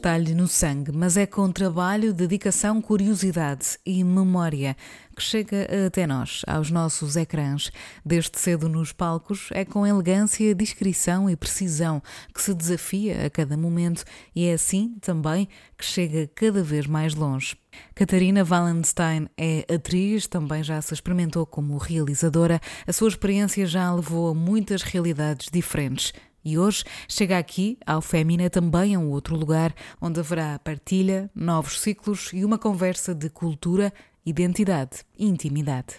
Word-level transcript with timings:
está-lhe 0.00 0.34
no 0.34 0.48
sangue, 0.48 0.92
mas 0.92 1.18
é 1.18 1.26
com 1.26 1.52
trabalho, 1.52 2.14
dedicação, 2.14 2.80
curiosidade 2.80 3.78
e 3.84 4.02
memória 4.02 4.74
que 5.14 5.22
chega 5.22 5.68
até 5.86 6.06
nós, 6.06 6.40
aos 6.46 6.70
nossos 6.70 7.16
ecrãs. 7.16 7.70
Desde 8.02 8.38
cedo 8.38 8.66
nos 8.66 8.92
palcos, 8.92 9.50
é 9.50 9.62
com 9.62 9.86
elegância, 9.86 10.54
discrição 10.54 11.28
e 11.28 11.36
precisão 11.36 12.02
que 12.34 12.40
se 12.40 12.54
desafia 12.54 13.26
a 13.26 13.30
cada 13.30 13.58
momento 13.58 14.02
e 14.34 14.46
é 14.46 14.54
assim 14.54 14.96
também 15.02 15.46
que 15.76 15.84
chega 15.84 16.26
cada 16.34 16.62
vez 16.62 16.86
mais 16.86 17.14
longe. 17.14 17.54
Catarina 17.94 18.42
Wallenstein 18.42 19.28
é 19.36 19.66
atriz, 19.72 20.26
também 20.26 20.64
já 20.64 20.80
se 20.80 20.94
experimentou 20.94 21.44
como 21.44 21.76
realizadora. 21.76 22.58
A 22.86 22.92
sua 22.92 23.08
experiência 23.08 23.66
já 23.66 23.86
a 23.86 23.94
levou 23.94 24.30
a 24.30 24.34
muitas 24.34 24.80
realidades 24.82 25.48
diferentes. 25.52 26.14
E 26.44 26.58
hoje 26.58 26.84
chega 27.06 27.38
aqui, 27.38 27.78
ao 27.86 28.00
Fémina, 28.00 28.48
também 28.48 28.94
a 28.94 28.98
um 28.98 29.10
outro 29.10 29.36
lugar 29.36 29.74
onde 30.00 30.20
haverá 30.20 30.58
partilha, 30.58 31.30
novos 31.34 31.80
ciclos 31.80 32.30
e 32.32 32.44
uma 32.44 32.58
conversa 32.58 33.14
de 33.14 33.28
cultura, 33.28 33.92
identidade 34.24 35.04
e 35.18 35.26
intimidade. 35.26 35.96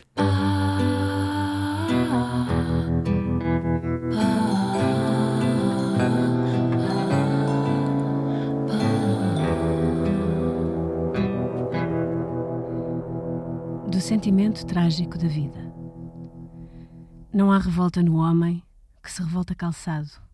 Do 13.87 14.01
sentimento 14.01 14.65
trágico 14.65 15.19
da 15.19 15.27
vida. 15.27 15.71
Não 17.31 17.51
há 17.51 17.59
revolta 17.59 18.01
no 18.01 18.15
homem 18.15 18.63
que 19.03 19.11
se 19.11 19.21
revolta 19.21 19.53
calçado 19.53 20.30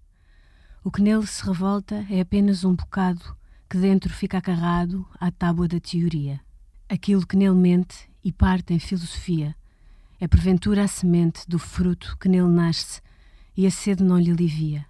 o 0.87 0.91
que 0.91 1.01
nele 1.01 1.27
se 1.27 1.43
revolta 1.43 2.05
é 2.09 2.21
apenas 2.21 2.63
um 2.63 2.73
bocado 2.73 3.35
que 3.69 3.77
dentro 3.77 4.09
fica 4.13 4.37
agarrado 4.37 5.05
à 5.19 5.29
tábua 5.29 5.67
da 5.67 5.81
teoria. 5.81 6.39
Aquilo 6.87 7.27
que 7.27 7.35
nele 7.35 7.55
mente 7.55 8.09
e 8.23 8.31
parte 8.31 8.73
em 8.73 8.79
filosofia 8.79 9.53
é 10.17 10.29
porventura 10.29 10.85
a 10.85 10.87
semente 10.87 11.41
do 11.45 11.59
fruto 11.59 12.17
que 12.17 12.29
nele 12.29 12.47
nasce 12.47 13.01
e 13.57 13.67
a 13.67 13.69
sede 13.69 14.01
não 14.01 14.17
lhe 14.17 14.31
alivia. 14.31 14.85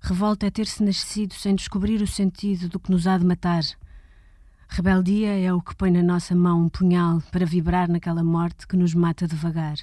Revolta 0.00 0.46
é 0.46 0.50
ter-se 0.52 0.84
nascido 0.84 1.34
sem 1.34 1.56
descobrir 1.56 2.00
o 2.00 2.06
sentido 2.06 2.68
do 2.68 2.78
que 2.78 2.92
nos 2.92 3.04
há 3.04 3.18
de 3.18 3.26
matar. 3.26 3.64
Rebeldia 4.68 5.36
é 5.36 5.52
o 5.52 5.60
que 5.60 5.74
põe 5.74 5.90
na 5.90 6.00
nossa 6.00 6.32
mão 6.32 6.66
um 6.66 6.68
punhal 6.68 7.20
para 7.32 7.44
vibrar 7.44 7.90
naquela 7.90 8.22
morte 8.22 8.68
que 8.68 8.76
nos 8.76 8.94
mata 8.94 9.26
devagar 9.26 9.78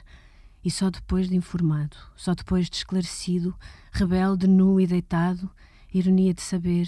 e 0.64 0.70
só 0.70 0.90
depois 0.90 1.30
de 1.30 1.36
informado, 1.36 1.96
só 2.16 2.34
depois 2.34 2.70
de 2.70 2.78
esclarecido, 2.78 3.56
rebelde, 3.92 4.47
nu 4.47 4.80
e 4.80 4.88
deitado, 4.88 5.50
ironia 5.94 6.34
de 6.34 6.42
saber 6.42 6.88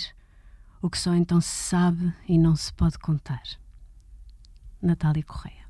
o 0.81 0.89
que 0.89 0.97
só 0.97 1.13
então 1.13 1.39
se 1.39 1.49
sabe 1.49 2.13
e 2.27 2.37
não 2.37 2.55
se 2.55 2.73
pode 2.73 2.97
contar. 2.97 3.43
Natália 4.81 5.23
Correia. 5.23 5.61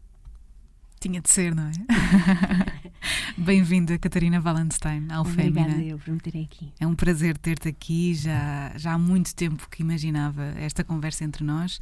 Tinha 0.99 1.19
de 1.19 1.29
ser, 1.29 1.53
não 1.53 1.63
é? 1.63 1.71
Bem-vinda, 3.37 3.97
Catarina 3.97 4.39
Wallenstein, 4.39 5.07
ao 5.11 5.21
Obrigada 5.21 5.81
eu 5.81 5.97
por 5.97 6.13
me 6.13 6.19
terem 6.19 6.43
aqui. 6.43 6.71
É 6.79 6.85
um 6.85 6.95
prazer 6.95 7.37
ter-te 7.37 7.69
aqui. 7.69 8.13
Já, 8.13 8.73
já 8.75 8.93
há 8.93 8.97
muito 8.97 9.33
tempo 9.35 9.67
que 9.69 9.81
imaginava 9.81 10.43
esta 10.57 10.83
conversa 10.83 11.23
entre 11.23 11.43
nós, 11.43 11.79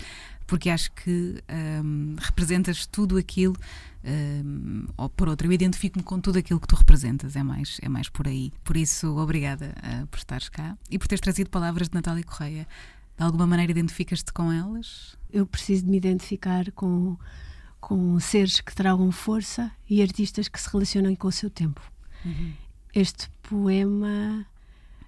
porque 0.48 0.70
acho 0.70 0.92
que 0.92 1.44
hum, 1.84 2.16
representas 2.20 2.86
tudo 2.86 3.18
aquilo, 3.18 3.56
hum, 4.04 4.86
ou 4.98 5.10
por 5.10 5.28
outro, 5.30 5.48
eu 5.48 5.52
identifico-me 5.52 6.04
com 6.04 6.20
tudo 6.20 6.40
aquilo 6.40 6.60
que 6.60 6.68
tu 6.68 6.76
representas, 6.76 7.36
é 7.36 7.44
mais, 7.44 7.78
é 7.82 7.90
mais 7.90 8.10
por 8.10 8.28
aí. 8.28 8.52
Por 8.64 8.78
isso, 8.78 9.18
obrigada 9.18 9.74
uh, 9.78 10.08
por 10.08 10.18
estares 10.18 10.50
cá 10.50 10.78
e 10.90 10.98
por 10.98 11.08
teres 11.08 11.22
trazido 11.22 11.50
palavras 11.50 11.90
de 11.90 11.96
Natália 11.96 12.24
Correia. 12.24 12.68
De 13.18 13.24
alguma 13.24 13.46
maneira 13.46 13.72
identificas-te 13.72 14.32
com 14.32 14.52
elas? 14.52 15.18
Eu 15.32 15.46
preciso 15.46 15.84
de 15.84 15.90
me 15.90 15.98
identificar 15.98 16.72
com 16.72 17.18
com 17.80 18.20
seres 18.20 18.60
que 18.62 18.76
tragam 18.76 19.12
força 19.12 19.72
e 19.90 20.02
artistas 20.02 20.48
que 20.48 20.60
se 20.60 20.70
relacionam 20.70 21.16
com 21.16 21.28
o 21.28 21.32
seu 21.32 21.50
tempo. 21.50 21.82
Uhum. 22.26 22.54
Este 22.94 23.30
poema 23.42 24.46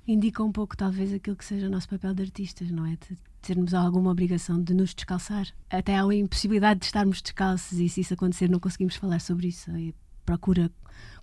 indica 0.07 0.43
um 0.43 0.51
pouco, 0.51 0.75
talvez, 0.77 1.13
aquilo 1.13 1.35
que 1.35 1.45
seja 1.45 1.67
o 1.67 1.69
nosso 1.69 1.89
papel 1.89 2.13
de 2.13 2.23
artistas, 2.23 2.69
não 2.71 2.85
é? 2.85 2.91
De 2.91 3.17
termos 3.41 3.73
alguma 3.73 4.11
obrigação 4.11 4.61
de 4.61 4.73
nos 4.73 4.93
descalçar. 4.93 5.47
Até 5.69 5.95
há 5.97 6.03
a 6.03 6.15
impossibilidade 6.15 6.79
de 6.79 6.85
estarmos 6.85 7.21
descalços 7.21 7.79
e, 7.79 7.89
se 7.89 8.01
isso 8.01 8.13
acontecer, 8.13 8.49
não 8.49 8.59
conseguimos 8.59 8.95
falar 8.95 9.19
sobre 9.19 9.47
isso. 9.47 9.75
E 9.77 9.95
procura, 10.25 10.71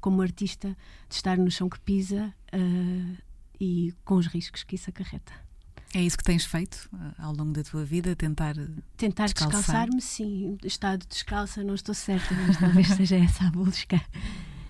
como 0.01 0.23
artista, 0.23 0.77
de 1.09 1.15
estar 1.15 1.39
no 1.39 1.51
chão 1.51 1.69
que 1.69 1.81
pisa 1.81 2.35
uh, 2.53 3.17
e 3.61 3.95
com 4.05 4.17
os 4.17 4.27
riscos 4.27 4.65
que 4.65 4.75
isso 4.75 4.91
acarreta. 4.91 5.48
É 5.95 6.03
isso 6.03 6.19
que 6.19 6.25
tens 6.25 6.45
feito 6.45 6.89
uh, 6.93 7.15
ao 7.19 7.35
longo 7.35 7.53
da 7.53 7.63
tua 7.63 7.85
vida? 7.85 8.15
Tentar 8.15 8.55
Tentar 8.97 9.27
descalçar-me, 9.27 10.01
sim. 10.03 10.59
Estado 10.63 11.07
descalça, 11.09 11.65
não 11.65 11.75
estou 11.75 11.95
certa, 11.95 12.35
mas 12.35 12.59
talvez 12.59 12.89
seja 12.97 13.17
essa 13.17 13.45
a 13.47 13.51
busca. 13.51 14.01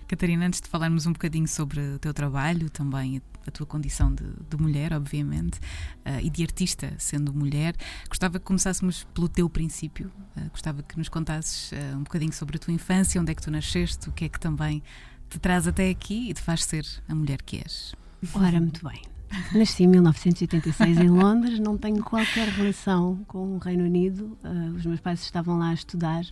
Catarina, 0.07 0.47
antes 0.47 0.59
de 0.59 0.67
falarmos 0.67 1.05
um 1.05 1.13
bocadinho 1.13 1.47
sobre 1.47 1.79
o 1.79 1.99
teu 1.99 2.13
trabalho, 2.13 2.69
também 2.69 3.21
a 3.45 3.51
tua 3.51 3.65
condição 3.65 4.13
de, 4.13 4.23
de 4.49 4.57
mulher, 4.57 4.93
obviamente, 4.93 5.59
uh, 5.59 6.19
e 6.21 6.29
de 6.29 6.41
artista, 6.41 6.93
sendo 6.97 7.33
mulher, 7.33 7.75
gostava 8.07 8.39
que 8.39 8.45
começássemos 8.45 9.03
pelo 9.13 9.27
teu 9.27 9.49
princípio. 9.49 10.11
Uh, 10.35 10.49
gostava 10.49 10.81
que 10.81 10.97
nos 10.97 11.09
contasses 11.09 11.71
uh, 11.73 11.97
um 11.97 12.03
bocadinho 12.03 12.33
sobre 12.33 12.55
a 12.55 12.59
tua 12.59 12.73
infância, 12.73 13.19
onde 13.21 13.31
é 13.31 13.35
que 13.35 13.41
tu 13.41 13.51
nasceste, 13.51 14.09
o 14.09 14.11
que 14.11 14.25
é 14.25 14.29
que 14.29 14.39
também 14.39 14.81
te 15.29 15.37
traz 15.37 15.67
até 15.67 15.89
aqui 15.89 16.29
e 16.29 16.33
te 16.33 16.41
faz 16.41 16.63
ser 16.63 16.85
a 17.07 17.13
mulher 17.13 17.41
que 17.41 17.57
és. 17.57 17.93
Ora, 18.33 18.59
muito 18.59 18.87
bem. 18.87 19.18
Nasci 19.53 19.83
em 19.83 19.87
1986 19.87 20.97
em 20.97 21.09
Londres, 21.09 21.59
não 21.59 21.77
tenho 21.77 22.03
qualquer 22.03 22.47
relação 22.47 23.19
com 23.27 23.55
o 23.55 23.57
Reino 23.57 23.83
Unido. 23.83 24.37
Uh, 24.43 24.75
os 24.75 24.85
meus 24.85 24.99
pais 24.99 25.21
estavam 25.21 25.57
lá 25.57 25.69
a 25.69 25.73
estudar, 25.73 26.23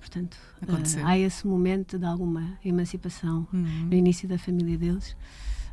portanto, 0.00 0.36
uh, 0.62 1.06
há 1.06 1.18
esse 1.18 1.46
momento 1.46 1.98
de 1.98 2.04
alguma 2.04 2.58
emancipação 2.64 3.46
uhum. 3.52 3.86
no 3.86 3.94
início 3.94 4.28
da 4.28 4.38
família 4.38 4.76
deles. 4.76 5.16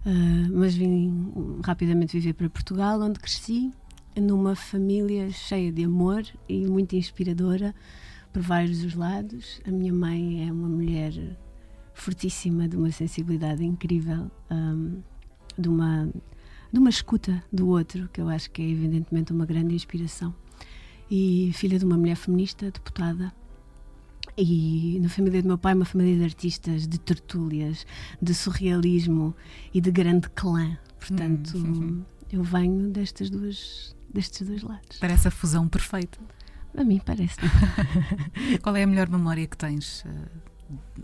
Uh, 0.05 0.51
mas 0.53 0.75
vim 0.75 1.59
rapidamente 1.63 2.17
viver 2.17 2.33
para 2.33 2.49
Portugal, 2.49 3.01
onde 3.01 3.19
cresci 3.19 3.71
numa 4.15 4.55
família 4.55 5.29
cheia 5.31 5.71
de 5.71 5.83
amor 5.83 6.23
e 6.47 6.65
muito 6.65 6.95
inspiradora 6.95 7.73
por 8.31 8.41
vários 8.41 8.83
os 8.83 8.93
lados. 8.93 9.61
A 9.67 9.71
minha 9.71 9.93
mãe 9.93 10.47
é 10.47 10.51
uma 10.51 10.67
mulher 10.67 11.13
fortíssima, 11.93 12.67
de 12.67 12.77
uma 12.77 12.91
sensibilidade 12.91 13.63
incrível, 13.63 14.31
um, 14.49 15.01
de 15.57 15.67
uma 15.67 16.09
de 16.71 16.79
uma 16.79 16.89
escuta 16.89 17.43
do 17.51 17.67
outro, 17.69 18.09
que 18.13 18.21
eu 18.21 18.29
acho 18.29 18.49
que 18.51 18.61
é 18.61 18.69
evidentemente 18.69 19.31
uma 19.31 19.45
grande 19.45 19.73
inspiração. 19.73 20.33
E 21.09 21.51
filha 21.53 21.79
de 21.79 21.85
uma 21.85 21.97
mulher 21.97 22.15
feminista, 22.15 22.69
deputada, 22.71 23.33
e 24.37 24.99
na 25.01 25.09
família 25.09 25.41
do 25.41 25.47
meu 25.47 25.57
pai, 25.57 25.73
uma 25.73 25.85
família 25.85 26.17
de 26.17 26.23
artistas, 26.23 26.87
de 26.87 26.99
tertúlias, 26.99 27.85
de 28.21 28.33
surrealismo 28.33 29.35
e 29.73 29.81
de 29.81 29.91
grande 29.91 30.29
clã. 30.29 30.77
Portanto, 30.97 31.57
hum, 31.57 32.03
eu 32.31 32.43
venho 32.43 32.89
destas 32.89 33.29
duas, 33.29 33.95
destes 34.13 34.47
dois 34.47 34.61
lados. 34.61 34.97
Parece 34.99 35.27
a 35.27 35.31
fusão 35.31 35.67
perfeita. 35.67 36.19
A 36.77 36.83
mim 36.83 37.01
parece. 37.03 37.37
Qual 38.61 38.75
é 38.75 38.83
a 38.83 38.87
melhor 38.87 39.09
memória 39.09 39.45
que 39.47 39.57
tens? 39.57 40.05
Eh, 40.05 40.29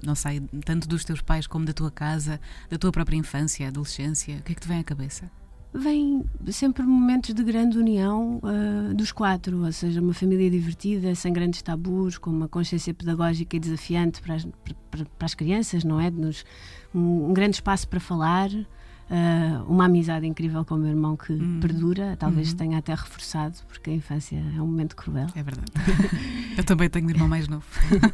não 0.04 0.14
sei, 0.14 0.42
tanto 0.64 0.88
dos 0.88 1.04
teus 1.04 1.22
pais 1.22 1.48
como 1.48 1.66
da 1.66 1.74
tua 1.74 1.90
casa, 1.90 2.40
da 2.70 2.78
tua 2.78 2.92
própria 2.92 3.18
infância, 3.18 3.68
adolescência? 3.68 4.38
O 4.38 4.44
que 4.44 4.52
é 4.52 4.56
que 4.56 4.62
te 4.62 4.68
vem 4.68 4.80
à 4.80 4.84
cabeça? 4.84 5.30
Vem 5.76 6.24
sempre 6.52 6.84
momentos 6.84 7.34
de 7.34 7.44
grande 7.44 7.78
união 7.78 8.40
uh, 8.42 8.94
dos 8.94 9.12
quatro, 9.12 9.66
ou 9.66 9.72
seja, 9.72 10.02
uma 10.02 10.14
família 10.14 10.50
divertida, 10.50 11.14
sem 11.16 11.34
grandes 11.34 11.62
tabus, 11.62 12.18
com 12.18 12.30
uma 12.30 12.48
consciência 12.48 12.94
pedagógica 12.94 13.58
e 13.58 13.60
desafiante 13.60 14.22
para 14.22 14.36
as, 14.36 14.46
para, 14.90 15.06
para 15.06 15.26
as 15.26 15.34
crianças, 15.34 15.84
não 15.84 16.00
é? 16.00 16.10
Nos, 16.10 16.46
um, 16.94 17.30
um, 17.30 17.34
grande 17.34 17.58
espaço 17.58 17.88
para 17.90 18.00
falar, 18.00 18.50
uh, 18.50 19.66
uma 19.68 19.86
amizade 19.86 20.26
incrível 20.26 20.64
com 20.64 20.76
o 20.76 20.78
meu 20.78 20.90
irmão 20.90 21.18
que 21.18 21.34
uhum. 21.34 21.60
perdura, 21.60 22.16
talvez 22.18 22.52
uhum. 22.52 22.58
tenha 22.58 22.78
até 22.78 22.94
reforçado, 22.94 23.58
porque 23.68 23.90
a 23.90 23.94
infância 23.94 24.38
é 24.38 24.62
um 24.62 24.68
momento 24.68 24.96
cruel. 24.96 25.28
É 25.36 25.44
verdade. 25.44 25.72
Eu 26.58 26.64
também 26.64 26.90
tenho 26.90 27.06
um 27.06 27.10
irmão 27.10 27.28
mais 27.28 27.50
novo. 27.50 27.66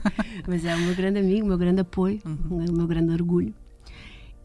Mas 0.47 0.65
é 0.65 0.75
o 0.75 0.79
meu 0.79 0.95
grande 0.95 1.19
amigo, 1.19 1.45
o 1.45 1.49
meu 1.49 1.57
grande 1.57 1.81
apoio, 1.81 2.19
uhum. 2.25 2.65
o 2.69 2.73
meu 2.73 2.87
grande 2.87 3.11
orgulho. 3.11 3.53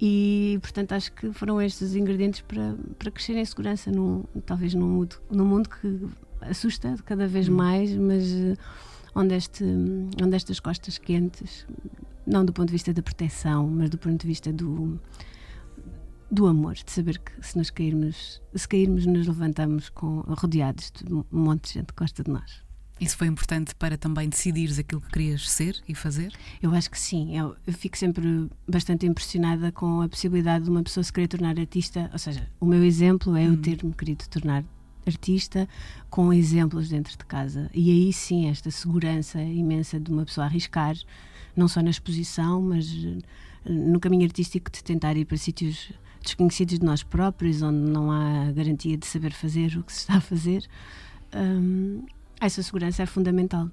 E, 0.00 0.58
portanto, 0.60 0.92
acho 0.92 1.12
que 1.12 1.32
foram 1.32 1.60
estes 1.60 1.90
os 1.90 1.96
ingredientes 1.96 2.42
para, 2.42 2.76
para 2.98 3.10
crescer 3.10 3.34
em 3.36 3.44
segurança, 3.44 3.90
num, 3.90 4.24
talvez 4.44 4.74
num 4.74 4.86
mundo, 4.86 5.16
num 5.30 5.46
mundo 5.46 5.70
que 5.70 6.00
assusta 6.42 6.94
cada 7.04 7.26
vez 7.26 7.48
hum. 7.48 7.56
mais, 7.56 7.94
mas 7.94 8.30
eh, 8.30 8.56
onde, 9.14 9.34
este, 9.34 9.64
onde 10.22 10.36
estas 10.36 10.60
costas 10.60 10.98
quentes, 10.98 11.66
não 12.26 12.44
do 12.44 12.52
ponto 12.52 12.68
de 12.68 12.72
vista 12.72 12.92
da 12.92 13.02
proteção, 13.02 13.66
mas 13.68 13.88
do 13.88 13.96
ponto 13.96 14.20
de 14.20 14.26
vista 14.26 14.52
do, 14.52 15.00
do 16.30 16.46
amor, 16.46 16.74
de 16.74 16.90
saber 16.90 17.18
que 17.18 17.32
se 17.40 17.56
nos 17.56 17.70
cairmos, 17.70 18.42
se 18.54 18.68
cairmos, 18.68 19.06
nos 19.06 19.26
levantamos 19.26 19.88
com, 19.88 20.20
rodeados 20.28 20.90
de 20.90 21.12
um 21.12 21.24
monte 21.30 21.68
de 21.68 21.74
gente 21.74 21.86
que 21.86 21.98
gosta 21.98 22.22
de 22.22 22.30
nós. 22.30 22.65
Isso 22.98 23.16
foi 23.16 23.26
importante 23.26 23.74
para 23.74 23.98
também 23.98 24.28
decidires 24.28 24.78
aquilo 24.78 25.00
que 25.02 25.10
querias 25.10 25.48
ser 25.50 25.76
e 25.86 25.94
fazer? 25.94 26.32
Eu 26.62 26.74
acho 26.74 26.90
que 26.90 26.98
sim. 26.98 27.36
Eu, 27.36 27.54
eu, 27.66 27.72
fico 27.72 27.96
sempre 27.96 28.48
bastante 28.66 29.04
impressionada 29.04 29.70
com 29.70 30.00
a 30.00 30.08
possibilidade 30.08 30.64
de 30.64 30.70
uma 30.70 30.82
pessoa 30.82 31.04
se 31.04 31.12
querer 31.12 31.28
tornar 31.28 31.58
artista. 31.58 32.08
Ou 32.12 32.18
seja, 32.18 32.48
o 32.58 32.64
meu 32.64 32.82
exemplo 32.82 33.36
é 33.36 33.42
hum. 33.42 33.52
eu 33.52 33.56
ter-me 33.60 33.92
querido 33.92 34.26
tornar 34.28 34.64
artista 35.06 35.68
com 36.10 36.32
exemplos 36.32 36.88
dentro 36.88 37.16
de 37.16 37.24
casa. 37.24 37.70
E 37.74 37.90
aí 37.90 38.12
sim, 38.12 38.48
esta 38.48 38.70
segurança 38.70 39.40
imensa 39.42 40.00
de 40.00 40.10
uma 40.10 40.24
pessoa 40.24 40.46
arriscar, 40.46 40.96
não 41.54 41.68
só 41.68 41.82
na 41.82 41.90
exposição, 41.90 42.60
mas 42.60 42.86
eh, 42.86 43.70
no 43.70 44.00
caminho 44.00 44.24
artístico 44.24 44.70
de 44.70 44.82
tentar 44.82 45.16
ir 45.16 45.24
para 45.24 45.36
sítios 45.36 45.92
desconhecidos 46.22 46.78
de 46.78 46.84
nós 46.84 47.02
próprios, 47.02 47.62
onde 47.62 47.90
não 47.90 48.10
há 48.10 48.50
garantia 48.52 48.96
de 48.96 49.06
saber 49.06 49.32
fazer 49.32 49.76
o 49.78 49.84
que 49.84 49.92
se 49.92 50.00
está 50.00 50.16
a 50.16 50.20
fazer. 50.20 50.66
Um, 51.34 52.04
essa 52.40 52.62
segurança 52.62 53.02
é 53.02 53.06
fundamental. 53.06 53.70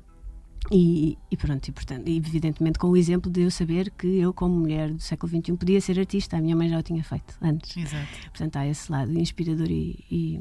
E, 0.72 1.18
e, 1.30 1.36
pronto, 1.36 1.68
e 1.68 1.72
portanto, 1.72 2.08
evidentemente 2.08 2.80
com 2.80 2.88
o 2.88 2.96
exemplo 2.96 3.30
de 3.30 3.42
eu 3.42 3.52
saber 3.52 3.92
que 3.92 4.08
eu, 4.08 4.34
como 4.34 4.56
mulher 4.56 4.94
do 4.94 5.02
século 5.02 5.30
XXI, 5.30 5.58
podia 5.58 5.82
ser 5.82 6.00
artista, 6.00 6.38
a 6.38 6.42
minha 6.42 6.56
mãe 6.56 6.70
já 6.70 6.80
o 6.80 6.84
tinha 6.84 7.04
feito 7.04 7.36
antes. 7.42 7.76
Exato. 7.76 8.30
Portanto, 8.30 8.56
há 8.56 8.68
esse 8.68 8.92
lado 8.92 9.18
inspirador 9.18 9.70
e, 9.70 10.06
e, 10.10 10.40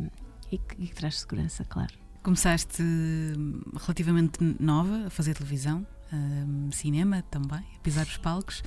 e 0.52 0.58
que, 0.58 0.86
que 0.86 0.94
traz 0.94 1.20
segurança, 1.20 1.64
claro. 1.64 1.92
Começaste 2.22 2.82
hum, 2.82 3.62
relativamente 3.80 4.38
nova 4.60 5.06
a 5.06 5.10
fazer 5.10 5.34
televisão, 5.34 5.84
um, 6.12 6.70
cinema 6.70 7.22
também, 7.22 7.64
a 7.76 7.78
pisar 7.82 8.06
os 8.06 8.16
palcos. 8.16 8.62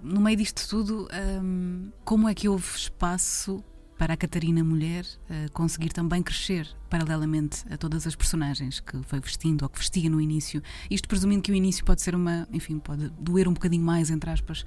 No 0.00 0.20
meio 0.20 0.36
disto 0.36 0.68
tudo, 0.68 1.08
um, 1.42 1.90
como 2.04 2.28
é 2.28 2.34
que 2.34 2.48
houve 2.48 2.68
espaço 2.76 3.64
para 3.98 4.14
a 4.14 4.16
Catarina 4.16 4.62
mulher 4.62 5.04
uh, 5.04 5.50
conseguir 5.52 5.90
também 5.90 6.22
crescer 6.22 6.68
paralelamente 6.90 7.64
a 7.70 7.76
todas 7.76 8.06
as 8.06 8.14
personagens 8.14 8.78
que 8.78 9.02
foi 9.04 9.20
vestindo 9.20 9.62
ou 9.62 9.68
que 9.68 9.78
vestia 9.78 10.08
no 10.08 10.20
início. 10.20 10.62
Isto 10.90 11.08
presumindo 11.08 11.42
que 11.42 11.50
o 11.50 11.54
início 11.54 11.84
pode 11.84 12.02
ser 12.02 12.14
uma, 12.14 12.46
enfim, 12.52 12.78
pode 12.78 13.08
doer 13.18 13.48
um 13.48 13.52
bocadinho 13.52 13.82
mais, 13.82 14.10
entre 14.10 14.30
aspas, 14.30 14.62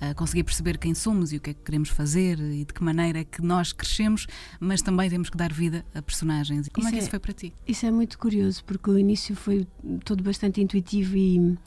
uh, 0.00 0.14
conseguir 0.14 0.44
perceber 0.44 0.78
quem 0.78 0.94
somos 0.94 1.32
e 1.32 1.36
o 1.36 1.40
que 1.40 1.50
é 1.50 1.54
que 1.54 1.62
queremos 1.62 1.88
fazer 1.88 2.38
e 2.38 2.64
de 2.64 2.72
que 2.72 2.82
maneira 2.82 3.20
é 3.20 3.24
que 3.24 3.42
nós 3.42 3.72
crescemos, 3.72 4.26
mas 4.60 4.80
também 4.80 5.10
temos 5.10 5.28
que 5.28 5.36
dar 5.36 5.52
vida 5.52 5.84
a 5.94 6.00
personagens. 6.00 6.68
Como 6.68 6.86
isso 6.86 6.94
é 6.94 6.98
que 6.98 6.98
isso 6.98 7.08
é, 7.08 7.10
foi 7.10 7.18
para 7.18 7.32
ti? 7.32 7.52
Isso 7.66 7.84
é 7.84 7.90
muito 7.90 8.18
curioso, 8.18 8.64
porque 8.64 8.90
o 8.90 8.98
início 8.98 9.34
foi 9.34 9.66
todo 10.04 10.22
bastante 10.22 10.60
intuitivo 10.60 11.16
e, 11.16 11.58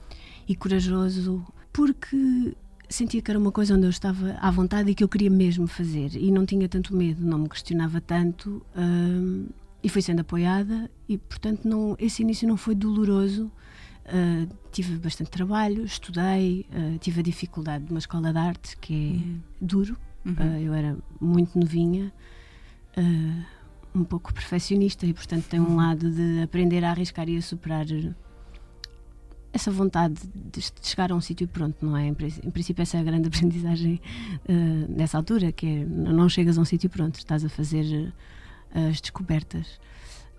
e 0.48 0.56
corajoso, 0.56 1.44
porque 1.72 2.54
sentia 2.92 3.22
que 3.22 3.30
era 3.30 3.38
uma 3.38 3.50
coisa 3.50 3.74
onde 3.74 3.86
eu 3.86 3.90
estava 3.90 4.36
à 4.40 4.50
vontade 4.50 4.90
e 4.90 4.94
que 4.94 5.02
eu 5.02 5.08
queria 5.08 5.30
mesmo 5.30 5.66
fazer 5.66 6.14
e 6.14 6.30
não 6.30 6.46
tinha 6.46 6.68
tanto 6.68 6.94
medo, 6.94 7.24
não 7.24 7.38
me 7.38 7.48
questionava 7.48 8.00
tanto 8.00 8.64
hum, 8.76 9.46
e 9.82 9.88
fui 9.88 10.02
sendo 10.02 10.20
apoiada 10.20 10.90
e 11.08 11.18
portanto 11.18 11.66
não, 11.66 11.96
esse 11.98 12.22
início 12.22 12.46
não 12.46 12.56
foi 12.56 12.74
doloroso. 12.74 13.50
Uh, 14.04 14.52
tive 14.72 14.96
bastante 14.96 15.30
trabalho, 15.30 15.84
estudei, 15.84 16.66
uh, 16.72 16.98
tive 16.98 17.20
a 17.20 17.22
dificuldade 17.22 17.84
de 17.84 17.92
uma 17.92 18.00
escola 18.00 18.32
de 18.32 18.38
arte 18.38 18.76
que 18.78 18.94
é 18.94 18.96
uhum. 18.96 19.40
duro. 19.60 19.96
Uhum. 20.24 20.32
Uh, 20.32 20.60
eu 20.60 20.74
era 20.74 20.96
muito 21.20 21.58
novinha, 21.58 22.12
um 23.94 24.04
pouco 24.04 24.32
perfeccionista 24.34 25.06
e 25.06 25.14
portanto 25.14 25.46
tem 25.46 25.58
um 25.58 25.68
uhum. 25.68 25.76
lado 25.76 26.10
de 26.10 26.42
aprender 26.42 26.84
a 26.84 26.90
arriscar 26.90 27.28
e 27.28 27.36
a 27.36 27.42
superar 27.42 27.86
essa 29.52 29.70
vontade 29.70 30.14
de 30.34 30.62
chegar 30.80 31.12
a 31.12 31.14
um 31.14 31.20
sítio 31.20 31.46
pronto, 31.46 31.84
não 31.84 31.96
é? 31.96 32.06
Em, 32.06 32.14
princípio, 32.14 32.82
essa 32.82 32.96
é 32.96 33.00
a 33.00 33.04
grande 33.04 33.28
aprendizagem 33.32 34.00
uh, 34.48 34.92
nessa 34.92 35.18
altura, 35.18 35.52
que 35.52 35.66
é 35.66 35.84
não 35.84 36.28
chegas 36.28 36.56
a 36.56 36.60
um 36.60 36.64
sítio 36.64 36.88
pronto, 36.88 37.16
estás 37.16 37.44
a 37.44 37.48
fazer 37.48 38.12
uh, 38.74 38.88
as 38.88 39.00
descobertas. 39.00 39.78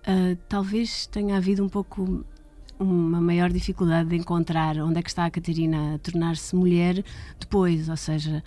Uh, 0.00 0.36
talvez 0.48 1.06
tenha 1.06 1.36
havido 1.36 1.64
um 1.64 1.68
pouco 1.68 2.24
uma 2.78 3.20
maior 3.20 3.52
dificuldade 3.52 4.08
de 4.08 4.16
encontrar 4.16 4.76
onde 4.78 4.98
é 4.98 5.02
que 5.02 5.08
está 5.08 5.24
a 5.24 5.30
Catarina 5.30 5.94
a 5.94 5.98
tornar-se 5.98 6.54
mulher 6.56 7.04
depois, 7.38 7.88
ou 7.88 7.96
seja, 7.96 8.42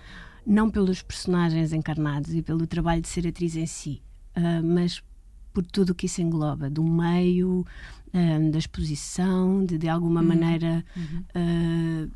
não 0.46 0.70
pelos 0.70 1.02
personagens 1.02 1.72
encarnados 1.72 2.34
e 2.34 2.42
pelo 2.42 2.68
trabalho 2.68 3.02
de 3.02 3.08
ser 3.08 3.26
atriz 3.26 3.56
em 3.56 3.66
si, 3.66 4.02
mas 4.64 5.02
por 5.58 5.66
tudo 5.66 5.90
o 5.90 5.96
que 5.96 6.06
isso 6.06 6.22
engloba, 6.22 6.70
do 6.70 6.84
meio, 6.84 7.66
um, 8.14 8.52
da 8.52 8.60
exposição, 8.60 9.66
de 9.66 9.76
de 9.76 9.90
alguma 9.90 10.22
uhum. 10.22 10.28
maneira 10.28 10.86
uhum. 10.96 11.24
Uh, 11.36 12.12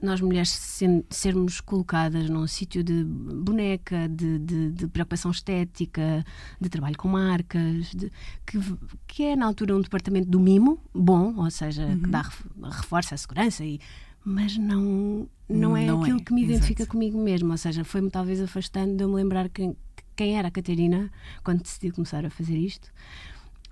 nós 0.00 0.22
mulheres 0.22 0.48
sem, 0.48 1.04
sermos 1.10 1.60
colocadas 1.60 2.30
num 2.30 2.46
sítio 2.46 2.82
de 2.82 3.04
boneca, 3.04 4.08
de, 4.08 4.38
de, 4.38 4.70
de, 4.70 4.86
preocupação 4.86 5.30
estética, 5.30 6.24
de 6.58 6.68
trabalho 6.70 6.96
com 6.96 7.08
marcas, 7.08 7.90
de, 7.90 8.10
que, 8.46 8.58
que 9.06 9.24
é 9.24 9.36
na 9.36 9.44
altura 9.44 9.76
um 9.76 9.82
departamento 9.82 10.30
do 10.30 10.40
mimo, 10.40 10.80
bom, 10.94 11.34
ou 11.36 11.50
seja, 11.50 11.84
uhum. 11.84 12.00
que 12.00 12.08
dá, 12.08 12.22
reforça 12.70 13.16
a 13.16 13.18
segurança 13.18 13.66
e 13.66 13.80
mas 14.24 14.56
não 14.56 15.28
não 15.46 15.76
é 15.76 15.84
não 15.84 16.00
aquilo 16.00 16.20
é. 16.20 16.24
que 16.24 16.32
me 16.32 16.42
identifica 16.42 16.84
Exato. 16.84 16.92
comigo 16.92 17.22
mesmo, 17.22 17.50
ou 17.50 17.58
seja, 17.58 17.84
foi-me 17.84 18.10
talvez 18.10 18.40
afastando 18.40 18.96
de 18.96 19.04
eu 19.04 19.08
me 19.10 19.16
lembrar 19.16 19.50
quem, 19.50 19.76
quem 20.18 20.36
era 20.36 20.48
a 20.48 20.50
Catarina 20.50 21.08
quando 21.44 21.62
decidi 21.62 21.92
começar 21.92 22.26
a 22.26 22.30
fazer 22.30 22.58
isto 22.58 22.90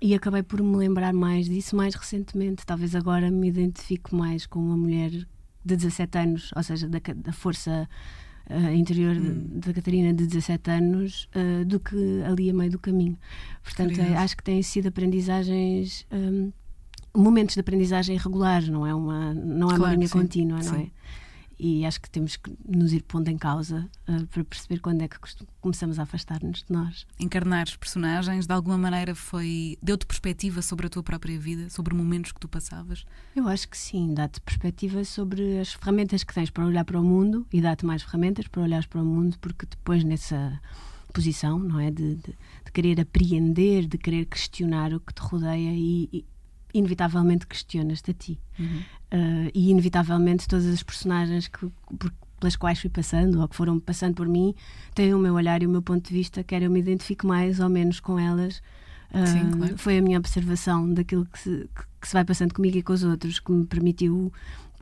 e 0.01 0.15
acabei 0.15 0.41
por 0.41 0.63
me 0.63 0.77
lembrar 0.77 1.11
mais 1.11 1.45
disso 1.47 1.75
mais 1.75 1.93
recentemente. 1.93 2.65
Talvez 2.65 2.95
agora 2.95 3.29
me 3.29 3.49
identifico 3.49 4.15
mais 4.15 4.45
com 4.45 4.59
uma 4.59 4.77
mulher 4.77 5.09
de 5.11 5.75
17 5.75 6.17
anos, 6.17 6.51
ou 6.55 6.63
seja, 6.63 6.87
da, 6.87 6.99
da 7.15 7.33
força 7.33 7.89
uh, 8.49 8.73
interior 8.73 9.17
hum. 9.17 9.59
da 9.59 9.73
Catarina 9.73 10.13
de 10.13 10.25
17 10.25 10.71
anos, 10.71 11.27
uh, 11.35 11.65
do 11.65 11.81
que 11.81 12.23
ali 12.25 12.49
a 12.49 12.53
meio 12.53 12.71
do 12.71 12.79
caminho. 12.79 13.17
Portanto, 13.61 13.99
é, 13.99 14.15
acho 14.15 14.37
que 14.37 14.43
têm 14.43 14.61
sido 14.63 14.87
aprendizagens. 14.87 16.05
Um, 16.09 16.53
momentos 17.13 17.55
de 17.55 17.61
aprendizagem 17.61 18.15
regulares, 18.15 18.69
não 18.69 18.85
é 18.85 18.93
uma, 18.93 19.33
não 19.33 19.67
é 19.67 19.75
claro, 19.75 19.83
uma 19.83 19.93
linha 19.95 20.07
sim, 20.07 20.19
contínua, 20.19 20.57
não 20.57 20.75
sim. 20.75 20.83
é? 20.83 21.26
E 21.59 21.85
acho 21.85 22.01
que 22.01 22.09
temos 22.09 22.35
que 22.35 22.55
nos 22.67 22.93
ir 22.93 23.03
pondo 23.03 23.29
em 23.29 23.37
causa 23.37 23.89
uh, 24.07 24.27
para 24.27 24.43
perceber 24.43 24.79
quando 24.79 25.01
é 25.01 25.07
que 25.07 25.17
começamos 25.59 25.99
a 25.99 26.03
afastar-nos 26.03 26.63
de 26.63 26.71
nós. 26.71 27.05
Encarnar 27.19 27.65
os 27.67 27.75
personagens 27.75 28.45
de 28.45 28.53
alguma 28.53 28.77
maneira 28.77 29.15
foi 29.15 29.77
deu-te 29.81 30.05
perspectiva 30.05 30.61
sobre 30.61 30.87
a 30.87 30.89
tua 30.89 31.03
própria 31.03 31.39
vida, 31.39 31.69
sobre 31.69 31.95
momentos 31.95 32.31
que 32.31 32.39
tu 32.39 32.47
passavas? 32.47 33.05
Eu 33.35 33.47
acho 33.47 33.67
que 33.67 33.77
sim, 33.77 34.13
dá-te 34.13 34.39
perspectiva 34.41 35.03
sobre 35.03 35.59
as 35.59 35.73
ferramentas 35.73 36.23
que 36.23 36.33
tens 36.33 36.49
para 36.49 36.65
olhar 36.65 36.85
para 36.85 36.99
o 36.99 37.03
mundo 37.03 37.45
e 37.51 37.61
dá-te 37.61 37.85
mais 37.85 38.03
ferramentas 38.03 38.47
para 38.47 38.61
olhar 38.61 38.85
para 38.87 39.01
o 39.01 39.05
mundo, 39.05 39.37
porque 39.39 39.65
depois 39.65 40.03
nessa 40.03 40.59
posição, 41.13 41.57
não 41.57 41.79
é, 41.79 41.89
de, 41.89 42.15
de, 42.15 42.37
de 42.65 42.71
querer 42.71 43.01
apreender, 43.01 43.87
de 43.87 43.97
querer 43.97 44.25
questionar 44.25 44.93
o 44.93 44.99
que 44.99 45.13
te 45.13 45.21
rodeia 45.21 45.71
e, 45.73 46.09
e 46.13 46.25
inevitavelmente 46.73 47.47
questionas-te 47.47 48.11
a 48.11 48.13
ti. 48.13 48.39
Uhum. 48.59 48.81
Uh, 49.11 49.51
e 49.53 49.69
inevitavelmente 49.69 50.47
todas 50.47 50.65
as 50.65 50.83
personagens 50.83 51.47
que, 51.47 51.67
por, 51.97 52.11
pelas 52.39 52.55
quais 52.55 52.79
fui 52.79 52.89
passando 52.89 53.41
ou 53.41 53.47
que 53.47 53.55
foram 53.55 53.79
passando 53.79 54.15
por 54.15 54.27
mim 54.27 54.53
têm 54.93 55.13
o 55.13 55.19
meu 55.19 55.33
olhar 55.33 55.61
e 55.61 55.65
o 55.65 55.69
meu 55.69 55.81
ponto 55.81 56.07
de 56.07 56.13
vista, 56.13 56.43
quer 56.43 56.61
eu 56.61 56.69
me 56.69 56.79
identifique 56.79 57.25
mais 57.25 57.59
ou 57.59 57.69
menos 57.69 57.99
com 57.99 58.19
elas. 58.19 58.61
Uh, 59.11 59.25
Sim, 59.25 59.51
claro. 59.51 59.77
Foi 59.77 59.97
a 59.97 60.01
minha 60.01 60.19
observação 60.19 60.93
daquilo 60.93 61.25
que 61.25 61.39
se, 61.39 61.69
que 62.01 62.07
se 62.07 62.13
vai 62.13 62.25
passando 62.25 62.53
comigo 62.53 62.77
e 62.77 62.83
com 62.83 62.93
os 62.93 63.03
outros 63.03 63.39
que 63.39 63.51
me 63.51 63.65
permitiu 63.65 64.31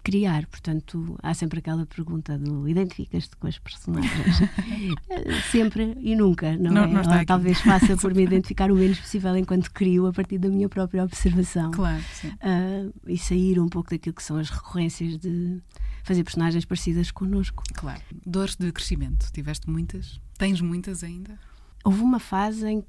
criar. 0.06 0.46
Portanto, 0.46 1.18
há 1.24 1.34
sempre 1.34 1.60
aquela 1.60 1.86
pergunta 1.88 2.38
do 2.38 2.70
identificas-te 2.70 3.36
com 3.36 3.48
as 3.48 3.58
personagens? 3.58 4.38
sempre 5.52 5.98
e 6.00 6.16
nunca, 6.16 6.56
não, 6.56 6.72
não 6.72 6.84
é? 6.84 6.88
Não 6.88 7.18
Ou, 7.18 7.26
talvez 7.26 7.60
faça 7.60 7.98
por 7.98 8.14
me 8.14 8.22
identificar 8.24 8.72
o 8.72 8.76
menos 8.76 9.00
possível 9.00 9.36
enquanto 9.36 9.72
crio 9.72 10.06
a 10.06 10.14
partir 10.14 10.38
da 10.38 10.48
minha 10.48 10.70
própria 10.70 11.04
observação. 11.04 11.72
Claro. 11.72 12.04
Uh, 12.24 12.94
e 13.08 13.18
sair 13.18 13.60
um 13.60 13.68
pouco 13.68 13.90
daquilo 13.90 14.14
que 14.14 14.24
são 14.24 14.38
as 14.38 14.52
recorrências 14.52 15.18
de 15.18 15.60
fazer 16.04 16.24
personagens 16.24 16.66
parecidas 16.66 17.10
connosco. 17.10 17.64
Claro. 17.74 18.02
Dores 18.24 18.56
de 18.56 18.72
crescimento, 18.72 19.32
tiveste 19.34 19.68
muitas? 19.68 20.22
Tens 20.38 20.62
muitas 20.62 21.04
ainda? 21.04 21.40
Houve 21.84 22.02
uma 22.02 22.20
fase 22.20 22.68
em 22.68 22.86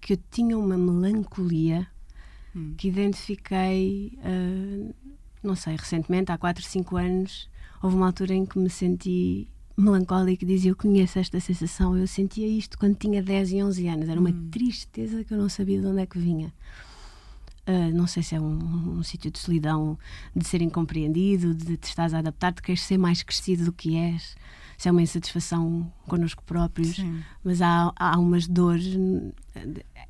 que 0.00 0.12
eu 0.12 0.18
tinha 0.30 0.56
uma 0.56 0.78
melancolia 0.78 1.88
hum. 2.54 2.74
que 2.76 2.86
identifiquei 2.86 4.16
uh, 4.18 4.94
não 5.42 5.56
sei, 5.56 5.76
recentemente, 5.76 6.30
há 6.30 6.38
4, 6.38 6.62
5 6.62 6.96
anos, 6.96 7.48
houve 7.82 7.96
uma 7.96 8.06
altura 8.06 8.34
em 8.34 8.46
que 8.46 8.58
me 8.58 8.70
senti 8.70 9.48
melancólica 9.76 10.44
e 10.44 10.48
dizia 10.48 10.70
eu 10.70 10.76
conheço 10.76 11.18
esta 11.18 11.40
sensação, 11.40 11.96
eu 11.96 12.06
sentia 12.06 12.46
isto 12.46 12.78
quando 12.78 12.96
tinha 12.96 13.22
10 13.22 13.52
e 13.52 13.62
11 13.62 13.88
anos, 13.88 14.08
era 14.08 14.20
uma 14.20 14.30
hum. 14.30 14.48
tristeza 14.50 15.24
que 15.24 15.32
eu 15.32 15.38
não 15.38 15.48
sabia 15.48 15.80
de 15.80 15.86
onde 15.86 16.00
é 16.00 16.06
que 16.06 16.18
vinha. 16.18 16.52
Uh, 17.64 17.94
não 17.94 18.08
sei 18.08 18.24
se 18.24 18.34
é 18.34 18.40
um, 18.40 18.98
um 18.98 19.02
sítio 19.04 19.30
de 19.30 19.38
solidão, 19.38 19.96
de 20.34 20.44
ser 20.44 20.60
incompreendido, 20.62 21.54
de 21.54 21.76
te 21.76 21.84
estás 21.84 22.12
a 22.12 22.18
adaptar, 22.18 22.52
de 22.52 22.60
queres 22.60 22.82
ser 22.82 22.98
mais 22.98 23.22
crescido 23.22 23.64
do 23.64 23.72
que 23.72 23.96
és, 23.96 24.34
se 24.76 24.88
é 24.88 24.90
uma 24.90 25.00
insatisfação 25.00 25.90
connosco 26.08 26.42
próprios, 26.42 26.96
Sim. 26.96 27.22
mas 27.44 27.62
há, 27.62 27.92
há 27.94 28.18
umas 28.18 28.48
dores. 28.48 28.98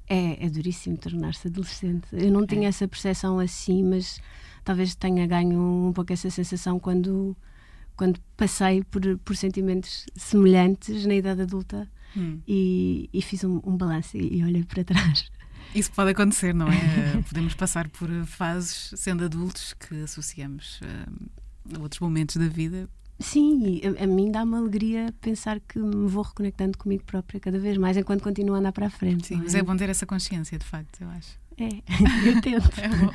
É, 0.08 0.46
é 0.46 0.48
duríssimo 0.48 0.96
tornar-se 0.96 1.48
adolescente. 1.48 2.06
Eu 2.10 2.30
não 2.32 2.44
é. 2.44 2.46
tinha 2.46 2.68
essa 2.68 2.88
percepção 2.88 3.38
assim, 3.38 3.84
mas 3.84 4.18
talvez 4.64 4.94
tenha 4.94 5.26
ganho 5.26 5.88
um 5.88 5.92
pouco 5.92 6.12
essa 6.12 6.30
sensação 6.30 6.78
quando, 6.78 7.36
quando 7.96 8.20
passei 8.36 8.82
por, 8.84 9.18
por 9.18 9.36
sentimentos 9.36 10.06
semelhantes 10.14 11.06
na 11.06 11.14
idade 11.14 11.42
adulta 11.42 11.88
hum. 12.16 12.40
e, 12.46 13.08
e, 13.12 13.22
fiz 13.22 13.44
um, 13.44 13.60
um 13.64 13.76
balanço 13.76 14.16
e, 14.16 14.38
e 14.38 14.44
olhei 14.44 14.64
para 14.64 14.84
trás. 14.84 15.30
Isso 15.74 15.90
pode 15.92 16.10
acontecer, 16.10 16.54
não 16.54 16.68
é? 16.68 17.22
Podemos 17.28 17.54
passar 17.54 17.88
por 17.88 18.08
fases, 18.26 18.92
sendo 18.96 19.24
adultos, 19.24 19.72
que 19.74 20.02
associamos 20.02 20.80
uh, 20.82 21.76
a 21.76 21.80
outros 21.80 21.98
momentos 22.00 22.36
da 22.36 22.46
vida. 22.46 22.88
Sim, 23.18 23.80
a, 23.98 24.04
a 24.04 24.06
mim 24.06 24.30
dá-me 24.30 24.56
alegria 24.56 25.14
pensar 25.20 25.60
que 25.60 25.78
me 25.78 26.08
vou 26.08 26.22
reconectando 26.22 26.76
comigo 26.76 27.04
própria 27.04 27.40
cada 27.40 27.58
vez 27.58 27.78
mais 27.78 27.96
enquanto 27.96 28.22
continuo 28.22 28.54
a 28.54 28.58
andar 28.58 28.72
para 28.72 28.86
a 28.86 28.90
frente. 28.90 29.28
Sim, 29.28 29.36
mas 29.36 29.54
é? 29.54 29.60
é 29.60 29.62
bom 29.62 29.76
ter 29.76 29.88
essa 29.88 30.04
consciência, 30.04 30.58
de 30.58 30.64
facto, 30.64 31.00
eu 31.00 31.08
acho. 31.08 31.40
É, 31.56 31.68
eu 32.28 32.40
tento. 32.40 32.70
é 32.80 32.88
bom. 32.88 33.12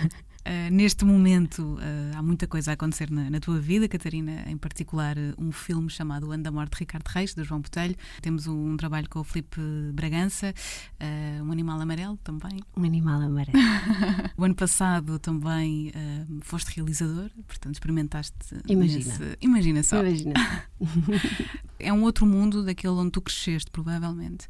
Uh, 0.47 0.71
neste 0.71 1.03
momento 1.03 1.61
uh, 1.61 2.17
há 2.17 2.23
muita 2.23 2.47
coisa 2.47 2.71
a 2.71 2.73
acontecer 2.75 3.11
na, 3.11 3.29
na, 3.29 3.37
tua 3.41 3.59
vida, 3.59 3.85
Catarina, 3.85 4.45
em 4.47 4.57
particular 4.57 5.17
uh, 5.17 5.33
um 5.37 5.51
filme 5.51 5.89
chamado 5.89 6.31
Anda 6.31 6.49
Morte 6.49 6.71
de 6.71 6.79
Ricardo 6.79 7.05
Reis, 7.07 7.33
do 7.33 7.43
João 7.43 7.59
Botelho. 7.59 7.97
Temos 8.21 8.47
um, 8.47 8.71
um 8.71 8.77
trabalho 8.77 9.09
com 9.09 9.19
o 9.19 9.25
Felipe 9.25 9.59
Bragança, 9.93 10.53
um 11.45 11.51
animal 11.51 11.81
amarelo 11.81 12.17
também. 12.23 12.61
Um 12.77 12.85
animal 12.85 13.21
amarelo. 13.21 13.57
o 14.37 14.43
ano 14.43 14.55
passado 14.55 15.19
também 15.19 15.91
foste 16.41 16.75
realizador, 16.75 17.29
portanto 17.45 17.75
experimentaste. 17.75 18.35
Imagina. 18.67 19.05
Nesse, 19.05 19.37
imagina 19.41 19.83
só. 19.83 19.99
Imagina. 19.99 20.33
é 21.77 21.91
um 21.91 22.03
outro 22.03 22.25
mundo 22.25 22.63
daquele 22.63 22.93
onde 22.93 23.11
tu 23.11 23.21
cresceste, 23.21 23.69
provavelmente. 23.69 24.47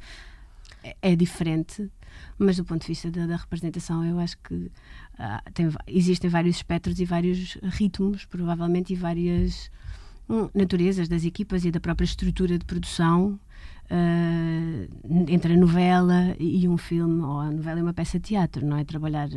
É, 0.84 0.96
é 1.02 1.16
diferente 1.16 1.92
mas 2.38 2.58
do 2.58 2.66
ponto 2.66 2.82
de 2.82 2.88
vista 2.88 3.10
da, 3.10 3.26
da 3.26 3.36
representação, 3.36 4.06
eu 4.06 4.20
acho 4.20 4.38
que 4.40 4.54
uh, 4.54 5.52
tem, 5.54 5.70
existem 5.88 6.30
vários 6.30 6.58
espectros 6.58 7.00
e 7.00 7.06
vários 7.06 7.58
ritmos, 7.64 8.26
provavelmente, 8.26 8.94
e 8.94 8.96
várias 8.96 9.72
um, 10.30 10.50
naturezas 10.54 11.08
das 11.08 11.24
equipas 11.24 11.66
e 11.66 11.72
da 11.72 11.80
própria 11.80 12.06
estrutura 12.06 12.58
de 12.58 12.66
produção. 12.66 13.40
Uh, 13.90 15.26
entre 15.30 15.54
a 15.54 15.58
novela 15.58 16.36
e 16.38 16.68
um 16.68 16.78
filme, 16.78 17.22
ou 17.22 17.40
a 17.40 17.50
novela 17.50 17.80
e 17.80 17.84
uma 17.84 17.94
peça 17.94 18.20
de 18.20 18.30
teatro, 18.30 18.66
não 18.66 18.78
é? 18.78 18.84
Trabalhar 18.84 19.30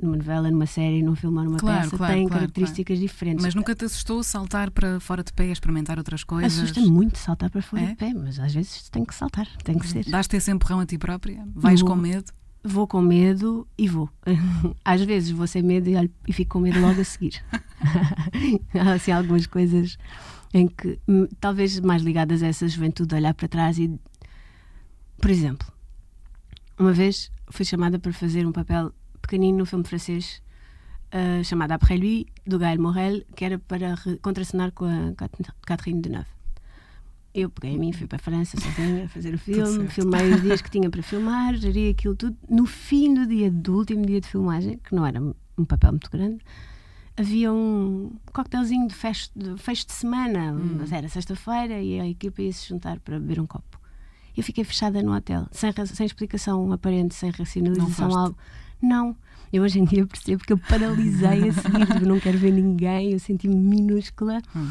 numa 0.00 0.16
novela, 0.16 0.50
numa 0.50 0.66
série, 0.66 1.02
num 1.02 1.16
filme 1.16 1.38
ou 1.38 1.44
numa 1.44 1.58
claro, 1.58 1.82
peça 1.82 1.96
claro, 1.96 2.14
tem 2.14 2.26
claro, 2.26 2.40
características 2.40 2.98
diferentes. 2.98 3.44
Mas 3.44 3.54
nunca 3.54 3.74
te 3.74 3.84
assustou 3.84 4.22
saltar 4.22 4.70
para 4.70 5.00
fora 5.00 5.24
de 5.24 5.32
pé 5.32 5.46
experimentar 5.46 5.98
outras 5.98 6.22
coisas? 6.22 6.58
Assusta 6.58 6.80
muito 6.80 7.18
saltar 7.18 7.50
para 7.50 7.60
fora 7.60 7.82
é? 7.82 7.86
de 7.88 7.96
pé, 7.96 8.14
mas 8.14 8.38
às 8.38 8.54
vezes 8.54 8.88
tem 8.90 9.04
que 9.04 9.14
saltar, 9.14 9.48
tem 9.64 9.78
que 9.78 9.86
ser. 9.86 10.04
Dás-te 10.04 10.36
esse 10.36 10.50
empurrão 10.50 10.80
a 10.80 10.86
ti 10.86 10.96
própria? 10.98 11.44
Vais 11.54 11.80
vou, 11.80 11.90
com 11.90 11.96
medo? 11.96 12.32
Vou 12.62 12.86
com 12.86 13.00
medo 13.00 13.66
e 13.76 13.88
vou. 13.88 14.08
às 14.84 15.02
vezes 15.02 15.30
vou 15.30 15.46
sem 15.46 15.62
medo 15.62 15.88
e, 15.88 16.10
e 16.26 16.32
fico 16.32 16.52
com 16.52 16.60
medo 16.60 16.80
logo 16.80 17.00
a 17.00 17.04
seguir. 17.04 17.42
Há 18.74 18.92
assim 18.92 19.10
algumas 19.10 19.46
coisas 19.46 19.98
em 20.54 20.68
que, 20.68 20.98
hum, 21.08 21.26
talvez 21.40 21.78
mais 21.80 22.02
ligadas 22.02 22.42
a 22.42 22.46
essa 22.46 22.68
juventude, 22.68 23.14
olhar 23.14 23.34
para 23.34 23.48
trás 23.48 23.78
e. 23.78 23.98
Por 25.20 25.30
exemplo, 25.30 25.66
uma 26.78 26.92
vez 26.92 27.32
fui 27.50 27.64
chamada 27.64 27.98
para 27.98 28.12
fazer 28.12 28.46
um 28.46 28.52
papel 28.52 28.92
pequenino 29.28 29.66
filme 29.66 29.84
francês 29.84 30.42
uh, 31.12 31.44
chamado 31.44 31.72
Après 31.72 31.98
lui, 31.98 32.26
do 32.46 32.58
Gaël 32.58 32.80
Morel, 32.80 33.22
que 33.36 33.44
era 33.44 33.58
para 33.58 33.94
contracenar 34.22 34.72
com 34.72 34.86
a 34.86 35.12
Catherine 35.66 36.00
Deneuve. 36.00 36.26
Eu 37.34 37.50
peguei 37.50 37.76
a 37.76 37.78
mim, 37.78 37.92
fui 37.92 38.06
para 38.06 38.16
a 38.16 38.18
França 38.18 38.58
sozinha 38.58 39.04
a 39.04 39.08
fazer 39.08 39.34
o 39.34 39.38
filme, 39.38 39.86
filmei 39.88 40.32
os 40.32 40.40
dias 40.40 40.62
que 40.62 40.70
tinha 40.70 40.88
para 40.88 41.02
filmar, 41.02 41.54
gerei 41.56 41.90
aquilo 41.90 42.16
tudo. 42.16 42.36
No 42.48 42.64
fim 42.64 43.12
do 43.12 43.26
dia, 43.26 43.50
do 43.50 43.76
último 43.76 44.04
dia 44.06 44.20
de 44.20 44.26
filmagem, 44.26 44.78
que 44.78 44.94
não 44.94 45.04
era 45.04 45.20
um 45.20 45.64
papel 45.64 45.92
muito 45.92 46.10
grande, 46.10 46.38
havia 47.16 47.52
um 47.52 48.12
coquetelzinho 48.32 48.88
de 48.88 48.94
fecho 48.94 49.30
de, 49.36 49.58
fecho 49.58 49.86
de 49.86 49.92
semana, 49.92 50.52
hum. 50.52 50.78
mas 50.78 50.90
era 50.90 51.06
sexta-feira 51.06 51.80
e 51.82 52.00
a 52.00 52.08
equipa 52.08 52.40
ia 52.40 52.52
se 52.52 52.66
juntar 52.66 52.98
para 53.00 53.20
beber 53.20 53.40
um 53.40 53.46
copo. 53.46 53.78
Eu 54.34 54.42
fiquei 54.42 54.64
fechada 54.64 55.02
no 55.02 55.14
hotel, 55.14 55.46
sem, 55.50 55.70
sem 55.86 56.06
explicação 56.06 56.72
aparente, 56.72 57.14
sem 57.14 57.30
racionalização, 57.30 58.16
algo. 58.16 58.36
Não. 58.80 59.16
Eu 59.52 59.62
hoje 59.62 59.80
em 59.80 59.84
dia 59.84 60.06
percebo 60.06 60.44
que 60.44 60.52
eu 60.52 60.58
paralisei 60.58 61.48
a 61.48 61.52
seguir, 61.52 61.86
tipo, 61.86 62.06
não 62.06 62.20
quero 62.20 62.38
ver 62.38 62.52
ninguém, 62.52 63.12
eu 63.12 63.18
senti-me 63.18 63.54
minúscula. 63.54 64.40
Hum. 64.54 64.70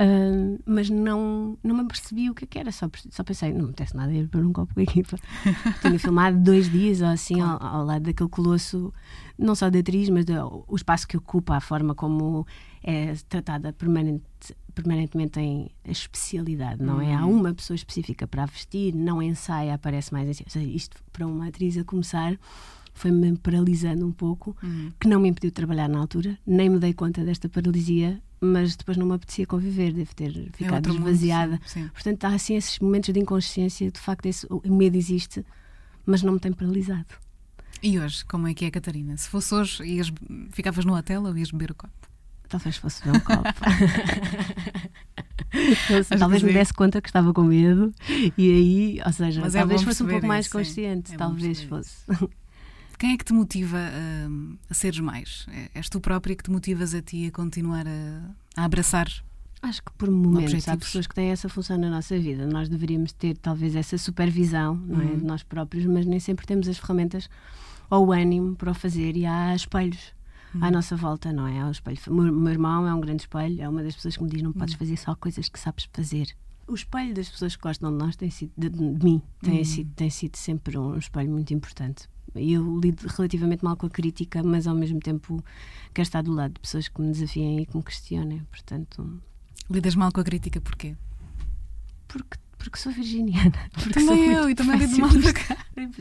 Uh, 0.00 0.58
mas 0.64 0.88
não, 0.88 1.58
não 1.62 1.74
me 1.74 1.82
apercebi 1.82 2.30
o 2.30 2.34
que, 2.34 2.44
é 2.44 2.46
que 2.46 2.58
era, 2.58 2.72
só, 2.72 2.88
só 3.10 3.22
pensei, 3.22 3.52
não 3.52 3.64
me 3.64 3.70
apetece 3.70 3.94
nada 3.94 4.10
ir 4.10 4.28
para 4.28 4.40
um 4.40 4.50
copo 4.50 4.72
com 4.72 4.80
a 4.80 4.82
equipa. 4.82 5.18
Tinha 5.82 5.98
filmado 5.98 6.38
dois 6.38 6.70
dias 6.70 7.02
ou 7.02 7.08
assim 7.08 7.40
ao, 7.40 7.62
ao, 7.62 7.84
lado 7.84 8.04
daquele 8.04 8.30
colosso, 8.30 8.94
não 9.36 9.54
só 9.54 9.68
da 9.68 9.78
atriz, 9.78 10.08
mas 10.08 10.24
do, 10.24 10.64
o 10.66 10.74
espaço 10.74 11.06
que 11.06 11.18
ocupa, 11.18 11.56
a 11.56 11.60
forma 11.60 11.94
como 11.94 12.46
é 12.82 13.12
tratada 13.28 13.74
permanente, 13.74 14.24
permanentemente 14.74 15.38
em 15.38 15.70
especialidade, 15.84 16.82
não 16.82 16.98
é? 16.98 17.14
Há 17.14 17.26
uhum. 17.26 17.38
uma 17.38 17.52
pessoa 17.52 17.74
específica 17.74 18.26
para 18.26 18.46
vestir, 18.46 18.94
não 18.94 19.20
ensaia, 19.22 19.74
aparece 19.74 20.14
mais 20.14 20.26
assim. 20.30 20.44
Ou 20.46 20.50
seja, 20.50 20.66
isto 20.66 20.96
para 21.12 21.26
uma 21.26 21.48
atriz 21.48 21.76
a 21.76 21.84
começar 21.84 22.38
foi-me 23.00 23.34
paralisando 23.38 24.06
um 24.06 24.12
pouco, 24.12 24.54
uhum. 24.62 24.92
que 25.00 25.08
não 25.08 25.18
me 25.20 25.28
impediu 25.28 25.50
de 25.50 25.54
trabalhar 25.54 25.88
na 25.88 25.98
altura, 25.98 26.38
nem 26.46 26.68
me 26.68 26.78
dei 26.78 26.92
conta 26.92 27.24
desta 27.24 27.48
paralisia, 27.48 28.20
mas 28.40 28.76
depois 28.76 28.98
não 28.98 29.06
me 29.06 29.14
apetecia 29.14 29.46
conviver, 29.46 29.92
devo 29.92 30.14
ter 30.14 30.36
é 30.36 30.56
ficado 30.56 30.90
é 30.90 30.92
esvaziada. 30.92 31.52
Mundo, 31.52 31.62
sim, 31.66 31.82
sim. 31.82 31.88
Portanto, 31.88 32.24
há 32.24 32.28
assim 32.28 32.56
esses 32.56 32.78
momentos 32.78 33.12
de 33.12 33.18
inconsciência, 33.18 33.90
de 33.90 33.98
facto, 33.98 34.26
esse, 34.26 34.46
o 34.50 34.60
medo 34.70 34.96
existe, 34.96 35.44
mas 36.04 36.22
não 36.22 36.34
me 36.34 36.40
tem 36.40 36.52
paralisado. 36.52 37.06
E 37.82 37.98
hoje, 37.98 38.22
como 38.26 38.46
é 38.46 38.52
que 38.52 38.66
é, 38.66 38.70
Catarina? 38.70 39.16
Se 39.16 39.28
fosse 39.28 39.54
hoje, 39.54 39.82
ias, 39.82 40.12
ficavas 40.50 40.84
no 40.84 40.94
hotel 40.94 41.24
ou 41.24 41.36
ias 41.36 41.50
beber 41.50 41.70
o 41.70 41.74
copo? 41.74 41.94
Talvez 42.50 42.76
fosse 42.76 43.02
beber 43.02 43.16
um 43.16 43.20
copo. 43.20 43.48
talvez 46.18 46.42
me 46.42 46.52
desse 46.52 46.74
conta 46.74 47.00
que 47.00 47.08
estava 47.08 47.32
com 47.32 47.44
medo 47.44 47.94
e 48.36 48.52
aí, 48.52 49.00
ou 49.06 49.12
seja, 49.12 49.40
Mas 49.40 49.54
é 49.54 49.60
talvez 49.60 49.80
é 49.80 49.84
fosse 49.84 50.02
um 50.02 50.08
pouco 50.08 50.26
mais 50.26 50.48
consciente, 50.48 51.14
é 51.14 51.16
talvez 51.16 51.62
fosse. 51.62 52.04
Quem 53.00 53.14
é 53.14 53.16
que 53.16 53.24
te 53.24 53.32
motiva 53.32 53.78
a, 53.78 54.70
a 54.70 54.74
seres 54.74 55.00
mais? 55.00 55.46
É, 55.48 55.70
és 55.78 55.88
tu 55.88 56.02
própria 56.02 56.36
que 56.36 56.42
te 56.42 56.50
motivas 56.50 56.94
a 56.94 57.00
ti 57.00 57.28
a 57.28 57.30
continuar 57.30 57.86
a, 57.88 58.60
a 58.60 58.64
abraçar 58.66 59.08
Acho 59.62 59.82
que 59.82 59.90
por 59.92 60.10
momentos 60.10 60.52
objetivos. 60.52 60.68
há 60.68 60.76
pessoas 60.76 61.06
que 61.06 61.14
têm 61.14 61.30
essa 61.30 61.48
função 61.48 61.78
na 61.78 61.88
nossa 61.88 62.18
vida. 62.18 62.46
Nós 62.46 62.68
deveríamos 62.68 63.12
ter 63.12 63.38
talvez 63.38 63.74
essa 63.74 63.96
supervisão 63.96 64.74
não 64.74 65.00
é, 65.00 65.04
uhum. 65.04 65.18
de 65.18 65.24
nós 65.24 65.42
próprios, 65.42 65.86
mas 65.86 66.04
nem 66.04 66.20
sempre 66.20 66.46
temos 66.46 66.68
as 66.68 66.76
ferramentas 66.76 67.30
ou 67.88 68.08
o 68.08 68.12
ânimo 68.12 68.54
para 68.54 68.70
o 68.70 68.74
fazer. 68.74 69.16
E 69.16 69.24
há 69.24 69.54
espelhos 69.56 70.12
uhum. 70.54 70.64
à 70.64 70.70
nossa 70.70 70.94
volta, 70.94 71.32
não 71.32 71.46
é? 71.46 71.58
Há 71.58 71.68
o 71.68 71.70
espelho. 71.70 71.98
O 72.06 72.14
meu 72.14 72.52
irmão 72.52 72.86
é 72.86 72.92
um 72.92 73.00
grande 73.00 73.22
espelho, 73.22 73.62
é 73.62 73.68
uma 73.68 73.82
das 73.82 73.94
pessoas 73.94 74.18
que 74.18 74.22
me 74.22 74.28
diz: 74.28 74.42
não 74.42 74.52
podes 74.52 74.74
uhum. 74.74 74.78
fazer 74.78 74.98
só 74.98 75.14
coisas 75.14 75.48
que 75.48 75.58
sabes 75.58 75.88
fazer. 75.90 76.28
O 76.68 76.74
espelho 76.74 77.14
das 77.14 77.30
pessoas 77.30 77.56
que 77.56 77.62
gostam 77.62 77.90
de 77.90 77.96
nós 77.96 78.14
tem 78.14 78.30
sido, 78.30 78.52
de, 78.58 78.68
de 78.68 79.04
mim, 79.04 79.22
tem, 79.40 79.58
uhum. 79.58 79.64
sido, 79.64 79.90
tem 79.94 80.10
sido 80.10 80.36
sempre 80.36 80.76
um 80.76 80.98
espelho 80.98 81.30
muito 81.30 81.54
importante 81.54 82.10
eu 82.34 82.80
lido 82.80 83.06
relativamente 83.06 83.64
mal 83.64 83.76
com 83.76 83.86
a 83.86 83.90
crítica, 83.90 84.42
mas 84.42 84.66
ao 84.66 84.74
mesmo 84.74 85.00
tempo 85.00 85.42
quero 85.94 86.06
estar 86.06 86.22
do 86.22 86.32
lado 86.32 86.54
de 86.54 86.60
pessoas 86.60 86.88
que 86.88 87.00
me 87.00 87.10
desafiem 87.12 87.60
e 87.60 87.66
que 87.66 87.76
me 87.76 87.82
questionem. 87.82 88.42
Portanto, 88.50 89.20
lidas 89.70 89.94
mal 89.94 90.12
com 90.12 90.20
a 90.20 90.24
crítica 90.24 90.60
porquê? 90.60 90.96
Porque 92.08 92.38
porque 92.60 92.78
sou 92.78 92.92
virginiana. 92.92 93.54
Porque 93.72 93.94
também 93.94 94.06
sou 94.06 94.16
eu, 94.16 94.50
e 94.50 94.54
também 94.54 94.78
lido 94.78 94.98
mal 94.98 95.10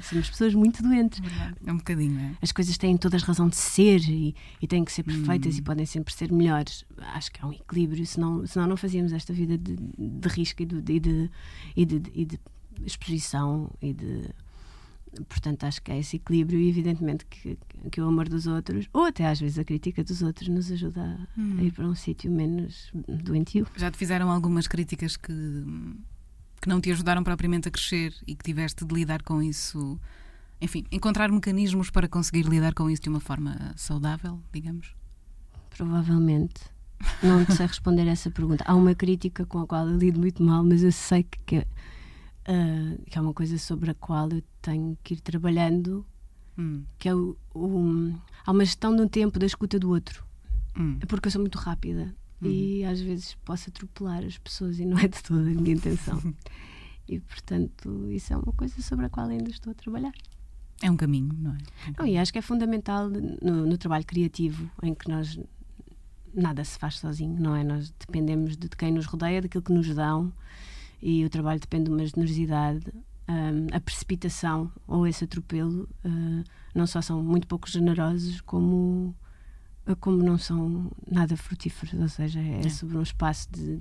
Somos 0.03 0.29
pessoas 0.29 0.53
muito 0.53 0.83
doentes. 0.83 1.21
É 1.65 1.71
um 1.71 1.77
bocadinho, 1.77 2.19
é? 2.19 2.35
As 2.41 2.51
coisas 2.51 2.77
têm 2.77 2.97
todas 2.97 3.23
razão 3.23 3.47
de 3.47 3.55
ser 3.55 4.01
e, 4.01 4.35
e 4.61 4.67
têm 4.67 4.83
que 4.83 4.91
ser 4.91 5.03
perfeitas 5.03 5.55
hum. 5.55 5.59
e 5.59 5.61
podem 5.61 5.85
sempre 5.85 6.13
ser 6.13 6.29
melhores. 6.31 6.83
Acho 7.13 7.31
que 7.31 7.39
há 7.41 7.47
um 7.47 7.53
equilíbrio, 7.53 8.05
senão, 8.05 8.45
senão 8.45 8.67
não 8.67 8.75
fazíamos 8.75 9.13
esta 9.13 9.31
vida 9.31 9.57
de, 9.57 9.77
de 9.77 10.27
risco 10.27 10.61
e 10.61 10.65
de, 10.65 10.93
e 10.93 10.99
de, 10.99 11.31
e 11.77 11.85
de, 11.85 12.01
e 12.13 12.25
de 12.25 12.39
exposição 12.85 13.71
e 13.81 13.93
de 13.93 14.29
Portanto, 15.27 15.63
acho 15.63 15.81
que 15.81 15.91
é 15.91 15.99
esse 15.99 16.17
equilíbrio 16.17 16.59
e, 16.59 16.69
evidentemente, 16.69 17.25
que, 17.25 17.57
que 17.91 17.99
o 18.01 18.07
amor 18.07 18.29
dos 18.29 18.47
outros, 18.47 18.87
ou 18.93 19.05
até 19.05 19.25
às 19.25 19.39
vezes 19.39 19.57
a 19.57 19.63
crítica 19.63 20.03
dos 20.03 20.21
outros, 20.21 20.47
nos 20.47 20.71
ajuda 20.71 21.01
a, 21.01 21.39
hum. 21.39 21.57
a 21.59 21.63
ir 21.63 21.71
para 21.71 21.87
um 21.87 21.95
sítio 21.95 22.31
menos 22.31 22.91
doentio. 22.93 23.67
Já 23.75 23.89
te 23.89 23.97
fizeram 23.97 24.29
algumas 24.29 24.67
críticas 24.67 25.17
que, 25.17 25.33
que 26.61 26.69
não 26.69 26.79
te 26.79 26.91
ajudaram 26.91 27.23
propriamente 27.23 27.67
a 27.67 27.71
crescer 27.71 28.13
e 28.27 28.35
que 28.35 28.43
tiveste 28.43 28.85
de 28.85 28.93
lidar 28.93 29.23
com 29.23 29.41
isso? 29.41 29.99
Enfim, 30.61 30.85
encontrar 30.91 31.31
mecanismos 31.31 31.89
para 31.89 32.07
conseguir 32.07 32.43
lidar 32.43 32.73
com 32.73 32.89
isso 32.89 33.01
de 33.01 33.09
uma 33.09 33.19
forma 33.19 33.73
saudável, 33.75 34.39
digamos? 34.51 34.93
Provavelmente. 35.69 36.61
Não 37.23 37.45
sei 37.55 37.65
responder 37.65 38.07
a 38.09 38.11
essa 38.11 38.29
pergunta. 38.29 38.63
Há 38.67 38.75
uma 38.75 38.93
crítica 38.93 39.45
com 39.45 39.59
a 39.59 39.67
qual 39.67 39.87
eu 39.87 39.97
lido 39.97 40.19
muito 40.19 40.43
mal, 40.43 40.63
mas 40.63 40.83
eu 40.83 40.91
sei 40.91 41.23
que, 41.23 41.39
que 41.45 41.67
uh, 42.49 43.01
que 43.05 43.17
é 43.17 43.21
uma 43.21 43.33
coisa 43.33 43.57
sobre 43.57 43.91
a 43.91 43.93
qual 43.93 44.29
eu 44.31 44.43
tenho 44.61 44.97
que 45.03 45.13
ir 45.13 45.21
trabalhando, 45.21 46.05
hum. 46.57 46.83
que 46.97 47.07
é 47.07 47.15
o, 47.15 47.37
o, 47.53 48.13
há 48.45 48.51
uma 48.51 48.65
gestão 48.65 48.95
de 48.95 49.01
um 49.01 49.07
tempo 49.07 49.37
da 49.37 49.45
escuta 49.45 49.77
do 49.77 49.89
outro. 49.89 50.25
Hum. 50.77 50.97
É 50.99 51.05
porque 51.05 51.27
eu 51.27 51.31
sou 51.31 51.41
muito 51.41 51.57
rápida 51.57 52.13
hum. 52.41 52.47
e 52.47 52.83
às 52.83 52.99
vezes 52.99 53.35
posso 53.45 53.69
atropelar 53.69 54.23
as 54.23 54.37
pessoas 54.37 54.79
e 54.79 54.85
não 54.85 54.97
é 54.97 55.07
de 55.07 55.21
toda 55.21 55.41
a 55.41 55.53
minha 55.53 55.73
intenção. 55.73 56.21
e 57.07 57.19
portanto, 57.19 58.11
isso 58.11 58.33
é 58.33 58.37
uma 58.37 58.53
coisa 58.53 58.81
sobre 58.81 59.05
a 59.05 59.09
qual 59.09 59.27
ainda 59.27 59.49
estou 59.49 59.71
a 59.71 59.75
trabalhar. 59.75 60.13
É 60.81 60.89
um 60.89 60.95
caminho, 60.95 61.35
não 61.37 61.51
é? 61.51 61.57
É 61.57 61.89
um 61.89 61.93
não, 61.99 62.07
e 62.07 62.17
acho 62.17 62.31
que 62.31 62.39
é 62.39 62.41
fundamental 62.41 63.09
no, 63.09 63.65
no, 63.65 63.77
trabalho 63.77 64.05
criativo, 64.05 64.71
em 64.81 64.93
que 64.93 65.09
nós 65.09 65.37
nada 66.33 66.63
se 66.63 66.79
faz 66.79 66.99
sozinho, 66.99 67.37
não 67.37 67.53
é? 67.53 67.65
Nós 67.65 67.91
dependemos 67.99 68.55
de 68.55 68.69
quem 68.69 68.93
nos 68.93 69.05
rodeia, 69.05 69.41
daquilo 69.41 69.63
que 69.63 69.73
nos 69.73 69.93
dão 69.93 70.31
e 71.01 71.25
o 71.25 71.29
trabalho 71.29 71.59
depende 71.59 71.85
de 71.85 71.91
uma 71.91 72.05
generosidade. 72.05 72.85
Um, 73.27 73.67
a 73.75 73.79
precipitação 73.79 74.71
ou 74.87 75.05
esse 75.05 75.23
atropelo 75.23 75.87
uh, 76.03 76.43
não 76.73 76.87
só 76.87 76.99
são 76.99 77.21
muito 77.21 77.45
pouco 77.45 77.69
generosos, 77.69 78.41
como, 78.41 79.15
como 79.99 80.17
não 80.17 80.37
são 80.37 80.91
nada 81.09 81.37
frutíferos. 81.37 81.93
Ou 81.93 82.09
seja, 82.09 82.39
é, 82.39 82.61
é. 82.65 82.69
sobre 82.69 82.97
um 82.97 83.03
espaço 83.03 83.47
de, 83.51 83.79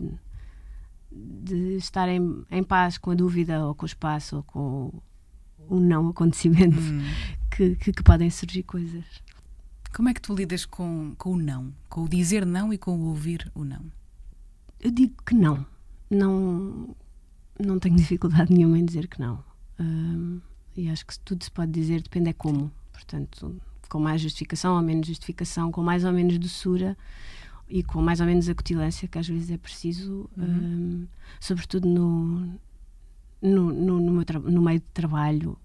de 1.10 1.76
estar 1.76 2.08
em, 2.08 2.44
em 2.50 2.62
paz 2.62 2.98
com 2.98 3.10
a 3.10 3.14
dúvida 3.14 3.64
ou 3.64 3.74
com 3.74 3.84
o 3.84 3.86
espaço 3.86 4.36
ou 4.36 4.42
com 4.42 4.92
o 5.68 5.80
não 5.80 6.08
acontecimento 6.08 6.78
hum. 6.78 7.02
que, 7.50 7.76
que, 7.76 7.92
que, 7.92 8.02
podem 8.02 8.30
surgir 8.30 8.62
coisas. 8.62 9.04
Como 9.94 10.08
é 10.08 10.14
que 10.14 10.20
tu 10.20 10.34
lidas 10.34 10.64
com, 10.64 11.14
com 11.16 11.32
o 11.32 11.38
não? 11.38 11.72
Com 11.88 12.04
o 12.04 12.08
dizer 12.08 12.44
não 12.44 12.72
e 12.72 12.78
com 12.78 12.96
o 12.98 13.06
ouvir 13.06 13.50
o 13.54 13.64
não? 13.64 13.84
Eu 14.80 14.90
digo 14.90 15.14
que 15.24 15.34
não. 15.34 15.66
Não, 16.10 16.94
não 17.58 17.78
tenho 17.78 17.96
dificuldade 17.96 18.52
nenhuma 18.54 18.78
em 18.78 18.84
dizer 18.84 19.08
que 19.08 19.20
não. 19.20 19.42
Um, 19.78 20.40
e 20.76 20.88
acho 20.88 21.06
que 21.06 21.18
tudo 21.20 21.42
se 21.42 21.50
pode 21.50 21.72
dizer, 21.72 22.02
depende 22.02 22.30
é 22.30 22.32
como. 22.32 22.70
Portanto, 22.92 23.60
com 23.88 23.98
mais 23.98 24.20
justificação 24.20 24.76
ou 24.76 24.82
menos 24.82 25.06
justificação, 25.06 25.72
com 25.72 25.82
mais 25.82 26.04
ou 26.04 26.12
menos 26.12 26.38
doçura 26.38 26.96
e 27.68 27.82
com 27.82 28.00
mais 28.00 28.20
ou 28.20 28.26
menos 28.26 28.48
acutilância, 28.48 29.08
que 29.08 29.18
às 29.18 29.28
vezes 29.28 29.50
é 29.50 29.58
preciso, 29.58 30.28
uhum. 30.36 30.44
um, 30.44 31.06
sobretudo 31.40 31.88
no, 31.88 32.58
no, 33.42 33.72
no, 33.72 34.00
no, 34.00 34.24
no, 34.50 34.62
meio 34.62 34.80
de 34.80 34.86
trabalho. 34.92 35.58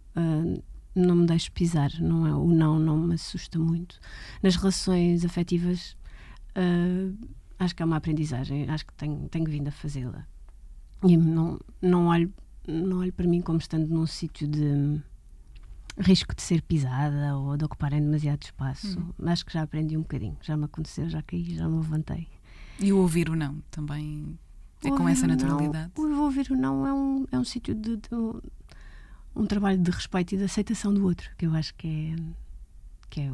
Não 0.95 1.15
me 1.15 1.25
deixo 1.25 1.51
pisar, 1.51 1.91
não 1.99 2.27
é? 2.27 2.35
O 2.35 2.47
não 2.47 2.77
não 2.77 2.97
me 2.97 3.15
assusta 3.15 3.57
muito. 3.57 3.99
Nas 4.43 4.55
relações 4.55 5.25
afetivas, 5.25 5.97
uh, 6.55 7.17
acho 7.57 7.75
que 7.75 7.81
é 7.81 7.85
uma 7.85 7.97
aprendizagem, 7.97 8.69
acho 8.69 8.85
que 8.85 8.93
tenho, 8.93 9.27
tenho 9.29 9.45
vindo 9.45 9.69
a 9.69 9.71
fazê-la. 9.71 10.27
E 11.05 11.17
não, 11.17 11.59
não, 11.81 12.07
olho, 12.07 12.33
não 12.67 12.99
olho 12.99 13.13
para 13.13 13.27
mim 13.27 13.41
como 13.41 13.59
estando 13.59 13.87
num 13.87 14.05
sítio 14.05 14.47
de 14.47 15.01
risco 15.97 16.35
de 16.35 16.41
ser 16.41 16.61
pisada 16.61 17.37
ou 17.37 17.55
de 17.57 17.65
ocuparem 17.65 18.01
demasiado 18.01 18.43
espaço. 18.43 18.99
Uhum. 18.99 19.29
Acho 19.29 19.45
que 19.45 19.53
já 19.53 19.61
aprendi 19.61 19.97
um 19.97 20.01
bocadinho, 20.01 20.37
já 20.41 20.57
me 20.57 20.65
aconteceu, 20.65 21.09
já 21.09 21.21
caí, 21.21 21.55
já 21.55 21.67
me 21.67 21.75
levantei. 21.77 22.27
E 22.79 22.91
o 22.91 22.97
ouvir 22.99 23.29
o 23.29 23.35
não 23.35 23.61
também 23.69 24.37
é 24.83 24.91
o 24.91 24.97
com 24.97 25.07
essa 25.07 25.27
naturalidade? 25.27 25.91
Não, 25.97 26.21
o 26.21 26.23
ouvir 26.23 26.51
o 26.51 26.55
não 26.55 26.87
é 26.87 26.93
um, 26.93 27.25
é 27.31 27.37
um 27.37 27.43
sítio 27.43 27.75
de, 27.75 27.97
de 27.97 28.09
um 29.35 29.45
trabalho 29.45 29.77
de 29.77 29.91
respeito 29.91 30.35
e 30.35 30.37
de 30.37 30.43
aceitação 30.43 30.93
do 30.93 31.03
outro, 31.03 31.29
que 31.37 31.45
eu 31.45 31.53
acho 31.53 31.73
que 31.75 31.87
é, 31.87 32.15
que 33.09 33.21
é, 33.21 33.31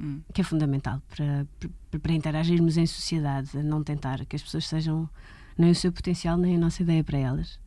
hum. 0.00 0.20
que 0.32 0.40
é 0.40 0.44
fundamental 0.44 1.02
para, 1.08 1.46
para, 1.90 2.00
para, 2.00 2.12
interagirmos 2.12 2.76
em 2.76 2.86
sociedade, 2.86 3.62
não 3.62 3.82
tentar 3.82 4.24
que 4.26 4.36
as 4.36 4.42
pessoas 4.42 4.66
sejam 4.66 5.08
nem 5.56 5.70
o 5.70 5.74
seu 5.74 5.92
potencial 5.92 6.36
nem 6.36 6.56
a 6.56 6.58
nossa 6.58 6.82
ideia 6.82 7.02
para 7.02 7.18
elas. 7.18 7.58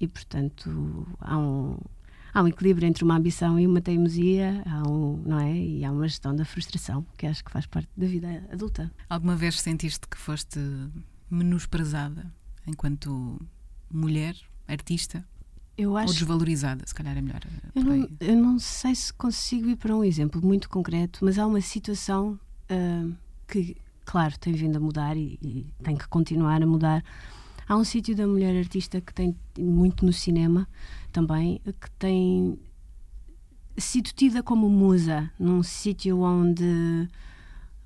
E, 0.00 0.06
portanto, 0.06 1.06
há 1.20 1.36
um, 1.36 1.76
há 2.32 2.42
um 2.42 2.48
equilíbrio 2.48 2.86
entre 2.86 3.04
uma 3.04 3.16
ambição 3.16 3.58
e 3.58 3.66
uma 3.66 3.80
teimosia, 3.80 4.62
há 4.66 4.88
um, 4.88 5.22
não 5.26 5.40
é? 5.40 5.56
E 5.56 5.84
há 5.84 5.90
uma 5.90 6.06
gestão 6.06 6.34
da 6.34 6.44
frustração, 6.44 7.04
que 7.16 7.26
acho 7.26 7.44
que 7.44 7.50
faz 7.50 7.66
parte 7.66 7.88
da 7.96 8.06
vida 8.06 8.44
adulta. 8.52 8.92
Alguma 9.08 9.34
vez 9.34 9.60
sentiste 9.60 10.06
que 10.08 10.16
foste 10.16 10.60
menosprezada 11.30 12.32
enquanto 12.66 13.40
mulher, 13.90 14.36
artista? 14.66 15.24
Eu 15.76 15.96
acho... 15.96 16.08
Ou 16.08 16.14
desvalorizada, 16.14 16.84
se 16.86 16.94
calhar 16.94 17.16
é 17.16 17.20
melhor. 17.20 17.40
Eh, 17.44 17.70
eu 17.74 17.84
não, 17.84 18.08
eu 18.20 18.36
não, 18.36 18.58
sei 18.58 18.94
se 18.94 19.12
consigo 19.12 19.68
ir 19.68 19.76
para 19.76 19.96
um 19.96 20.02
exemplo 20.02 20.44
muito 20.44 20.68
concreto, 20.68 21.24
mas 21.24 21.38
há 21.38 21.46
uma 21.46 21.60
situação 21.60 22.38
uh, 22.70 23.14
que, 23.46 23.76
claro, 24.08 24.38
tem 24.38 24.54
vindo 24.54 24.76
a 24.76 24.80
mudar 24.80 25.16
e, 25.18 25.38
e 25.42 25.66
tem 25.82 25.94
que 25.94 26.08
continuar 26.08 26.62
a 26.62 26.66
mudar. 26.66 27.04
Há 27.68 27.76
um 27.76 27.84
sítio 27.84 28.16
da 28.16 28.26
mulher 28.26 28.56
artista 28.56 29.02
que 29.02 29.12
tem 29.12 29.36
muito 29.58 30.06
no 30.06 30.14
cinema 30.14 30.66
também, 31.12 31.60
que 31.78 31.90
tem 31.98 32.58
sido 33.76 34.06
tida 34.06 34.42
como 34.42 34.66
musa, 34.70 35.30
num 35.38 35.62
sítio 35.62 36.20
onde 36.20 37.06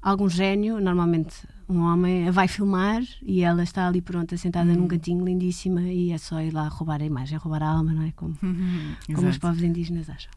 algum 0.01 0.29
gênio, 0.29 0.81
normalmente 0.81 1.45
um 1.69 1.81
homem, 1.81 2.31
vai 2.31 2.47
filmar 2.47 3.03
e 3.21 3.43
ela 3.43 3.65
está 3.65 3.89
ali 3.89 4.01
pronta, 4.01 4.37
sentada 4.37 4.73
num 4.73 4.83
uhum. 4.83 4.89
cantinho 4.89 5.25
lindíssima 5.25 5.83
e 5.83 6.13
é 6.13 6.19
só 6.19 6.41
ir 6.41 6.53
lá 6.53 6.69
roubar 6.69 7.03
a 7.03 7.05
imagem, 7.05 7.37
roubar 7.37 7.65
a 7.65 7.69
alma, 7.69 7.93
não 7.93 8.03
é? 8.03 8.13
Como, 8.13 8.39
uhum, 8.43 8.95
como 9.13 9.29
os 9.29 9.39
povos 9.39 9.63
indígenas 9.63 10.09
acham. 10.09 10.31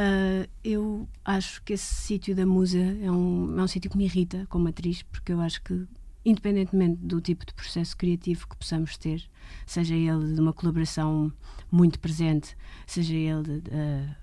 Uh, 0.00 0.48
eu 0.64 1.06
acho 1.22 1.62
que 1.62 1.74
esse 1.74 1.94
sítio 1.94 2.34
da 2.34 2.46
musa 2.46 2.78
é 2.78 3.10
um, 3.10 3.58
é 3.58 3.62
um 3.62 3.68
sítio 3.68 3.90
que 3.90 3.98
me 3.98 4.04
irrita 4.04 4.46
como 4.48 4.66
atriz, 4.66 5.02
porque 5.02 5.30
eu 5.30 5.42
acho 5.42 5.62
que, 5.62 5.86
independentemente 6.24 6.96
do 7.02 7.20
tipo 7.20 7.44
de 7.44 7.52
processo 7.52 7.94
criativo 7.98 8.48
que 8.48 8.56
possamos 8.56 8.96
ter, 8.96 9.22
seja 9.66 9.94
ele 9.94 10.32
de 10.32 10.40
uma 10.40 10.54
colaboração 10.54 11.30
muito 11.70 12.00
presente, 12.00 12.56
seja 12.86 13.14
ele 13.14 13.42
de, 13.42 13.60
de, 13.60 13.70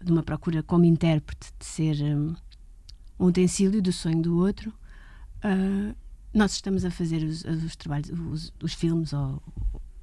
de 0.03 0.11
uma 0.11 0.23
procura 0.23 0.63
como 0.63 0.83
intérprete 0.83 1.53
de 1.59 1.65
ser 1.65 2.01
um, 2.01 2.35
um 3.19 3.25
utensílio 3.27 3.79
do 3.79 3.93
sonho 3.93 4.23
do 4.23 4.35
outro, 4.35 4.73
uh, 5.45 5.95
nós 6.33 6.53
estamos 6.53 6.85
a 6.85 6.91
fazer 6.91 7.23
os, 7.23 7.43
os 7.43 7.75
trabalhos, 7.75 8.09
os, 8.09 8.53
os, 8.63 8.73
filmes 8.73 9.13
ou 9.13 9.41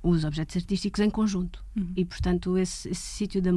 os 0.04 0.24
objetos 0.24 0.56
artísticos 0.56 1.00
em 1.00 1.08
conjunto. 1.08 1.64
Uhum. 1.74 1.92
E, 1.96 2.04
portanto, 2.04 2.58
esse, 2.58 2.90
esse 2.90 3.00
sítio 3.00 3.40
da, 3.40 3.50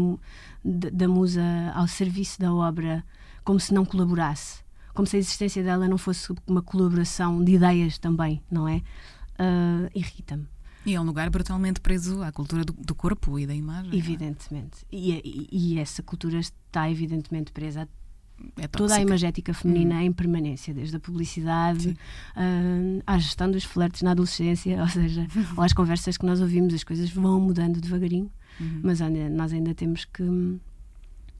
da, 0.64 0.90
da, 0.90 1.08
musa 1.08 1.44
ao 1.76 1.88
serviço 1.88 2.40
da 2.40 2.54
obra, 2.54 3.04
como 3.44 3.60
se 3.60 3.74
não 3.74 3.86
colaborasse, 3.86 4.64
como 4.94 5.06
se 5.06 5.18
a 5.18 5.20
existência 5.20 5.62
dela 5.62 5.88
não 5.88 5.98
fosse 5.98 6.34
uma 6.48 6.62
colaboração 6.62 7.44
de 7.44 7.54
ideias 7.54 7.98
também, 7.98 8.42
não 8.50 8.68
é? 8.68 8.78
Uh, 9.38 9.92
Irrita-me. 9.94 10.48
E 10.86 10.96
é 10.96 11.02
um 11.02 11.04
lugar 11.04 11.30
brutalmente 11.30 11.82
preso 11.82 12.24
à 12.24 12.32
cultura 12.32 12.64
do, 12.64 12.72
do 12.72 12.96
corpo 12.96 13.38
e 13.38 13.46
da 13.46 13.54
imagem. 13.54 13.92
É? 13.92 13.96
Evidentemente. 13.96 14.86
É? 14.90 14.96
E, 14.96 15.12
e, 15.52 15.74
e, 15.74 15.80
essa 15.80 16.02
cultura 16.02 16.40
está 16.40 16.90
evidentemente 16.90 17.52
presa 17.52 17.84
a 17.84 17.88
é 18.58 18.68
toda 18.68 18.96
a 18.96 19.02
imagética 19.02 19.54
feminina 19.54 19.96
hum. 19.96 20.02
em 20.02 20.12
permanência, 20.12 20.74
desde 20.74 20.96
a 20.96 21.00
publicidade 21.00 21.90
uh, 21.90 23.04
à 23.06 23.18
gestão 23.18 23.50
dos 23.50 23.64
flertes 23.64 24.02
na 24.02 24.12
adolescência, 24.12 24.80
ou 24.82 24.88
seja, 24.88 25.28
ou 25.56 25.64
às 25.64 25.74
conversas 25.74 26.18
que 26.18 26.26
nós 26.26 26.42
ouvimos, 26.42 26.74
as 26.74 26.84
coisas 26.84 27.10
vão 27.10 27.40
mudando 27.40 27.82
devagarinho, 27.82 28.32
uhum. 28.60 28.82
mas 28.84 29.02
ainda, 29.02 29.30
nós 29.30 29.54
ainda 29.54 29.74
temos 29.74 30.06
que 30.06 30.24
hum, 30.24 30.60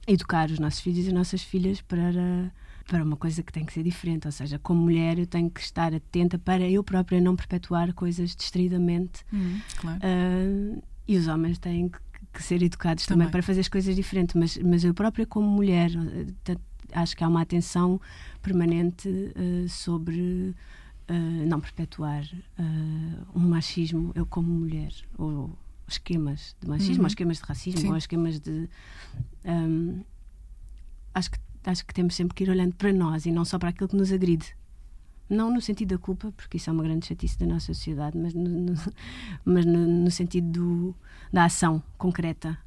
educar 0.06 0.50
os 0.50 0.58
nossos 0.58 0.80
filhos 0.80 1.04
e 1.04 1.08
as 1.08 1.14
nossas 1.14 1.42
filhas 1.42 1.80
para, 1.80 2.52
para 2.86 3.02
uma 3.02 3.16
coisa 3.16 3.42
que 3.42 3.52
tem 3.52 3.64
que 3.64 3.72
ser 3.72 3.82
diferente, 3.82 4.26
ou 4.26 4.32
seja, 4.32 4.58
como 4.58 4.82
mulher 4.82 5.18
eu 5.18 5.26
tenho 5.26 5.50
que 5.50 5.60
estar 5.60 5.94
atenta 5.94 6.38
para 6.38 6.68
eu 6.68 6.82
própria 6.82 7.20
não 7.20 7.36
perpetuar 7.36 7.92
coisas 7.92 8.34
distraidamente. 8.34 9.24
Uhum, 9.32 9.60
claro. 9.76 9.98
uh, 9.98 10.82
e 11.06 11.16
os 11.16 11.26
homens 11.26 11.58
têm 11.58 11.88
que 11.88 11.98
que 12.32 12.42
ser 12.42 12.62
educados 12.62 13.06
também. 13.06 13.26
também, 13.26 13.32
para 13.32 13.42
fazer 13.42 13.60
as 13.60 13.68
coisas 13.68 13.96
diferentes, 13.96 14.34
mas, 14.34 14.58
mas 14.58 14.84
eu 14.84 14.94
própria, 14.94 15.26
como 15.26 15.48
mulher, 15.48 15.90
acho 16.92 17.16
que 17.16 17.24
há 17.24 17.28
uma 17.28 17.42
atenção 17.42 18.00
permanente 18.42 19.08
uh, 19.08 19.68
sobre 19.68 20.54
uh, 21.08 21.46
não 21.48 21.60
perpetuar 21.60 22.24
uh, 22.58 23.26
um 23.34 23.48
machismo, 23.48 24.12
eu 24.14 24.26
como 24.26 24.48
mulher, 24.48 24.92
ou 25.16 25.56
esquemas 25.86 26.56
de 26.60 26.68
machismo, 26.68 26.96
uhum. 26.96 27.02
ou 27.02 27.06
esquemas 27.06 27.38
de 27.38 27.44
racismo, 27.44 27.80
Sim. 27.80 27.90
ou 27.90 27.96
esquemas 27.96 28.40
de. 28.40 28.68
Um, 29.44 30.02
acho, 31.14 31.30
que, 31.30 31.38
acho 31.64 31.86
que 31.86 31.94
temos 31.94 32.14
sempre 32.14 32.34
que 32.34 32.44
ir 32.44 32.50
olhando 32.50 32.74
para 32.74 32.92
nós 32.92 33.26
e 33.26 33.32
não 33.32 33.44
só 33.44 33.58
para 33.58 33.70
aquilo 33.70 33.88
que 33.88 33.96
nos 33.96 34.12
agride. 34.12 34.56
Não 35.30 35.52
no 35.52 35.60
sentido 35.60 35.90
da 35.90 35.98
culpa, 35.98 36.32
porque 36.32 36.56
isso 36.56 36.70
é 36.70 36.72
uma 36.72 36.82
grande 36.82 37.06
chatice 37.06 37.38
da 37.38 37.44
nossa 37.44 37.66
sociedade, 37.66 38.16
mas 38.16 38.32
no, 38.32 38.48
no 38.48 38.74
mas 39.44 39.66
no, 39.66 39.86
no 39.86 40.10
sentido 40.10 40.50
do, 40.50 40.96
da 41.32 41.44
ação 41.44 41.82
concreta 41.98 42.58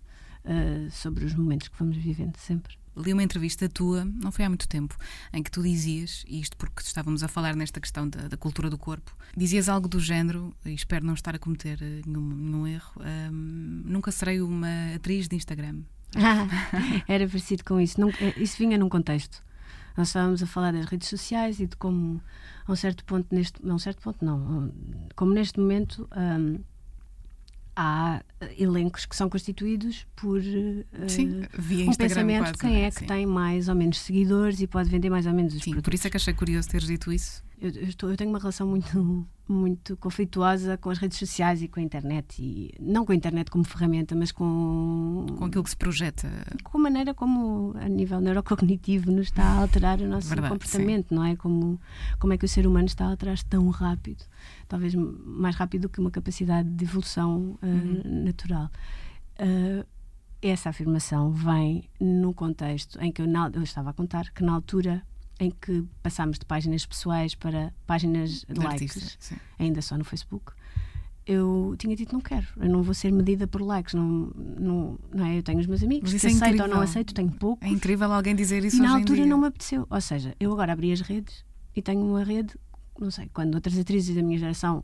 sobre 0.89 1.23
os 1.23 1.36
momentos 1.36 1.67
que 1.67 1.77
vamos 1.77 1.95
vivendo 1.95 2.36
sempre 2.36 2.75
li 2.95 3.13
uma 3.13 3.23
entrevista 3.23 3.69
tua, 3.69 4.06
não 4.06 4.32
foi 4.32 4.45
há 4.45 4.49
muito 4.49 4.67
tempo, 4.67 4.97
em 5.34 5.41
que 5.41 5.51
tu 5.51 5.62
dizias, 5.62 6.23
e 6.27 6.39
isto 6.39 6.58
porque 6.58 6.82
estávamos 6.82 7.23
a 7.23 7.27
falar 7.27 7.56
nesta 7.56 7.80
questão 7.80 8.08
da, 8.08 8.27
da 8.27 8.38
cultura 8.38 8.69
do 8.69 8.77
corpo, 8.77 9.15
dizias 9.36 9.69
algo 9.69 9.88
do 9.88 9.99
género, 9.99 10.54
e 10.65 10.73
espero 10.73 11.06
não 11.06 11.13
estar 11.13 11.36
a 11.36 11.39
cometer 11.39 11.77
eh, 11.82 12.01
nenhum, 12.06 12.21
nenhum 12.21 12.67
erro, 12.67 13.01
um, 13.32 13.82
nunca 13.86 14.12
serei 14.12 14.41
uma 14.41 14.95
atriz 14.95 15.27
de 15.27 15.36
Instagram. 15.36 15.82
Ah, 16.15 16.47
era 17.08 17.27
parecido 17.27 17.63
com 17.63 17.80
isso. 17.80 18.01
Eh, 18.19 18.34
isso 18.38 18.58
vinha 18.58 18.77
num 18.77 18.89
contexto. 18.89 19.43
Nós 19.95 20.08
estávamos 20.08 20.41
a 20.41 20.47
falar 20.47 20.71
das 20.71 20.86
redes 20.86 21.08
sociais 21.08 21.60
e 21.60 21.67
de 21.67 21.75
como, 21.75 22.21
a 22.65 22.71
um 22.71 22.75
certo 22.75 23.04
ponto, 23.06 23.34
neste, 23.34 23.62
a 23.67 23.73
um 23.73 23.80
certo 23.80 24.01
ponto 24.01 24.23
não, 24.23 24.71
como 25.15 25.34
neste 25.34 25.60
momento 25.60 26.08
um, 26.15 26.60
há 27.75 28.21
eh, 28.39 28.55
elencos 28.57 29.05
que 29.05 29.15
são 29.15 29.29
constituídos 29.29 30.05
por 30.15 30.39
uh, 30.39 31.10
sim, 31.10 31.43
via 31.57 31.86
um 31.86 31.89
Instagram 31.89 32.15
pensamento 32.15 32.43
quase, 32.43 32.57
quem 32.57 32.84
é, 32.84 32.88
é 32.88 32.91
que 32.91 32.99
sim. 32.99 33.05
tem 33.05 33.25
mais 33.25 33.67
ou 33.67 33.75
menos 33.75 33.99
seguidores 33.99 34.60
e 34.62 34.67
pode 34.67 34.89
vender 34.89 35.10
mais 35.10 35.25
ou 35.25 35.34
menos 35.34 35.53
os 35.53 35.62
sim, 35.63 35.71
produtos. 35.71 35.86
Por 35.86 35.93
isso 35.93 36.07
é 36.07 36.10
que 36.10 36.17
achei 36.17 36.34
curioso 36.34 36.69
teres 36.69 36.88
dito 36.88 37.12
isso. 37.12 37.43
Eu, 37.62 37.69
eu, 37.69 37.84
estou, 37.84 38.10
eu 38.10 38.17
tenho 38.17 38.32
uma 38.32 38.39
relação 38.39 38.67
muito 38.67 39.26
muito 39.47 39.97
conflituosa 39.97 40.78
com 40.78 40.89
as 40.89 40.97
redes 40.97 41.19
sociais 41.19 41.62
e 41.62 41.67
com 41.67 41.80
a 41.80 41.84
internet 41.84 42.41
e 42.41 42.74
não 42.80 43.06
com 43.06 43.12
a 43.12 43.15
internet 43.15 43.52
como 43.52 43.65
ferramenta, 43.65 44.15
mas 44.15 44.32
com 44.32 45.26
com 45.38 45.45
aquilo 45.45 45.63
que 45.63 45.69
se 45.69 45.76
projeta, 45.76 46.30
com 46.63 46.78
a 46.78 46.82
maneira 46.82 47.13
como 47.13 47.74
a 47.78 47.88
nível 47.88 48.21
neurocognitivo 48.21 49.12
nos 49.12 49.28
está 49.28 49.43
a 49.43 49.62
alterar 49.62 50.00
o 50.00 50.08
nosso 50.08 50.30
Verdade, 50.30 50.54
comportamento, 50.54 51.10
sim. 51.10 51.15
não 51.15 51.26
é? 51.26 51.36
Como 51.36 51.80
como 52.17 52.34
é 52.34 52.38
que 52.38 52.45
o 52.45 52.47
ser 52.47 52.65
humano 52.65 52.86
está 52.86 53.06
a 53.06 53.10
alterar-se 53.10 53.45
tão 53.45 53.69
rápido, 53.69 54.24
talvez 54.67 54.95
mais 54.95 55.56
rápido 55.56 55.84
do 55.84 55.89
que 55.89 56.00
uma 56.00 56.12
capacidade 56.12 56.69
de 56.69 56.86
evolução 56.86 57.60
uh, 57.62 57.65
uhum. 57.65 58.24
natural. 58.24 58.71
Uh, 59.38 59.86
essa 60.41 60.69
afirmação 60.69 61.32
vem 61.32 61.84
no 62.00 62.34
contexto 62.34 63.00
em 63.00 63.12
que 63.12 63.21
eu, 63.21 63.28
eu, 63.54 63.62
estava 63.62 63.91
a 63.91 63.93
contar 63.93 64.32
que 64.32 64.43
na 64.43 64.54
altura 64.54 65.04
em 65.41 65.49
que 65.49 65.84
passámos 66.04 66.38
de 66.38 66.45
páginas 66.45 66.86
pessoais 66.86 67.34
para 67.34 67.73
páginas 67.88 68.41
de, 68.41 68.54
de 68.54 68.60
likes, 68.60 68.95
artista, 68.95 69.36
ainda 69.58 69.82
só 69.82 69.97
no 69.97 70.04
Facebook, 70.04 70.54
eu 71.25 71.73
tinha 71.80 71.95
dito 71.95 72.13
não 72.13 72.21
quero, 72.21 72.45
eu 72.58 72.69
não 72.69 72.84
vou 72.84 72.93
ser 72.93 73.12
medida 73.12 73.47
por 73.47 73.60
likes, 73.60 73.95
não, 73.95 74.32
não, 74.36 74.99
não 75.12 75.25
é? 75.25 75.39
Eu 75.39 75.43
tenho 75.43 75.60
os 75.60 75.65
meus 75.65 75.82
amigos, 75.82 76.13
que 76.13 76.27
é 76.27 76.30
aceito 76.30 76.62
ou 76.62 76.67
não 76.67 76.80
aceito, 76.80 77.12
tenho 77.12 77.32
pouco. 77.32 77.65
É 77.65 77.69
incrível 77.69 78.12
alguém 78.12 78.36
dizer 78.36 78.63
isso. 78.63 78.82
Na 78.84 78.93
altura 78.93 79.25
não 79.25 79.39
me 79.39 79.47
apeteceu. 79.47 79.88
Ou 79.89 80.01
seja, 80.01 80.36
eu 80.39 80.51
agora 80.54 80.73
abri 80.73 80.91
as 80.91 81.01
redes 81.01 81.43
e 81.75 81.82
tenho 81.82 82.06
uma 82.06 82.23
rede, 82.23 82.54
não 82.99 83.10
sei, 83.10 83.27
quando 83.34 83.56
outras 83.56 83.80
atrizes 83.80 84.15
da 84.15 84.21
minha 84.21 84.38
geração, 84.38 84.84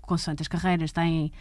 consoante 0.00 0.42
as 0.42 0.48
carreiras, 0.48 0.92
têm 0.92 1.32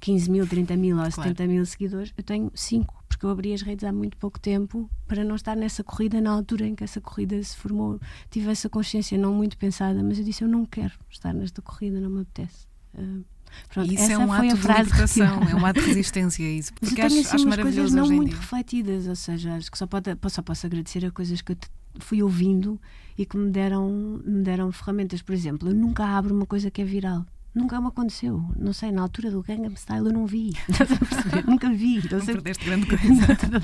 15 0.00 0.30
mil, 0.30 0.46
30 0.46 0.76
mil 0.76 0.96
ou 0.96 1.02
claro. 1.02 1.22
70 1.30 1.46
mil 1.46 1.66
seguidores, 1.66 2.12
eu 2.16 2.24
tenho 2.24 2.50
5, 2.54 3.04
porque 3.08 3.24
eu 3.24 3.30
abri 3.30 3.52
as 3.52 3.62
redes 3.62 3.84
há 3.84 3.92
muito 3.92 4.16
pouco 4.16 4.40
tempo 4.40 4.90
para 5.06 5.22
não 5.22 5.36
estar 5.36 5.54
nessa 5.54 5.84
corrida 5.84 6.20
na 6.20 6.30
altura 6.30 6.66
em 6.66 6.74
que 6.74 6.82
essa 6.82 7.00
corrida 7.00 7.40
se 7.42 7.56
formou. 7.56 8.00
Tive 8.30 8.50
essa 8.50 8.68
consciência 8.68 9.16
não 9.18 9.34
muito 9.34 9.56
pensada, 9.58 10.02
mas 10.02 10.18
eu 10.18 10.24
disse: 10.24 10.42
eu 10.42 10.48
não 10.48 10.64
quero 10.64 10.92
estar 11.10 11.34
nesta 11.34 11.60
corrida, 11.60 12.00
não 12.00 12.10
me 12.10 12.22
apetece. 12.22 12.66
Uh, 12.94 13.24
Pronto, 13.68 13.92
isso 13.92 14.10
é 14.10 14.18
um 14.18 14.32
ato 14.32 14.46
de 14.46 14.54
libertação, 14.54 15.42
é 15.42 15.54
um 15.54 15.66
ato 15.66 15.80
de 15.80 15.86
resistência 15.90 16.44
isso. 16.44 16.72
Porque 16.74 17.00
acho, 17.00 17.18
assim, 17.18 17.36
acho 17.36 17.48
maravilhoso 17.48 17.94
coisas 17.94 18.10
não 18.10 18.16
muito 18.16 18.36
refletidas, 18.36 19.06
ou 19.06 19.16
seja, 19.16 19.54
acho 19.54 19.70
que 19.70 19.76
só, 19.76 19.86
pode, 19.86 20.16
só 20.28 20.40
posso 20.40 20.66
agradecer 20.66 21.04
a 21.04 21.10
coisas 21.10 21.42
que 21.42 21.52
eu 21.52 21.56
fui 21.98 22.22
ouvindo 22.22 22.80
e 23.18 23.26
que 23.26 23.36
me 23.36 23.50
deram, 23.50 24.22
me 24.24 24.42
deram 24.42 24.70
ferramentas. 24.72 25.20
Por 25.20 25.34
exemplo, 25.34 25.68
eu 25.68 25.74
nunca 25.74 26.04
abro 26.04 26.34
uma 26.34 26.46
coisa 26.46 26.70
que 26.70 26.80
é 26.80 26.84
viral. 26.84 27.26
Nunca 27.54 27.80
me 27.80 27.88
aconteceu. 27.88 28.44
Não 28.56 28.72
sei, 28.72 28.92
na 28.92 29.02
altura 29.02 29.30
do 29.30 29.42
Gangnam 29.42 29.74
Style 29.74 30.06
eu 30.06 30.12
não 30.12 30.26
vi. 30.26 30.52
Nunca 31.46 31.68
vi. 31.70 31.96
Não, 31.96 32.18
não 32.18 32.24
sei. 32.24 32.34
perdeste 32.34 32.64
grande 32.64 32.86
coisa. 32.88 33.04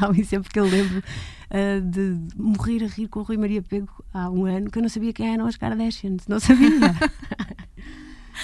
Não, 0.00 0.12
isso 0.12 0.34
é 0.34 0.40
porque 0.40 0.58
eu 0.58 0.64
lembro 0.64 0.98
uh, 0.98 1.80
de 1.80 2.18
morrer 2.36 2.84
a 2.84 2.88
rir 2.88 3.08
com 3.08 3.20
o 3.20 3.22
Rui 3.22 3.36
Maria 3.36 3.62
Pego 3.62 4.04
há 4.12 4.28
um 4.28 4.44
ano 4.44 4.70
que 4.70 4.78
eu 4.78 4.82
não 4.82 4.88
sabia 4.88 5.12
quem 5.12 5.32
eram 5.32 5.46
as 5.46 5.56
Kardashians. 5.56 6.26
Não 6.26 6.40
sabia. 6.40 6.68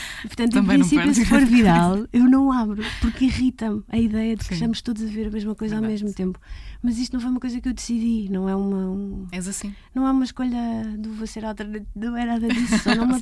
Portanto, 0.23 0.53
Também 0.53 0.77
em 0.77 0.81
princípio, 0.81 1.15
se 1.15 1.25
for 1.25 1.45
viral, 1.45 2.07
eu 2.13 2.25
não 2.25 2.51
abro, 2.53 2.83
porque 3.01 3.27
irrita-me 3.27 3.83
a 3.89 3.99
ideia 3.99 4.37
de 4.37 4.43
que 4.43 4.49
Sim. 4.49 4.55
estamos 4.55 4.83
todos 4.83 5.03
a 5.03 5.07
ver 5.07 5.29
a 5.29 5.31
mesma 5.31 5.55
coisa 5.55 5.75
Verdade. 5.75 5.93
ao 5.93 6.01
mesmo 6.05 6.15
tempo. 6.15 6.41
Mas 6.83 6.99
isto 6.99 7.13
não 7.13 7.21
foi 7.21 7.31
uma 7.31 7.41
coisa 7.41 7.61
que 7.61 7.69
eu 7.69 7.73
decidi, 7.73 8.29
não 8.31 8.49
é 8.49 8.57
uma. 8.57 8.91
Um, 8.91 9.27
És 9.31 9.47
assim. 9.47 9.75
Não 9.95 10.07
é 10.07 10.11
uma 10.11 10.25
escolha 10.25 10.59
do 10.99 11.13
vou 11.13 11.27
ser 11.27 11.45
alternativa, 11.45 11.87
não 11.95 12.17
era 12.17 12.33
nada 12.33 12.49
disso. 12.49 12.89
Não 12.97 13.07
me, 13.07 13.21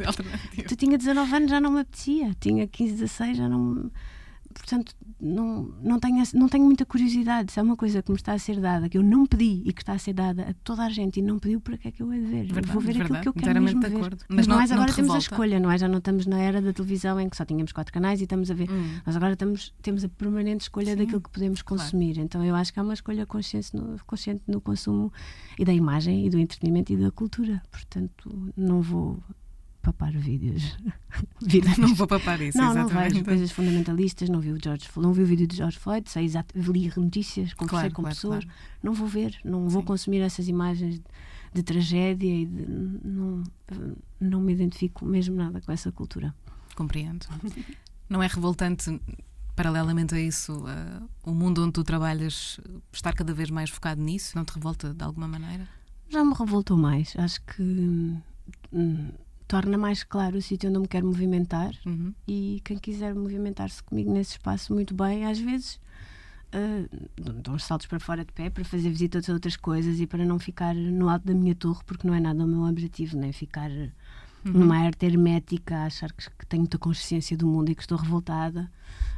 tu 0.64 0.76
tinha 0.76 0.96
19 0.96 1.34
anos, 1.34 1.50
já 1.50 1.60
não 1.60 1.70
me 1.70 1.80
apetecia, 1.80 2.34
tinha 2.40 2.66
15, 2.66 2.92
16, 2.94 3.36
já 3.36 3.48
não 3.48 3.90
portanto, 4.52 4.94
não, 5.20 5.74
não, 5.82 5.98
tenho, 5.98 6.22
não 6.34 6.48
tenho 6.48 6.64
muita 6.64 6.84
curiosidade. 6.84 7.52
Se 7.52 7.60
é 7.60 7.62
uma 7.62 7.76
coisa 7.76 8.02
que 8.02 8.10
me 8.10 8.16
está 8.16 8.32
a 8.32 8.38
ser 8.38 8.60
dada, 8.60 8.88
que 8.88 8.98
eu 8.98 9.02
não 9.02 9.26
pedi 9.26 9.62
e 9.64 9.72
que 9.72 9.82
está 9.82 9.92
a 9.92 9.98
ser 9.98 10.12
dada 10.12 10.50
a 10.50 10.54
toda 10.64 10.82
a 10.82 10.90
gente 10.90 11.20
e 11.20 11.22
não 11.22 11.38
pediu, 11.38 11.60
para 11.60 11.76
que 11.76 11.88
é 11.88 11.90
que 11.90 12.02
eu 12.02 12.12
hei 12.12 12.20
de 12.20 12.26
ver? 12.26 12.44
Verdade, 12.46 12.72
vou 12.72 12.80
ver 12.80 12.94
verdade, 12.94 13.18
aquilo 13.18 13.32
que 13.34 13.40
eu 13.40 13.44
quero 13.44 13.62
mesmo 13.62 13.80
ver. 13.80 13.90
Mas, 13.90 14.18
Mas 14.28 14.46
não, 14.46 14.56
nós 14.56 14.72
agora 14.72 14.88
não 14.88 14.94
temos 14.94 15.14
a 15.14 15.18
escolha, 15.18 15.60
não 15.60 15.70
é? 15.70 15.78
Já 15.78 15.88
não 15.88 15.98
estamos 15.98 16.26
na 16.26 16.38
era 16.38 16.60
da 16.60 16.72
televisão 16.72 17.20
em 17.20 17.28
que 17.28 17.36
só 17.36 17.44
tínhamos 17.44 17.72
quatro 17.72 17.92
canais 17.92 18.20
e 18.20 18.24
estamos 18.24 18.50
a 18.50 18.54
ver. 18.54 18.70
Hum. 18.70 19.00
Nós 19.06 19.16
agora 19.16 19.34
estamos, 19.34 19.72
temos 19.82 20.04
a 20.04 20.08
permanente 20.08 20.62
escolha 20.62 20.92
Sim, 20.92 20.98
daquilo 20.98 21.20
que 21.20 21.30
podemos 21.30 21.62
consumir. 21.62 22.14
Claro. 22.14 22.24
Então 22.24 22.44
eu 22.44 22.54
acho 22.54 22.72
que 22.72 22.80
há 22.80 22.82
uma 22.82 22.94
escolha 22.94 23.26
consciente 23.26 23.76
no, 23.76 23.98
consciente 24.06 24.42
no 24.48 24.60
consumo 24.60 25.12
e 25.58 25.64
da 25.64 25.72
imagem 25.72 26.26
e 26.26 26.30
do 26.30 26.38
entretenimento 26.38 26.92
e 26.92 26.96
da 26.96 27.10
cultura. 27.10 27.62
Portanto, 27.70 28.52
não 28.56 28.80
vou 28.80 29.22
papar 29.80 30.12
vídeos. 30.12 30.76
não 31.78 31.94
vou 31.94 32.06
papar 32.06 32.40
isso, 32.40 32.58
não, 32.58 32.70
exatamente. 32.70 32.94
Não 32.94 33.10
vejo 33.10 33.24
coisas 33.24 33.50
fundamentalistas, 33.50 34.28
não 34.28 34.40
vi 34.40 34.52
o 34.52 34.58
George 34.62 34.88
não 34.96 35.12
vi 35.12 35.22
o 35.22 35.26
vídeo 35.26 35.46
de 35.46 35.56
George 35.56 35.78
Floyd, 35.78 36.08
sei 36.08 36.24
exato, 36.24 36.54
li 36.58 36.92
notícias, 36.96 37.54
conversei 37.54 37.90
claro, 37.90 37.94
com 37.94 38.02
claro, 38.02 38.14
pessoas, 38.14 38.44
claro. 38.44 38.58
não 38.82 38.92
vou 38.92 39.06
ver, 39.06 39.38
não 39.44 39.68
vou 39.68 39.82
Sim. 39.82 39.86
consumir 39.86 40.20
essas 40.20 40.48
imagens 40.48 40.96
de, 40.96 41.04
de 41.54 41.62
tragédia 41.62 42.34
e 42.34 42.46
de, 42.46 42.66
não, 43.04 43.42
não 44.20 44.40
me 44.40 44.52
identifico 44.52 45.04
mesmo 45.04 45.36
nada 45.36 45.60
com 45.60 45.72
essa 45.72 45.90
cultura. 45.90 46.34
Compreendo. 46.76 47.26
não 48.08 48.22
é 48.22 48.26
revoltante 48.26 49.00
paralelamente 49.56 50.14
a 50.14 50.20
isso, 50.20 50.64
uh, 50.64 51.08
o 51.22 51.34
mundo 51.34 51.62
onde 51.62 51.72
tu 51.72 51.84
trabalhas 51.84 52.58
estar 52.92 53.12
cada 53.12 53.34
vez 53.34 53.50
mais 53.50 53.68
focado 53.68 54.00
nisso? 54.00 54.36
Não 54.36 54.44
te 54.44 54.54
revolta 54.54 54.94
de 54.94 55.04
alguma 55.04 55.28
maneira? 55.28 55.68
Já 56.08 56.24
me 56.24 56.34
revoltou 56.34 56.76
mais. 56.76 57.14
Acho 57.16 57.40
que 57.42 57.62
hum, 58.72 59.10
torna 59.50 59.76
mais 59.76 60.04
claro 60.04 60.38
o 60.38 60.40
sítio 60.40 60.68
onde 60.68 60.78
eu 60.78 60.82
me 60.82 60.86
quero 60.86 61.08
movimentar 61.08 61.72
uhum. 61.84 62.14
e 62.26 62.62
quem 62.64 62.78
quiser 62.78 63.12
movimentar-se 63.16 63.82
comigo 63.82 64.12
nesse 64.12 64.32
espaço, 64.32 64.72
muito 64.72 64.94
bem. 64.94 65.26
Às 65.26 65.40
vezes 65.40 65.80
uh, 66.54 66.88
dou 67.16 67.56
uns 67.56 67.64
saltos 67.64 67.88
para 67.88 67.98
fora 67.98 68.24
de 68.24 68.32
pé 68.32 68.48
para 68.48 68.64
fazer 68.64 68.88
visitas 68.88 69.28
a 69.28 69.32
outras 69.32 69.56
coisas 69.56 69.98
e 69.98 70.06
para 70.06 70.24
não 70.24 70.38
ficar 70.38 70.72
no 70.72 71.08
alto 71.08 71.26
da 71.26 71.34
minha 71.34 71.56
torre, 71.56 71.80
porque 71.84 72.06
não 72.06 72.14
é 72.14 72.20
nada 72.20 72.44
o 72.44 72.46
meu 72.46 72.62
objetivo, 72.62 73.16
nem 73.16 73.32
ficar 73.32 73.72
uhum. 73.72 73.90
numa 74.44 74.78
arte 74.78 75.04
hermética, 75.04 75.78
achar 75.78 76.12
que, 76.12 76.30
que, 76.30 76.46
tenho 76.46 76.62
muita 76.62 76.78
consciência 76.78 77.36
do 77.36 77.44
mundo 77.48 77.72
e 77.72 77.74
que 77.74 77.82
estou 77.82 77.98
revoltada. 77.98 78.70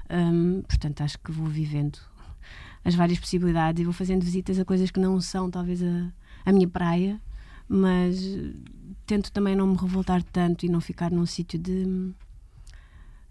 Um, 0.08 0.62
portanto, 0.62 1.02
acho 1.02 1.18
que 1.18 1.30
vou 1.30 1.46
vivendo 1.46 1.98
as 2.82 2.94
várias 2.94 3.18
possibilidades 3.18 3.82
e 3.82 3.84
vou 3.84 3.92
fazendo 3.92 4.24
visitas 4.24 4.58
a 4.58 4.64
coisas 4.64 4.90
que 4.90 4.98
não 4.98 5.20
são, 5.20 5.50
talvez, 5.50 5.82
a, 5.82 6.10
a 6.46 6.52
minha 6.52 6.66
praia, 6.66 7.20
mas 7.72 8.22
tento 9.06 9.32
também 9.32 9.56
não 9.56 9.66
me 9.66 9.76
revoltar 9.76 10.22
tanto 10.22 10.66
e 10.66 10.68
não 10.68 10.78
ficar 10.78 11.10
num 11.10 11.24
sítio 11.24 11.58
de, 11.58 11.84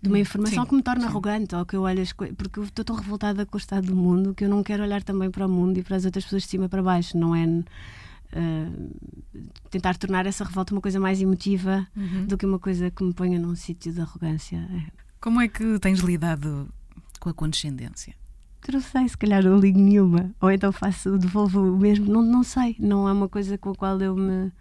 de 0.01 0.09
uma 0.09 0.17
informação 0.17 0.63
sim, 0.63 0.69
que 0.69 0.75
me 0.75 0.81
torna 0.81 1.01
sim. 1.01 1.07
arrogante 1.07 1.55
ou 1.55 1.63
que 1.63 1.75
eu 1.75 1.83
olho 1.83 2.01
as 2.01 2.11
coisas. 2.11 2.35
Porque 2.35 2.59
eu 2.59 2.63
estou 2.63 2.83
tão 2.83 2.95
revoltada 2.95 3.45
com 3.45 3.55
o 3.55 3.59
estado 3.59 3.85
do 3.85 3.95
mundo 3.95 4.33
que 4.33 4.43
eu 4.43 4.49
não 4.49 4.63
quero 4.63 4.81
olhar 4.81 5.03
também 5.03 5.29
para 5.29 5.45
o 5.45 5.49
mundo 5.49 5.77
e 5.77 5.83
para 5.83 5.95
as 5.95 6.05
outras 6.05 6.23
pessoas 6.23 6.41
de 6.41 6.49
cima 6.49 6.67
para 6.67 6.81
baixo. 6.81 7.15
Não 7.15 7.35
é. 7.35 7.45
Uh, 7.45 8.89
tentar 9.69 9.97
tornar 9.97 10.25
essa 10.25 10.45
revolta 10.45 10.73
uma 10.73 10.79
coisa 10.79 10.99
mais 11.01 11.21
emotiva 11.21 11.85
uhum. 11.95 12.25
do 12.25 12.37
que 12.37 12.45
uma 12.45 12.57
coisa 12.57 12.89
que 12.89 13.03
me 13.03 13.13
ponha 13.13 13.37
num 13.37 13.55
sítio 13.55 13.93
de 13.93 14.01
arrogância. 14.01 14.57
É. 14.57 14.91
Como 15.19 15.39
é 15.39 15.47
que 15.47 15.77
tens 15.79 15.99
lidado 15.99 16.67
com 17.19 17.29
a 17.29 17.33
condescendência? 17.33 18.15
Eu 18.67 18.73
não 18.73 18.81
sei, 18.81 19.09
se 19.09 19.17
calhar 19.17 19.43
não 19.43 19.57
ligo 19.57 19.79
nenhuma. 19.79 20.31
Ou 20.39 20.51
então 20.51 20.71
faço, 20.71 21.17
devolvo 21.17 21.61
o 21.61 21.77
mesmo. 21.77 22.11
Não, 22.11 22.21
não 22.21 22.43
sei. 22.43 22.75
Não 22.79 23.07
é 23.07 23.11
uma 23.11 23.27
coisa 23.27 23.57
com 23.57 23.71
a 23.71 23.75
qual 23.75 23.99
eu 23.99 24.15
me 24.15 24.51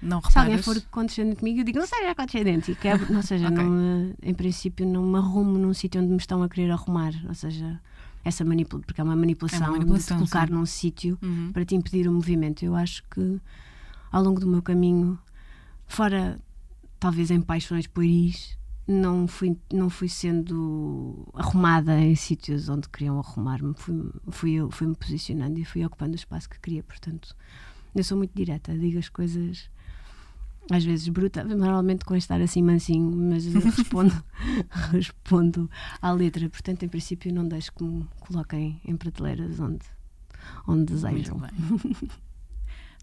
não 0.00 0.22
Se 0.22 0.38
alguém 0.38 0.58
for 0.58 0.80
condescendente 0.90 1.40
comigo, 1.40 1.60
eu 1.60 1.64
digo, 1.64 1.78
não 1.78 1.86
seja 1.86 2.14
condescendente. 2.14 2.72
E 2.72 2.74
quebro, 2.76 3.16
ou 3.16 3.22
seja, 3.22 3.48
okay. 3.50 3.64
não, 3.64 4.14
em 4.22 4.34
princípio, 4.34 4.86
não 4.86 5.04
me 5.04 5.18
arrumo 5.18 5.58
num 5.58 5.74
sítio 5.74 6.00
onde 6.00 6.10
me 6.10 6.16
estão 6.16 6.42
a 6.42 6.48
querer 6.48 6.70
arrumar. 6.70 7.12
Ou 7.26 7.34
seja, 7.34 7.80
essa 8.24 8.44
manipulação, 8.44 8.86
porque 8.86 9.00
é 9.00 9.04
uma 9.04 9.16
manipulação, 9.16 9.58
é 9.58 9.62
uma 9.62 9.72
manipulação 9.72 10.18
de 10.18 10.24
te 10.24 10.30
colocar 10.30 10.48
sim. 10.48 10.54
num 10.54 10.66
sítio 10.66 11.18
uhum. 11.20 11.50
para 11.52 11.64
te 11.64 11.74
impedir 11.74 12.08
o 12.08 12.12
movimento. 12.12 12.64
Eu 12.64 12.76
acho 12.76 13.02
que 13.10 13.40
ao 14.12 14.22
longo 14.22 14.40
do 14.40 14.46
meu 14.46 14.62
caminho, 14.62 15.18
fora 15.86 16.38
talvez 17.00 17.30
em 17.30 17.40
paixões 17.40 17.86
pueris, 17.86 18.56
não 18.88 19.28
fui, 19.28 19.54
não 19.70 19.90
fui 19.90 20.08
sendo 20.08 21.28
arrumada 21.34 22.00
em 22.00 22.14
sítios 22.14 22.70
onde 22.70 22.88
queriam 22.88 23.18
arrumar-me. 23.18 23.74
Fui, 23.76 24.10
fui, 24.30 24.52
eu, 24.54 24.70
fui 24.70 24.94
posicionando 24.94 25.60
e 25.60 25.64
fui 25.64 25.84
ocupando 25.84 26.12
o 26.12 26.16
espaço 26.16 26.48
que 26.48 26.58
queria. 26.58 26.82
Portanto, 26.82 27.36
eu 27.94 28.02
sou 28.02 28.16
muito 28.16 28.34
direta, 28.34 28.76
digo 28.76 28.98
as 28.98 29.10
coisas 29.10 29.70
às 30.70 30.84
vezes 30.84 31.08
bruta, 31.08 31.44
normalmente 31.44 32.04
com 32.04 32.14
estar 32.14 32.40
assim 32.40 32.62
mansinho, 32.62 33.10
mas 33.10 33.46
respondo, 33.52 34.24
respondo 34.90 35.70
à 36.00 36.10
letra. 36.10 36.48
Portanto, 36.48 36.82
em 36.82 36.88
princípio, 36.88 37.32
não 37.32 37.46
deixo 37.46 37.72
que 37.72 37.84
me 37.84 38.06
coloquem 38.20 38.80
em 38.84 38.96
prateleiras 38.96 39.60
onde, 39.60 39.84
onde 40.66 40.92
desejam. 40.92 41.40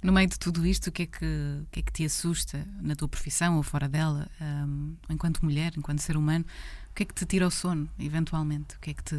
No 0.05 0.11
meio 0.11 0.29
de 0.29 0.37
tudo 0.37 0.67
isto, 0.67 0.89
o 0.89 0.91
que, 0.91 1.01
é 1.01 1.05
que, 1.07 1.25
o 1.25 1.65
que 1.71 1.79
é 1.79 1.81
que 1.81 1.91
te 1.91 2.05
assusta 2.05 2.63
na 2.79 2.95
tua 2.95 3.07
profissão 3.07 3.57
ou 3.57 3.63
fora 3.63 3.89
dela, 3.89 4.29
um, 4.39 4.93
enquanto 5.09 5.43
mulher, 5.43 5.73
enquanto 5.75 5.97
ser 5.97 6.15
humano? 6.15 6.45
O 6.91 6.93
que 6.93 7.01
é 7.01 7.05
que 7.07 7.13
te 7.15 7.25
tira 7.25 7.47
o 7.47 7.49
sono, 7.49 7.89
eventualmente? 7.97 8.75
O 8.75 8.79
que 8.79 8.91
é 8.91 8.93
que 8.93 9.03
te, 9.03 9.15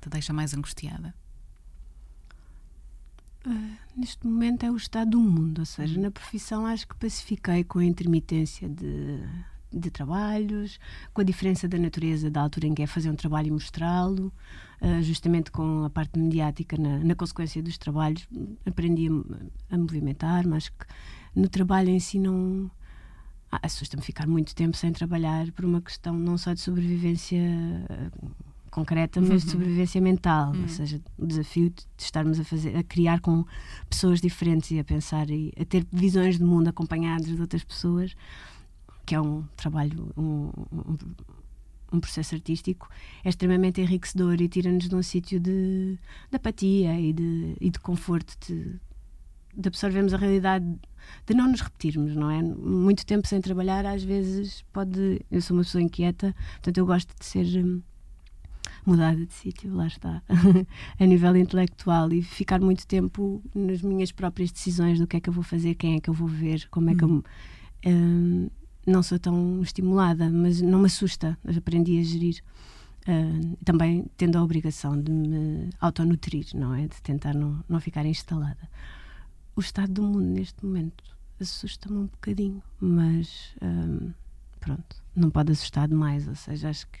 te 0.00 0.08
deixa 0.08 0.32
mais 0.32 0.54
angustiada? 0.54 1.12
Uh, 3.44 3.76
neste 3.96 4.24
momento 4.24 4.64
é 4.64 4.70
o 4.70 4.76
estado 4.76 5.10
do 5.10 5.20
mundo, 5.20 5.58
ou 5.58 5.66
seja, 5.66 6.00
na 6.00 6.08
profissão 6.12 6.64
acho 6.66 6.86
que 6.86 6.94
pacifiquei 6.94 7.64
com 7.64 7.80
a 7.80 7.84
intermitência 7.84 8.68
de, 8.68 9.24
de 9.72 9.90
trabalhos, 9.90 10.78
com 11.12 11.20
a 11.20 11.24
diferença 11.24 11.66
da 11.66 11.78
natureza 11.78 12.30
da 12.30 12.40
altura 12.42 12.68
em 12.68 12.74
que 12.74 12.82
é 12.82 12.86
fazer 12.86 13.10
um 13.10 13.16
trabalho 13.16 13.48
e 13.48 13.50
mostrá-lo, 13.50 14.32
uh, 14.80 15.02
justamente 15.02 15.50
com 15.50 15.84
a 15.84 15.90
parte 15.90 16.18
mediática 16.18 16.76
na, 16.76 16.98
na 16.98 17.14
consequência 17.14 17.62
dos 17.62 17.78
trabalhos, 17.78 18.26
aprendi 18.66 19.08
a, 19.08 19.74
a 19.74 19.78
movimentar, 19.78 20.46
mas 20.46 20.68
que 20.68 20.86
no 21.34 21.48
trabalho 21.48 21.90
em 21.90 22.00
si 22.00 22.18
não. 22.18 22.70
Ah, 23.50 23.60
assusta-me 23.62 24.02
ficar 24.02 24.26
muito 24.26 24.54
tempo 24.54 24.76
sem 24.76 24.92
trabalhar 24.92 25.50
por 25.52 25.64
uma 25.64 25.80
questão 25.80 26.14
não 26.14 26.36
só 26.36 26.52
de 26.52 26.60
sobrevivência. 26.60 27.40
Uh, 27.40 28.44
concreta, 28.74 29.20
mas 29.20 29.42
de 29.42 29.46
uhum. 29.46 29.52
sobrevivência 29.52 30.00
mental, 30.00 30.52
uhum. 30.52 30.62
ou 30.62 30.68
seja, 30.68 31.00
o 31.16 31.24
desafio 31.24 31.70
de 31.70 31.86
estarmos 31.96 32.40
a 32.40 32.44
fazer, 32.44 32.76
a 32.76 32.82
criar 32.82 33.20
com 33.20 33.44
pessoas 33.88 34.20
diferentes 34.20 34.72
e 34.72 34.80
a 34.80 34.84
pensar 34.84 35.30
e 35.30 35.52
a 35.56 35.64
ter 35.64 35.86
visões 35.92 36.38
de 36.38 36.44
mundo 36.44 36.66
acompanhadas 36.66 37.28
de 37.28 37.40
outras 37.40 37.62
pessoas, 37.62 38.16
que 39.06 39.14
é 39.14 39.20
um 39.20 39.44
trabalho, 39.56 40.10
um, 40.16 40.50
um, 40.72 40.96
um 41.94 42.00
processo 42.00 42.34
artístico 42.34 42.88
é 43.24 43.28
extremamente 43.28 43.80
enriquecedor 43.80 44.40
e 44.40 44.48
tira-nos 44.48 44.88
de 44.88 44.94
um 44.94 45.02
sítio 45.02 45.40
de, 45.40 45.98
de, 46.30 46.36
apatia 46.36 46.98
e 46.98 47.12
de, 47.12 47.56
e 47.60 47.70
de 47.70 47.78
conforto, 47.78 48.34
de, 48.46 48.78
de 49.56 49.68
absorvermos 49.68 50.12
a 50.12 50.16
realidade, 50.16 50.66
de 51.26 51.34
não 51.34 51.48
nos 51.48 51.60
repetirmos, 51.60 52.14
não 52.14 52.30
é? 52.30 52.42
Muito 52.42 53.06
tempo 53.06 53.26
sem 53.26 53.40
trabalhar, 53.40 53.86
às 53.86 54.02
vezes 54.02 54.62
pode. 54.72 55.20
Eu 55.30 55.40
sou 55.40 55.56
uma 55.56 55.62
pessoa 55.62 55.82
inquieta, 55.82 56.34
portanto, 56.54 56.78
eu 56.78 56.86
gosto 56.86 57.14
de 57.18 57.24
ser 57.24 57.64
hum, 57.64 57.82
mudada 58.84 59.24
de 59.24 59.32
sítio, 59.32 59.74
lá 59.74 59.86
está, 59.86 60.22
a 60.98 61.06
nível 61.06 61.36
intelectual 61.36 62.12
e 62.12 62.22
ficar 62.22 62.60
muito 62.60 62.86
tempo 62.86 63.42
nas 63.54 63.82
minhas 63.82 64.12
próprias 64.12 64.50
decisões 64.50 64.98
do 64.98 65.06
que 65.06 65.16
é 65.16 65.20
que 65.20 65.28
eu 65.28 65.32
vou 65.32 65.44
fazer, 65.44 65.74
quem 65.74 65.96
é 65.96 66.00
que 66.00 66.10
eu 66.10 66.14
vou 66.14 66.28
ver, 66.28 66.68
como 66.70 66.90
é 66.90 66.94
que 66.94 67.04
eu. 67.04 67.08
Hum, 67.08 67.22
hum 67.86 68.50
não 68.86 69.02
sou 69.02 69.18
tão 69.18 69.62
estimulada, 69.62 70.28
mas 70.28 70.60
não 70.60 70.78
me 70.78 70.86
assusta, 70.86 71.38
mas 71.42 71.56
aprendi 71.56 71.98
a 71.98 72.02
gerir. 72.02 72.42
Uh, 73.06 73.56
também 73.62 74.06
tendo 74.16 74.38
a 74.38 74.42
obrigação 74.42 74.98
de 75.00 75.12
me 75.12 75.68
autonutrir, 75.78 76.46
não 76.54 76.74
é? 76.74 76.88
De 76.88 77.02
tentar 77.02 77.34
não, 77.34 77.62
não 77.68 77.78
ficar 77.80 78.06
instalada. 78.06 78.68
O 79.54 79.60
estado 79.60 79.92
do 79.92 80.02
mundo 80.02 80.24
neste 80.24 80.64
momento 80.64 81.04
assusta-me 81.38 81.98
um 81.98 82.06
bocadinho, 82.06 82.62
mas 82.80 83.54
uh, 83.62 84.12
pronto, 84.58 84.96
não 85.14 85.30
pode 85.30 85.52
assustar 85.52 85.86
demais. 85.86 86.26
Ou 86.26 86.34
seja, 86.34 86.70
acho 86.70 86.86
que 86.86 86.98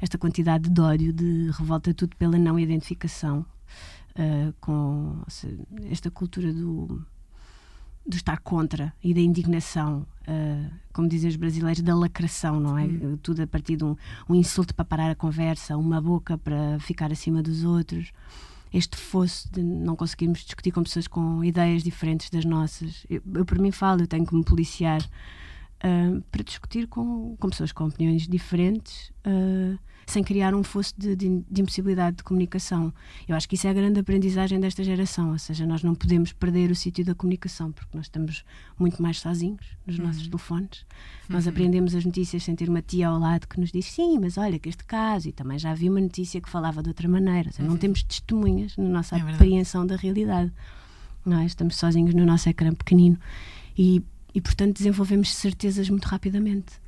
esta 0.00 0.18
quantidade 0.18 0.68
de 0.68 0.80
ódio, 0.80 1.12
de 1.12 1.50
revolta, 1.52 1.94
tudo 1.94 2.16
pela 2.16 2.38
não 2.38 2.58
identificação 2.58 3.46
uh, 4.18 4.52
com 4.60 5.22
seja, 5.28 5.56
esta 5.90 6.10
cultura 6.10 6.52
do 6.52 7.04
do 8.06 8.16
estar 8.16 8.38
contra 8.38 8.92
e 9.02 9.12
da 9.12 9.20
indignação, 9.20 10.06
uh, 10.28 10.70
como 10.92 11.08
dizem 11.08 11.28
os 11.28 11.36
brasileiros, 11.36 11.82
da 11.82 11.94
lacração, 11.94 12.60
não 12.60 12.78
é? 12.78 12.84
Hum. 12.84 13.18
Tudo 13.22 13.42
a 13.42 13.46
partir 13.46 13.76
de 13.76 13.84
um, 13.84 13.96
um, 14.28 14.34
insulto 14.34 14.74
para 14.74 14.84
parar 14.84 15.10
a 15.10 15.14
conversa, 15.14 15.76
uma 15.76 16.00
boca 16.00 16.38
para 16.38 16.78
ficar 16.80 17.10
acima 17.10 17.42
dos 17.42 17.64
outros. 17.64 18.12
Este 18.72 18.96
fosso 18.96 19.50
de 19.52 19.62
não 19.62 19.96
conseguirmos 19.96 20.40
discutir 20.40 20.70
com 20.70 20.82
pessoas 20.82 21.06
com 21.06 21.42
ideias 21.42 21.82
diferentes 21.82 22.30
das 22.30 22.44
nossas. 22.44 23.06
Eu, 23.08 23.22
eu 23.34 23.44
por 23.44 23.58
mim 23.58 23.70
falo, 23.70 24.02
eu 24.02 24.06
tenho 24.06 24.26
que 24.26 24.34
me 24.34 24.44
policiar 24.44 25.02
uh, 25.02 26.22
para 26.30 26.42
discutir 26.42 26.86
com, 26.86 27.36
com 27.38 27.48
pessoas 27.48 27.72
com 27.72 27.86
opiniões 27.86 28.28
diferentes. 28.28 29.10
Uh, 29.26 29.78
sem 30.06 30.22
criar 30.22 30.54
um 30.54 30.62
fosso 30.62 30.94
de, 30.96 31.16
de, 31.16 31.44
de, 31.50 31.62
impossibilidade 31.62 32.18
de 32.18 32.22
comunicação. 32.22 32.94
Eu 33.26 33.34
acho 33.34 33.48
que 33.48 33.56
isso 33.56 33.66
é 33.66 33.70
a 33.70 33.72
grande 33.72 33.98
aprendizagem 33.98 34.60
desta 34.60 34.84
geração, 34.84 35.32
ou 35.32 35.38
seja, 35.38 35.66
nós 35.66 35.82
não 35.82 35.96
podemos 35.96 36.32
perder 36.32 36.70
o 36.70 36.76
sítio 36.76 37.04
da 37.04 37.14
comunicação, 37.14 37.72
porque 37.72 37.96
nós 37.96 38.06
estamos 38.06 38.44
muito 38.78 39.02
mais 39.02 39.18
sozinhos 39.18 39.66
nos 39.84 39.98
nossos 39.98 40.22
uhum. 40.22 40.30
telefones. 40.30 40.80
Uhum. 41.28 41.34
Nós 41.34 41.48
aprendemos 41.48 41.94
as 41.94 42.04
notícias 42.04 42.44
sem 42.44 42.54
ter 42.54 42.68
uma 42.68 42.80
tia 42.80 43.08
ao 43.08 43.18
lado 43.18 43.48
que 43.48 43.58
nos 43.58 43.72
diz 43.72 43.86
sim, 43.86 44.18
mas 44.20 44.38
olha 44.38 44.58
que 44.60 44.68
este 44.68 44.84
caso, 44.84 45.28
e 45.28 45.32
também 45.32 45.58
já 45.58 45.74
vi 45.74 45.90
uma 45.90 46.00
notícia 46.00 46.40
que 46.40 46.48
falava 46.48 46.82
de 46.82 46.88
outra 46.88 47.08
maneira. 47.08 47.50
Seja, 47.50 47.64
uhum. 47.64 47.70
Não 47.70 47.76
temos 47.76 48.04
testemunhas 48.04 48.76
na 48.76 48.84
nossa 48.84 49.16
é 49.16 49.20
apreensão 49.20 49.84
da 49.84 49.96
realidade. 49.96 50.52
Não 51.24 51.40
é? 51.40 51.46
Estamos 51.46 51.76
sozinhos 51.76 52.14
no 52.14 52.24
nosso 52.24 52.48
ecrã 52.48 52.72
pequenino. 52.72 53.18
E, 53.76 54.00
e, 54.32 54.40
portanto, 54.40 54.76
desenvolvemos 54.76 55.34
certezas 55.34 55.90
muito 55.90 56.04
rapidamente. 56.04 56.85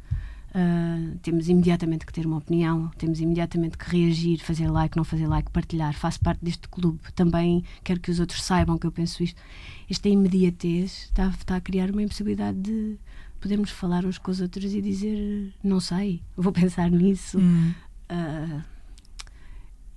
Uh, 0.58 1.16
temos 1.18 1.48
imediatamente 1.48 2.04
que 2.04 2.12
ter 2.12 2.26
uma 2.26 2.38
opinião, 2.38 2.90
temos 2.98 3.20
imediatamente 3.20 3.78
que 3.78 3.88
reagir, 3.88 4.38
fazer 4.40 4.68
like, 4.68 4.96
não 4.96 5.04
fazer 5.04 5.28
like, 5.28 5.52
partilhar. 5.52 5.94
Faço 5.94 6.18
parte 6.18 6.44
deste 6.44 6.66
clube, 6.68 6.98
também 7.14 7.62
quero 7.84 8.00
que 8.00 8.10
os 8.10 8.18
outros 8.18 8.42
saibam 8.42 8.76
que 8.76 8.84
eu 8.84 8.90
penso 8.90 9.22
isto. 9.22 9.40
Esta 9.88 10.08
imediatez 10.08 11.04
está, 11.04 11.28
está 11.28 11.56
a 11.56 11.60
criar 11.60 11.90
uma 11.92 12.02
impossibilidade 12.02 12.58
de 12.58 12.98
podermos 13.38 13.70
falar 13.70 14.04
uns 14.04 14.18
com 14.18 14.32
os 14.32 14.40
outros 14.40 14.74
e 14.74 14.82
dizer: 14.82 15.54
Não 15.62 15.78
sei, 15.78 16.22
vou 16.36 16.50
pensar 16.52 16.90
nisso. 16.90 17.38
Hum. 17.38 17.72
Uh, 18.10 18.60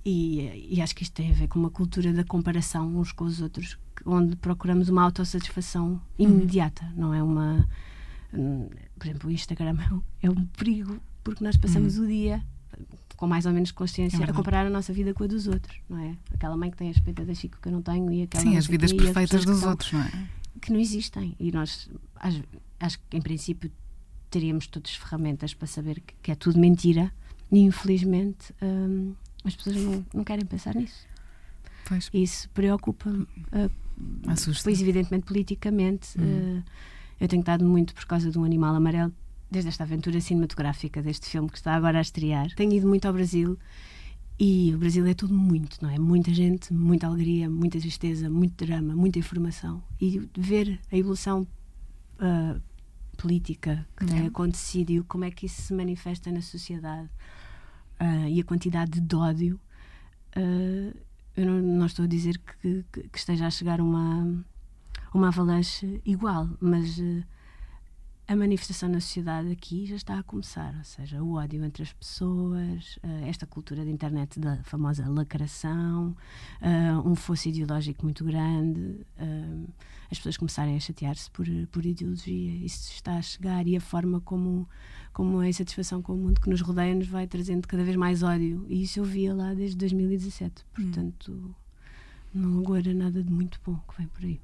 e, 0.04 0.68
e, 0.76 0.80
acho 0.80 0.94
que 0.94 1.02
isto 1.02 1.14
tem 1.14 1.30
a 1.30 1.34
ver 1.34 1.48
com 1.48 1.58
uma 1.58 1.70
cultura 1.70 2.12
da 2.12 2.22
comparação 2.22 2.96
uns 2.96 3.10
com 3.10 3.24
os 3.24 3.40
outros, 3.40 3.78
onde 4.04 4.36
procuramos 4.36 4.88
uma 4.88 5.02
autossatisfação 5.02 6.00
imediata, 6.16 6.84
hum. 6.84 6.92
não 6.96 7.14
é 7.14 7.20
uma 7.20 7.68
por 8.98 9.06
exemplo, 9.06 9.28
o 9.28 9.32
Instagram 9.32 9.76
é 10.22 10.30
um 10.30 10.46
perigo 10.46 11.00
porque 11.22 11.44
nós 11.44 11.56
passamos 11.56 11.98
uhum. 11.98 12.04
o 12.04 12.08
dia 12.08 12.42
com 13.16 13.26
mais 13.26 13.46
ou 13.46 13.52
menos 13.52 13.70
consciência 13.70 14.16
é 14.16 14.28
a 14.28 14.32
comparar 14.32 14.66
a 14.66 14.70
nossa 14.70 14.92
vida 14.92 15.14
com 15.14 15.22
a 15.22 15.26
dos 15.26 15.46
outros, 15.46 15.78
não 15.88 15.98
é? 15.98 16.16
Aquela 16.34 16.56
mãe 16.56 16.70
que 16.70 16.76
tem 16.76 16.88
a 16.88 16.90
espeta 16.90 17.24
da 17.24 17.34
Chico 17.34 17.58
que 17.60 17.68
eu 17.68 17.72
não 17.72 17.82
tenho 17.82 18.10
e 18.12 18.22
aquela 18.22 18.42
Sim, 18.42 18.56
as 18.56 18.66
vidas 18.66 18.92
perfeitas 18.92 19.44
dos 19.44 19.62
outros, 19.62 19.92
não 19.92 20.00
é? 20.00 20.28
Que 20.60 20.72
não 20.72 20.80
existem 20.80 21.36
e 21.38 21.52
nós 21.52 21.88
acho, 22.16 22.42
acho 22.80 22.98
que 23.08 23.16
em 23.16 23.20
princípio 23.20 23.70
teríamos 24.28 24.66
todas 24.66 24.90
as 24.90 24.96
ferramentas 24.96 25.54
para 25.54 25.68
saber 25.68 26.00
que, 26.00 26.14
que 26.22 26.32
é 26.32 26.34
tudo 26.34 26.58
mentira 26.58 27.12
e 27.50 27.60
infelizmente 27.60 28.52
hum, 28.62 29.14
as 29.44 29.54
pessoas 29.54 29.76
não, 29.76 30.04
não 30.14 30.24
querem 30.24 30.44
pensar 30.44 30.74
nisso. 30.74 31.06
Pois. 31.86 32.10
Isso 32.12 32.48
preocupa-me. 32.50 33.22
Uh, 33.22 33.70
pois, 34.64 34.80
evidentemente, 34.80 35.26
politicamente. 35.26 36.18
Hum. 36.18 36.58
Uh, 36.58 36.64
eu 37.22 37.28
tenho 37.28 37.40
estado 37.40 37.64
muito 37.64 37.94
por 37.94 38.04
causa 38.04 38.32
de 38.32 38.36
um 38.36 38.42
animal 38.42 38.74
amarelo, 38.74 39.12
desde 39.48 39.68
esta 39.68 39.84
aventura 39.84 40.20
cinematográfica, 40.20 41.00
deste 41.00 41.28
filme 41.28 41.48
que 41.48 41.56
está 41.56 41.72
agora 41.72 41.98
a 41.98 42.00
estrear. 42.00 42.52
Tenho 42.56 42.72
ido 42.72 42.88
muito 42.88 43.06
ao 43.06 43.12
Brasil 43.12 43.56
e 44.40 44.74
o 44.74 44.78
Brasil 44.78 45.06
é 45.06 45.14
tudo 45.14 45.32
muito, 45.32 45.80
não 45.80 45.88
é? 45.88 46.00
Muita 46.00 46.34
gente, 46.34 46.74
muita 46.74 47.06
alegria, 47.06 47.48
muita 47.48 47.78
tristeza, 47.78 48.28
muito 48.28 48.66
drama, 48.66 48.96
muita 48.96 49.20
informação. 49.20 49.80
E 50.00 50.28
ver 50.36 50.80
a 50.90 50.96
evolução 50.96 51.46
uh, 52.16 52.60
política 53.16 53.86
que 53.96 54.04
tem 54.04 54.26
acontecido 54.26 54.90
e 54.90 55.02
como 55.04 55.24
é 55.24 55.30
que 55.30 55.46
isso 55.46 55.62
se 55.62 55.72
manifesta 55.72 56.28
na 56.32 56.42
sociedade 56.42 57.08
uh, 58.00 58.26
e 58.28 58.40
a 58.40 58.44
quantidade 58.44 59.00
de 59.00 59.14
ódio. 59.14 59.60
Uh, 60.36 60.92
eu 61.36 61.46
não, 61.46 61.62
não, 61.62 61.86
estou 61.86 62.04
a 62.04 62.08
dizer 62.08 62.36
que, 62.38 62.84
que, 62.90 63.08
que 63.10 63.18
esteja 63.18 63.46
a 63.46 63.50
chegar 63.50 63.80
uma 63.80 64.44
uma 65.12 65.28
avalanche 65.28 66.00
igual, 66.04 66.48
mas 66.60 66.98
uh, 66.98 67.22
a 68.26 68.34
manifestação 68.34 68.88
na 68.88 69.00
sociedade 69.00 69.50
aqui 69.50 69.84
já 69.84 69.96
está 69.96 70.18
a 70.18 70.22
começar, 70.22 70.74
ou 70.78 70.84
seja, 70.84 71.22
o 71.22 71.34
ódio 71.34 71.62
entre 71.64 71.82
as 71.82 71.92
pessoas, 71.92 72.96
uh, 73.04 73.26
esta 73.26 73.46
cultura 73.46 73.84
da 73.84 73.90
internet 73.90 74.40
da 74.40 74.62
famosa 74.64 75.06
lacração, 75.08 76.16
uh, 76.62 77.08
um 77.08 77.14
fosso 77.14 77.48
ideológico 77.48 78.04
muito 78.04 78.24
grande, 78.24 79.04
as 80.10 80.18
pessoas 80.18 80.36
começarem 80.36 80.76
a 80.76 80.80
chatear-se 80.80 81.30
por, 81.30 81.46
por 81.70 81.84
ideologia, 81.84 82.54
isso 82.64 82.92
está 82.92 83.16
a 83.16 83.22
chegar 83.22 83.66
e 83.66 83.76
a 83.76 83.80
forma 83.80 84.20
como, 84.20 84.68
como 85.12 85.38
a 85.40 85.48
insatisfação 85.48 86.00
com 86.00 86.14
o 86.14 86.16
mundo 86.16 86.40
que 86.40 86.48
nos 86.48 86.60
rodeia 86.60 86.94
nos 86.94 87.08
vai 87.08 87.26
trazendo 87.26 87.66
cada 87.68 87.84
vez 87.84 87.96
mais 87.96 88.22
ódio, 88.22 88.64
e 88.68 88.82
isso 88.82 89.00
eu 89.00 89.04
via 89.04 89.34
lá 89.34 89.52
desde 89.52 89.76
2017, 89.76 90.62
hum. 90.62 90.82
portanto, 90.82 91.32
hum. 91.32 91.54
não 92.34 92.60
agora 92.60 92.94
nada 92.94 93.22
de 93.22 93.30
muito 93.30 93.60
bom 93.64 93.78
que 93.88 93.98
vem 93.98 94.06
por 94.06 94.24
aí. 94.24 94.40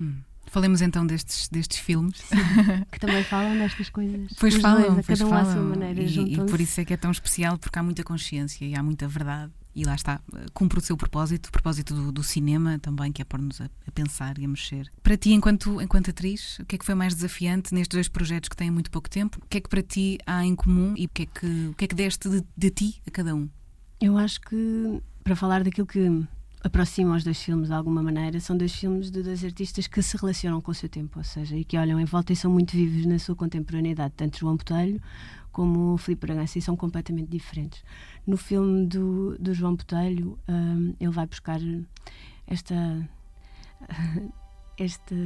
Hum. 0.00 0.20
Falemos 0.50 0.82
então 0.82 1.06
destes, 1.06 1.48
destes 1.48 1.78
filmes. 1.78 2.18
Sim, 2.18 2.36
que 2.90 2.98
também 2.98 3.22
falam 3.22 3.56
destas 3.56 3.88
coisas. 3.88 4.32
Pois 4.38 4.56
Os 4.56 4.60
falam, 4.60 4.94
dois, 4.94 5.06
pois 5.06 5.20
falam. 5.20 5.64
maneira. 5.64 6.02
E, 6.02 6.34
e, 6.34 6.36
por 6.38 6.60
isso 6.60 6.80
é 6.80 6.84
que 6.84 6.92
é 6.92 6.96
tão 6.96 7.10
especial, 7.12 7.56
porque 7.56 7.78
há 7.78 7.82
muita 7.82 8.02
consciência 8.02 8.64
e 8.64 8.74
há 8.74 8.82
muita 8.82 9.06
verdade. 9.06 9.52
E 9.76 9.84
lá 9.84 9.94
está, 9.94 10.20
cumpre 10.52 10.78
o 10.78 10.82
seu 10.82 10.96
propósito, 10.96 11.46
o 11.46 11.52
propósito 11.52 11.94
do, 11.94 12.10
do 12.10 12.24
cinema 12.24 12.80
também, 12.80 13.12
que 13.12 13.22
é 13.22 13.24
pôr-nos 13.24 13.60
a, 13.60 13.66
a, 13.86 13.90
pensar 13.92 14.36
e 14.38 14.44
a 14.44 14.48
mexer. 14.48 14.90
Para 15.00 15.16
ti, 15.16 15.32
enquanto, 15.32 15.80
enquanto 15.80 16.10
atriz, 16.10 16.58
o 16.58 16.64
que 16.64 16.74
é 16.74 16.78
que 16.78 16.84
foi 16.84 16.96
mais 16.96 17.14
desafiante 17.14 17.72
nestes 17.72 17.94
dois 17.94 18.08
projetos 18.08 18.48
que 18.48 18.56
têm 18.56 18.72
muito 18.72 18.90
pouco 18.90 19.08
tempo? 19.08 19.38
O 19.40 19.46
que 19.48 19.58
é 19.58 19.60
que 19.60 19.68
para 19.68 19.82
ti 19.82 20.18
há 20.26 20.44
em 20.44 20.56
comum 20.56 20.94
e 20.96 21.06
o 21.06 21.08
que 21.08 21.22
é 21.22 21.26
que, 21.26 21.68
o 21.68 21.74
que, 21.74 21.84
é 21.84 21.88
que 21.88 21.94
deste 21.94 22.28
de, 22.28 22.44
de 22.56 22.70
ti 22.70 23.00
a 23.06 23.10
cada 23.12 23.32
um? 23.36 23.48
Eu 24.00 24.18
acho 24.18 24.40
que, 24.40 25.00
para 25.22 25.36
falar 25.36 25.62
daquilo 25.62 25.86
que 25.86 26.26
aproximam 26.62 27.16
os 27.16 27.24
dois 27.24 27.42
filmes 27.42 27.68
de 27.68 27.74
alguma 27.74 28.02
maneira. 28.02 28.38
São 28.40 28.56
dois 28.56 28.74
filmes 28.74 29.10
de 29.10 29.22
dois 29.22 29.44
artistas 29.44 29.86
que 29.86 30.02
se 30.02 30.16
relacionam 30.16 30.60
com 30.60 30.70
o 30.70 30.74
seu 30.74 30.88
tempo, 30.88 31.18
ou 31.18 31.24
seja, 31.24 31.56
e 31.56 31.64
que 31.64 31.76
olham 31.76 31.98
em 31.98 32.04
volta 32.04 32.32
e 32.32 32.36
são 32.36 32.50
muito 32.50 32.72
vivos 32.72 33.06
na 33.06 33.18
sua 33.18 33.34
contemporaneidade, 33.34 34.14
tanto 34.16 34.38
João 34.38 34.56
Botelho 34.56 35.00
como 35.50 35.94
o 35.94 35.98
Filipe 35.98 36.26
Bragança, 36.26 36.58
e 36.58 36.62
são 36.62 36.76
completamente 36.76 37.28
diferentes. 37.28 37.82
No 38.26 38.36
filme 38.36 38.86
do, 38.86 39.36
do 39.38 39.52
João 39.52 39.74
Botelho, 39.74 40.38
um, 40.48 40.94
ele 41.00 41.10
vai 41.10 41.26
buscar 41.26 41.60
esta, 42.46 43.08
esta 44.78 45.16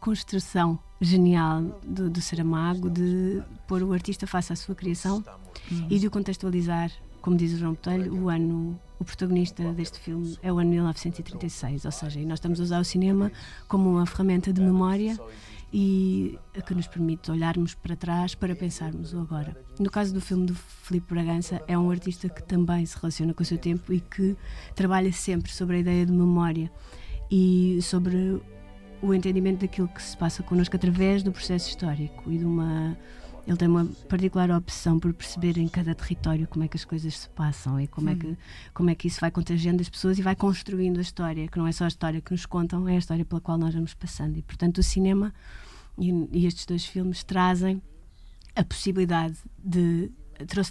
construção 0.00 0.78
genial 1.00 1.62
do, 1.84 2.08
do 2.08 2.20
Saramago 2.20 2.88
de 2.88 3.42
pôr 3.66 3.82
o 3.82 3.92
artista 3.92 4.26
face 4.26 4.52
à 4.52 4.56
sua 4.56 4.74
criação 4.74 5.22
e 5.90 5.98
de 5.98 6.06
o 6.06 6.10
contextualizar 6.10 6.90
como 7.26 7.36
diz 7.36 7.52
o 7.54 7.58
João 7.58 7.72
Botelho, 7.72 8.14
o 8.14 8.28
ano, 8.28 8.78
o 8.98 9.04
protagonista 9.04 9.72
deste 9.72 9.98
filme 9.98 10.38
é 10.42 10.52
o 10.52 10.58
ano 10.58 10.70
1936, 10.70 11.84
ou 11.84 11.90
seja, 11.92 12.20
nós 12.20 12.34
estamos 12.34 12.60
a 12.60 12.62
usar 12.62 12.80
o 12.80 12.84
cinema 12.84 13.30
como 13.68 13.90
uma 13.90 14.06
ferramenta 14.06 14.52
de 14.52 14.60
memória 14.60 15.18
e 15.72 16.38
que 16.66 16.74
nos 16.74 16.86
permite 16.86 17.30
olharmos 17.30 17.74
para 17.74 17.94
trás 17.96 18.34
para 18.34 18.54
pensarmos 18.54 19.12
o 19.12 19.18
agora. 19.18 19.56
No 19.78 19.90
caso 19.90 20.14
do 20.14 20.20
filme 20.20 20.46
do 20.46 20.54
Filipe 20.54 21.12
Bragança, 21.12 21.60
é 21.66 21.76
um 21.76 21.90
artista 21.90 22.28
que 22.28 22.42
também 22.42 22.86
se 22.86 22.96
relaciona 22.96 23.34
com 23.34 23.42
o 23.42 23.46
seu 23.46 23.58
tempo 23.58 23.92
e 23.92 24.00
que 24.00 24.36
trabalha 24.74 25.12
sempre 25.12 25.52
sobre 25.52 25.76
a 25.76 25.78
ideia 25.80 26.06
de 26.06 26.12
memória 26.12 26.70
e 27.30 27.78
sobre 27.82 28.40
o 29.02 29.12
entendimento 29.12 29.60
daquilo 29.60 29.88
que 29.88 30.02
se 30.02 30.16
passa 30.16 30.42
connosco 30.42 30.74
através 30.76 31.22
do 31.22 31.30
processo 31.30 31.68
histórico 31.68 32.30
e 32.30 32.38
de 32.38 32.44
uma 32.44 32.96
ele 33.46 33.56
tem 33.56 33.68
uma 33.68 33.84
particular 34.08 34.50
obsessão 34.50 34.98
por 34.98 35.12
perceber 35.14 35.56
em 35.56 35.68
cada 35.68 35.94
território 35.94 36.48
como 36.48 36.64
é 36.64 36.68
que 36.68 36.76
as 36.76 36.84
coisas 36.84 37.16
se 37.16 37.28
passam 37.30 37.80
e 37.80 37.86
como, 37.86 38.10
é, 38.10 38.14
que, 38.16 38.36
como 38.74 38.90
é 38.90 38.94
que 38.94 39.06
isso 39.06 39.20
vai 39.20 39.30
contagiando 39.30 39.80
as 39.80 39.88
pessoas 39.88 40.18
e 40.18 40.22
vai 40.22 40.34
construindo 40.34 40.98
a 40.98 41.00
história, 41.00 41.46
que 41.46 41.56
não 41.56 41.66
é 41.66 41.72
só 41.72 41.84
a 41.84 41.88
história 41.88 42.20
que 42.20 42.32
nos 42.32 42.44
contam, 42.44 42.88
é 42.88 42.96
a 42.96 42.98
história 42.98 43.24
pela 43.24 43.40
qual 43.40 43.56
nós 43.56 43.72
vamos 43.74 43.94
passando. 43.94 44.36
E, 44.36 44.42
portanto, 44.42 44.78
o 44.78 44.82
cinema 44.82 45.32
e, 45.96 46.10
e 46.32 46.46
estes 46.46 46.66
dois 46.66 46.84
filmes 46.84 47.22
trazem 47.22 47.80
a 48.54 48.64
possibilidade 48.64 49.36
de 49.62 50.10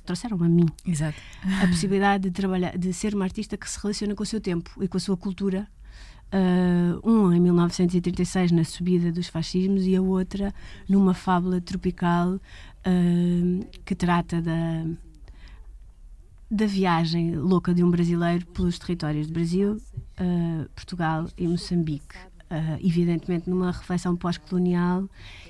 trouxeram-me 0.05 0.45
a 0.45 0.49
mim 0.49 0.65
Exato. 0.85 1.17
a 1.63 1.67
possibilidade 1.67 2.25
de 2.25 2.31
trabalhar 2.31 2.77
de 2.77 2.93
ser 2.93 3.15
uma 3.15 3.25
artista 3.25 3.57
que 3.57 3.67
se 3.67 3.79
relaciona 3.81 4.13
com 4.13 4.21
o 4.21 4.25
seu 4.25 4.39
tempo 4.39 4.71
e 4.83 4.88
com 4.88 4.97
a 4.97 4.99
sua 4.99 5.17
cultura 5.17 5.67
Uh, 6.36 7.00
um 7.10 7.32
em 7.32 7.39
1936 7.39 8.52
na 8.52 8.65
subida 8.65 9.10
dos 9.10 9.28
fascismos 9.28 9.86
e 9.86 9.95
a 9.95 10.02
outra 10.02 10.54
numa 10.89 11.13
fábula 11.13 11.62
tropical 11.62 12.34
uh, 12.34 13.65
que 13.86 13.95
trata 13.95 14.41
da 14.41 14.86
da 16.52 16.65
viagem 16.65 17.38
louca 17.38 17.74
de 17.74 17.86
um 17.86 17.89
brasileiro 17.89 18.45
pelos 18.48 18.78
territórios 18.78 19.28
de 19.28 19.34
Brasil, 19.34 19.78
uh, 20.19 20.69
Portugal 20.76 21.30
e 21.38 21.48
Moçambique. 21.48 22.17
evidentemente 22.84 23.50
numa 23.50 23.71
reflexão 23.71 24.15
pós-colonial 24.15 25.10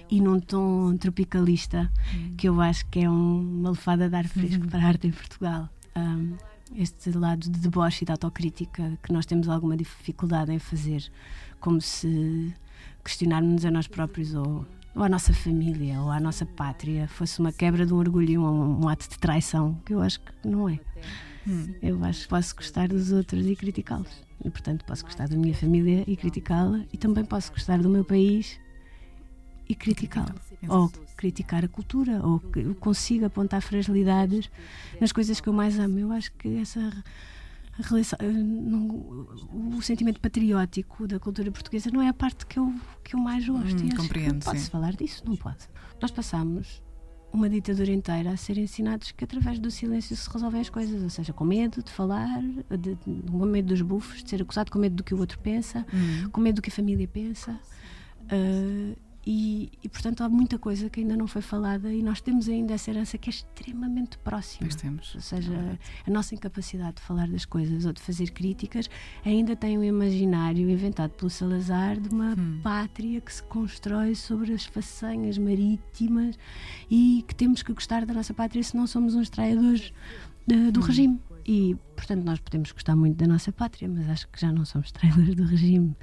e 0.09 0.21
num 0.21 0.39
tom 0.39 0.95
tropicalista, 0.97 1.91
uhum. 2.13 2.35
que 2.37 2.47
eu 2.47 2.61
acho 2.61 2.85
que 2.87 2.99
é 2.99 3.09
um, 3.09 3.59
uma 3.59 3.71
lefada 3.71 4.07
de 4.07 4.15
ar 4.15 4.27
fresco 4.27 4.63
uhum. 4.63 4.69
para 4.69 4.79
a 4.81 4.87
arte 4.87 5.07
em 5.07 5.11
Portugal. 5.11 5.67
Um, 5.95 6.35
este 6.73 7.11
lado 7.11 7.49
de 7.49 7.59
deboche 7.59 8.03
e 8.03 8.05
de 8.05 8.11
autocrítica 8.11 8.97
que 9.03 9.11
nós 9.11 9.25
temos 9.25 9.47
alguma 9.47 9.77
dificuldade 9.77 10.51
em 10.51 10.59
fazer, 10.59 11.03
como 11.59 11.79
se 11.81 12.53
questionarmos 13.03 13.65
a 13.65 13.71
nós 13.71 13.87
próprios 13.87 14.33
ou, 14.33 14.65
ou 14.95 15.03
à 15.03 15.09
nossa 15.09 15.33
família 15.33 15.99
ou 16.01 16.09
à 16.09 16.19
nossa 16.19 16.45
pátria 16.45 17.07
fosse 17.07 17.39
uma 17.39 17.51
quebra 17.51 17.85
de 17.85 17.93
um 17.93 17.97
orgulho 17.97 18.29
e 18.29 18.37
um, 18.37 18.83
um 18.83 18.89
ato 18.89 19.07
de 19.09 19.17
traição, 19.19 19.79
que 19.85 19.93
eu 19.93 20.01
acho 20.01 20.19
que 20.19 20.31
não 20.47 20.67
é. 20.67 20.79
Hum. 21.47 21.75
Eu 21.81 22.03
acho 22.03 22.23
que 22.23 22.27
posso 22.29 22.55
gostar 22.55 22.87
dos 22.87 23.11
outros 23.11 23.45
e 23.45 23.55
criticá-los. 23.55 24.25
E, 24.43 24.49
portanto, 24.49 24.83
posso 24.85 25.03
gostar 25.03 25.27
da 25.27 25.37
minha 25.37 25.53
família 25.53 26.03
e 26.07 26.17
criticá-la, 26.17 26.83
e 26.91 26.97
também 26.97 27.23
posso 27.23 27.51
gostar 27.51 27.79
do 27.79 27.89
meu 27.89 28.03
país 28.03 28.59
e 29.69 29.75
criticá-lo. 29.75 30.35
Ou 30.67 30.91
criticar 31.25 31.65
a 31.65 31.67
cultura, 31.67 32.21
ou 32.23 32.39
que 32.39 32.59
eu 32.59 32.75
consiga 32.75 33.27
apontar 33.27 33.61
fragilidades 33.61 34.49
nas 35.01 35.11
coisas 35.11 35.41
que 35.41 35.49
eu 35.49 35.53
mais 35.53 35.79
amo. 35.79 35.97
Eu 35.97 36.11
acho 36.11 36.31
que 36.33 36.57
essa 36.57 37.03
relação, 37.79 38.19
o 39.51 39.81
sentimento 39.81 40.19
patriótico 40.19 41.07
da 41.07 41.19
cultura 41.19 41.51
portuguesa 41.51 41.89
não 41.91 42.01
é 42.01 42.09
a 42.09 42.13
parte 42.13 42.45
que 42.45 42.59
eu, 42.59 42.71
que 43.03 43.15
eu 43.15 43.19
mais 43.19 43.47
gosto. 43.47 43.83
Hum, 43.83 43.89
compreendo. 43.97 44.45
Pode-se 44.45 44.69
falar 44.69 44.93
disso? 44.93 45.23
Não 45.25 45.35
pode. 45.35 45.67
Nós 45.99 46.11
passamos 46.11 46.83
uma 47.33 47.49
ditadura 47.49 47.91
inteira 47.91 48.29
a 48.29 48.37
ser 48.37 48.57
ensinados 48.59 49.11
que 49.11 49.23
através 49.23 49.57
do 49.57 49.71
silêncio 49.71 50.15
se 50.15 50.29
resolvem 50.29 50.61
as 50.61 50.69
coisas, 50.69 51.01
ou 51.01 51.09
seja, 51.09 51.33
com 51.33 51.43
medo 51.43 51.81
de 51.83 51.91
falar, 51.91 52.39
de, 52.79 52.95
com 53.29 53.45
medo 53.45 53.69
dos 53.69 53.81
bufos, 53.81 54.23
de 54.23 54.29
ser 54.29 54.43
acusado, 54.43 54.71
com 54.71 54.77
medo 54.77 54.95
do 54.95 55.03
que 55.03 55.13
o 55.13 55.19
outro 55.19 55.39
pensa, 55.39 55.85
hum. 55.91 56.29
com 56.29 56.39
medo 56.39 56.57
do 56.57 56.61
que 56.61 56.69
a 56.69 56.73
família 56.73 57.07
pensa. 57.07 57.59
Uh, 58.25 58.95
e, 59.25 59.71
e, 59.83 59.89
portanto 59.89 60.21
há 60.21 60.29
muita 60.29 60.59
coisa 60.59 60.89
que 60.89 60.99
ainda 60.99 61.17
não 61.17 61.25
foi 61.25 61.41
falada 61.41 61.91
e 61.91 62.03
nós 62.03 62.21
temos 62.21 62.47
ainda 62.47 62.73
essa 62.73 62.91
herança 62.91 63.17
que 63.17 63.29
é 63.29 63.31
extremamente 63.31 64.17
próxima. 64.19 64.67
Pois 64.67 64.75
temos. 64.75 65.15
Ou 65.15 65.21
seja, 65.21 65.79
a 66.05 66.11
nossa 66.11 66.35
incapacidade 66.35 66.97
de 66.97 67.01
falar 67.01 67.27
das 67.27 67.43
coisas 67.43 67.85
ou 67.85 67.93
de 67.93 68.01
fazer 68.01 68.29
críticas 68.31 68.87
ainda 69.25 69.55
tem 69.55 69.77
um 69.77 69.83
imaginário 69.83 70.69
inventado 70.69 71.11
pelo 71.11 71.29
Salazar 71.29 71.99
de 71.99 72.09
uma 72.09 72.35
hum. 72.37 72.59
pátria 72.61 73.19
que 73.19 73.33
se 73.33 73.41
constrói 73.43 74.13
sobre 74.13 74.53
as 74.53 74.65
façanhas 74.65 75.37
marítimas 75.37 76.37
e 76.89 77.25
que 77.27 77.33
temos 77.33 77.63
que 77.63 77.73
gostar 77.73 78.05
da 78.05 78.13
nossa 78.13 78.33
pátria 78.33 78.61
se 78.61 78.77
não 78.77 78.85
somos 78.85 79.15
uns 79.15 79.29
traidores 79.29 79.91
de, 80.45 80.71
do 80.71 80.79
hum. 80.79 80.83
regime. 80.83 81.19
E, 81.47 81.75
portanto, 81.95 82.23
nós 82.23 82.39
podemos 82.39 82.71
gostar 82.71 82.95
muito 82.95 83.17
da 83.17 83.27
nossa 83.27 83.51
pátria, 83.51 83.87
mas 83.87 84.09
acho 84.09 84.27
que 84.29 84.41
já 84.41 84.51
não 84.51 84.65
somos 84.65 84.91
traidores 84.91 85.35
do 85.35 85.45
regime. 85.45 85.95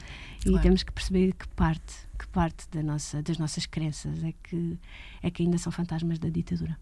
Claro. 0.43 0.59
E 0.59 0.63
temos 0.63 0.83
que 0.85 0.93
perceber 0.93 1.33
que 1.33 1.49
parte, 1.49 1.95
que 2.17 2.29
parte 2.29 2.69
da 2.71 2.83
nossa, 2.83 3.21
das 3.23 3.39
nossas 3.39 3.67
crenças 3.67 4.23
é 4.23 4.33
que, 4.43 4.79
é 5.21 5.31
que 5.31 5.43
ainda 5.43 5.59
são 5.59 5.73
fantasmas 5.73 6.19
da 6.21 6.29
ditadura. 6.29 6.79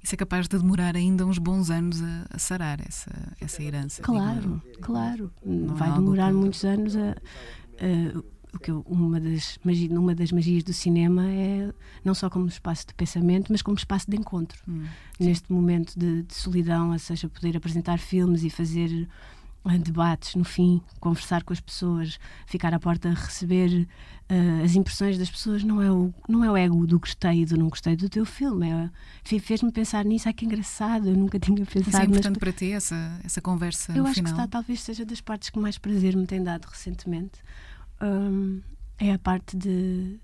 Isso 0.00 0.14
é 0.14 0.18
capaz 0.18 0.46
de 0.46 0.56
demorar 0.56 0.94
ainda 0.94 1.26
uns 1.26 1.38
bons 1.38 1.68
anos 1.68 2.00
a, 2.00 2.26
a 2.30 2.38
sarar 2.38 2.80
essa, 2.80 3.10
essa 3.40 3.60
herança. 3.60 4.02
Claro, 4.02 4.62
claro. 4.80 5.32
Não 5.44 5.74
Vai 5.74 5.92
demorar 5.92 6.28
que... 6.28 6.34
muitos 6.34 6.64
anos 6.64 6.94
a, 6.96 7.10
a 7.10 8.22
o 8.52 8.58
que 8.58 8.70
eu, 8.70 8.84
uma, 8.88 9.20
das 9.20 9.58
magias, 9.62 9.90
uma 9.90 10.14
das 10.14 10.32
magias 10.32 10.64
do 10.64 10.72
cinema 10.72 11.26
é 11.30 11.72
não 12.04 12.14
só 12.14 12.28
como 12.30 12.46
espaço 12.46 12.86
de 12.86 12.94
pensamento, 12.94 13.52
mas 13.52 13.62
como 13.62 13.76
espaço 13.76 14.10
de 14.10 14.16
encontro. 14.16 14.58
Hum, 14.68 14.86
Neste 15.18 15.52
momento 15.52 15.98
de, 15.98 16.22
de, 16.22 16.34
solidão, 16.34 16.92
ou 16.92 16.98
seja, 16.98 17.28
poder 17.28 17.56
apresentar 17.56 17.98
filmes 17.98 18.44
e 18.44 18.50
fazer 18.50 19.08
uh, 19.64 19.78
debates 19.78 20.34
no 20.34 20.44
fim, 20.44 20.80
conversar 21.00 21.42
com 21.42 21.52
as 21.52 21.60
pessoas, 21.60 22.18
ficar 22.46 22.72
à 22.72 22.78
porta 22.78 23.10
receber 23.10 23.86
uh, 24.30 24.64
as 24.64 24.74
impressões 24.74 25.18
das 25.18 25.30
pessoas, 25.30 25.62
não 25.62 25.82
é, 25.82 25.90
o, 25.90 26.12
não 26.28 26.44
é 26.44 26.50
o 26.50 26.56
ego 26.56 26.86
do 26.86 26.98
gostei 26.98 27.42
e 27.42 27.44
do 27.44 27.56
não 27.56 27.68
gostei 27.68 27.96
do 27.96 28.08
teu 28.08 28.24
filme. 28.24 28.68
É, 28.70 28.90
Fez-me 29.40 29.72
pensar 29.72 30.04
nisso, 30.04 30.28
ai 30.28 30.34
que 30.34 30.44
engraçado, 30.44 31.08
eu 31.08 31.16
nunca 31.16 31.38
tinha 31.38 31.64
pensado. 31.64 31.88
Isso 31.88 32.00
é 32.00 32.04
importante 32.04 32.38
para 32.38 32.52
ti, 32.52 32.72
essa, 32.72 33.20
essa 33.24 33.40
conversa 33.40 33.92
Eu 33.92 34.04
acho 34.04 34.14
final. 34.14 34.32
que 34.32 34.38
está, 34.38 34.48
talvez 34.48 34.80
seja 34.80 35.04
das 35.04 35.20
partes 35.20 35.50
que 35.50 35.58
mais 35.58 35.76
prazer 35.76 36.16
me 36.16 36.26
tem 36.26 36.42
dado 36.42 36.66
recentemente 36.66 37.40
um, 38.00 38.60
é 38.98 39.12
a 39.12 39.18
parte 39.18 39.56
de, 39.56 40.18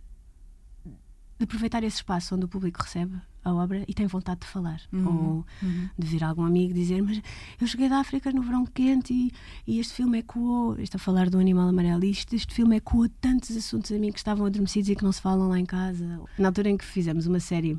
de 1.39 1.45
aproveitar 1.45 1.83
esse 1.83 1.97
espaço 1.97 2.35
onde 2.35 2.45
o 2.45 2.49
público 2.49 2.83
recebe 2.83 3.21
a 3.45 3.53
obra 3.53 3.85
e 3.89 3.95
tem 3.95 4.07
vontade 4.07 4.41
de 4.41 4.47
falar. 4.47 4.81
Uhum. 4.93 5.07
Ou 5.07 5.47
uhum. 5.63 5.89
de 5.99 6.07
vir 6.07 6.23
algum 6.25 6.45
amigo 6.45 6.73
dizer: 6.73 7.03
Mas 7.03 7.21
eu 7.61 7.67
cheguei 7.67 7.89
da 7.89 7.99
África 7.99 8.33
no 8.33 8.43
verão 8.43 8.65
quente 8.65 9.13
e, 9.13 9.33
e 9.67 9.81
este 9.81 9.95
filme 9.95 10.19
ecoou. 10.19 10.79
Estou 10.79 10.99
a 10.99 11.01
falar 11.01 11.29
do 11.29 11.39
animal 11.39 11.69
amarelo. 11.69 12.05
Isto, 12.05 12.35
este 12.35 12.55
filme 12.55 12.77
ecoou 12.77 13.09
tantos 13.21 13.57
assuntos 13.57 13.91
a 13.93 13.99
mim 13.99 14.13
que 14.13 14.19
estavam 14.19 14.47
adormecidos 14.47 14.91
e 14.91 14.97
que 14.97 15.05
não 15.05 15.13
se 15.13 15.21
falam 15.21 15.49
lá 15.49 15.59
em 15.59 15.67
casa. 15.67 16.21
Na 16.39 16.49
altura 16.49 16.71
em 16.71 16.77
que 16.77 16.85
fizemos 16.85 17.27
uma 17.27 17.41
série. 17.41 17.79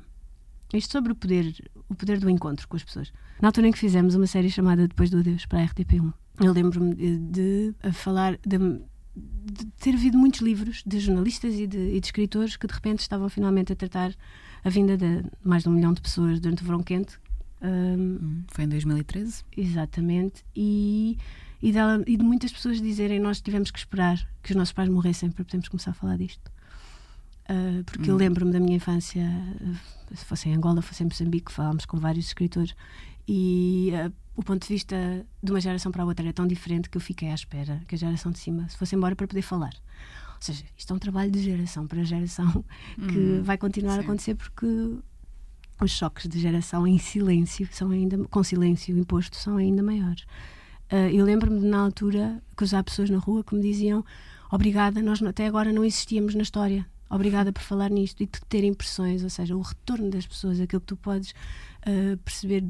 Isto 0.74 0.92
sobre 0.92 1.12
o 1.12 1.16
poder, 1.16 1.54
o 1.88 1.94
poder 1.94 2.20
do 2.20 2.30
encontro 2.30 2.68
com 2.68 2.76
as 2.76 2.84
pessoas. 2.84 3.14
Na 3.40 3.50
altura 3.50 3.68
em 3.68 3.72
que 3.72 3.78
fizemos 3.78 4.16
uma 4.16 4.26
série 4.26 4.50
chamada 4.50 4.88
Depois 4.88 5.10
do 5.10 5.20
Adeus 5.20 5.46
para 5.46 5.62
a 5.62 5.68
RTP1, 5.68 6.12
eu 6.42 6.52
lembro-me 6.52 6.96
de, 6.96 7.18
de, 7.20 7.92
falar, 7.92 8.40
de, 8.46 8.58
de 9.16 9.66
ter 9.80 9.94
havido 9.94 10.18
muitos 10.18 10.42
livros 10.42 10.84
de 10.86 11.00
jornalistas 11.00 11.54
e 11.56 11.68
de, 11.68 11.78
e 11.78 12.00
de, 12.00 12.08
escritores 12.08 12.56
que 12.56 12.66
de 12.66 12.74
repente 12.74 13.00
estavam 13.00 13.30
finalmente 13.30 13.72
a 13.72 13.76
tratar 13.76 14.14
a 14.64 14.70
vinda 14.70 14.98
de 14.98 15.24
mais 15.44 15.64
de 15.64 15.70
um 15.70 15.74
milhão 15.74 15.94
de 15.94 16.02
pessoas 16.02 16.40
durante 16.40 16.64
o 16.64 16.66
verão 16.66 16.82
quente. 16.82 17.20
Um, 17.62 17.68
hum, 17.68 18.44
Foi 18.48 18.64
em 18.64 18.70
2013? 18.70 19.44
Exatamente. 19.56 20.44
E, 20.56 21.18
e, 21.62 21.72
dela, 21.72 22.04
e 22.08 22.18
de 22.18 22.24
muitas 22.24 22.52
pessoas 22.52 22.82
dizerem 22.82 23.20
nós 23.20 23.40
tivemos 23.40 23.70
que 23.70 23.80
esperar 23.80 24.18
que 24.42 24.52
os 24.52 24.56
nossos 24.56 24.74
pais 24.74 24.90
morressem 24.90 25.30
para 25.30 25.44
podermos 25.44 25.68
começar 25.68 25.92
a 25.92 25.94
falar 25.94 26.18
disto. 26.18 26.52
Uh, 27.44 27.84
porque 27.84 28.10
hum. 28.10 28.14
eu 28.14 28.18
lembro-me 28.18 28.52
da 28.52 28.60
minha 28.60 28.78
infância, 28.78 29.30
se 30.14 30.26
fosse 30.26 30.50
em 30.50 30.56
Angola, 30.56 30.82
fosse 30.82 31.04
em 31.04 31.08
Moçambique, 31.08 31.52
falámos 31.52 31.86
com 31.86 31.98
vários 31.98 32.28
escritores 32.28 32.74
e 33.28 33.92
uh, 33.94 34.12
o 34.36 34.44
ponto 34.44 34.64
de 34.64 34.74
vista 34.74 35.26
de 35.42 35.52
uma 35.52 35.62
geração 35.62 35.92
para 35.92 36.04
a 36.04 36.06
outra 36.06 36.26
era 36.26 36.34
tão 36.34 36.48
diferente 36.48 36.90
que 36.90 36.98
eu 36.98 37.02
fiquei 37.02 37.30
à 37.30 37.36
espera 37.36 37.82
que 37.88 37.96
a 37.96 37.98
geração 37.98 38.32
de 38.32 38.40
cima 38.40 38.68
se 38.68 38.78
fosse 38.78 38.96
embora 38.96 39.16
para 39.16 39.28
poder 39.28 39.42
falar. 39.42 39.74
Ou 40.36 40.42
seja, 40.42 40.66
isto 40.78 40.92
é 40.92 40.96
um 40.96 41.00
trabalho 41.00 41.32
de 41.32 41.42
geração 41.42 41.88
para 41.88 42.04
geração 42.04 42.66
que 42.98 43.18
hum, 43.18 43.44
vai 43.44 43.58
continuar 43.58 43.94
sim. 43.94 44.00
a 44.00 44.02
acontecer 44.02 44.36
porque 44.36 44.66
os 45.80 45.92
choques 45.92 46.28
de 46.28 46.40
geração 46.40 46.88
em 46.88 46.98
silêncio 46.98 47.68
são 47.72 47.92
ainda 47.92 48.18
com 48.26 48.44
silêncio 48.44 48.98
imposto 48.98 49.38
são 49.38 49.58
ainda 49.58 49.84
maiores. 49.84 50.24
Uh, 50.92 51.10
eu 51.12 51.26
lembro-me 51.26 51.60
na 51.60 51.80
altura 51.80 52.42
há 52.58 52.84
pessoas 52.84 53.10
na 53.10 53.18
rua 53.18 53.44
que 53.44 53.56
me 53.56 53.62
diziam 53.62 54.04
obrigada, 54.52 55.02
nós 55.02 55.22
até 55.22 55.48
agora 55.48 55.72
não 55.72 55.84
existíamos 55.84 56.36
na 56.36 56.42
história. 56.42 56.86
Obrigada 57.10 57.54
por 57.54 57.62
falar 57.62 57.92
nisto 57.92 58.24
e 58.24 58.26
de 58.26 58.42
ter 58.50 58.64
impressões, 58.64 59.24
ou 59.24 59.30
seja, 59.30 59.56
o 59.56 59.62
retorno 59.62 60.10
das 60.10 60.26
pessoas, 60.26 60.60
aquilo 60.60 60.82
que 60.82 60.88
tu 60.88 60.98
podes 60.98 61.32
uh, 61.86 62.18
perceber 62.18 62.64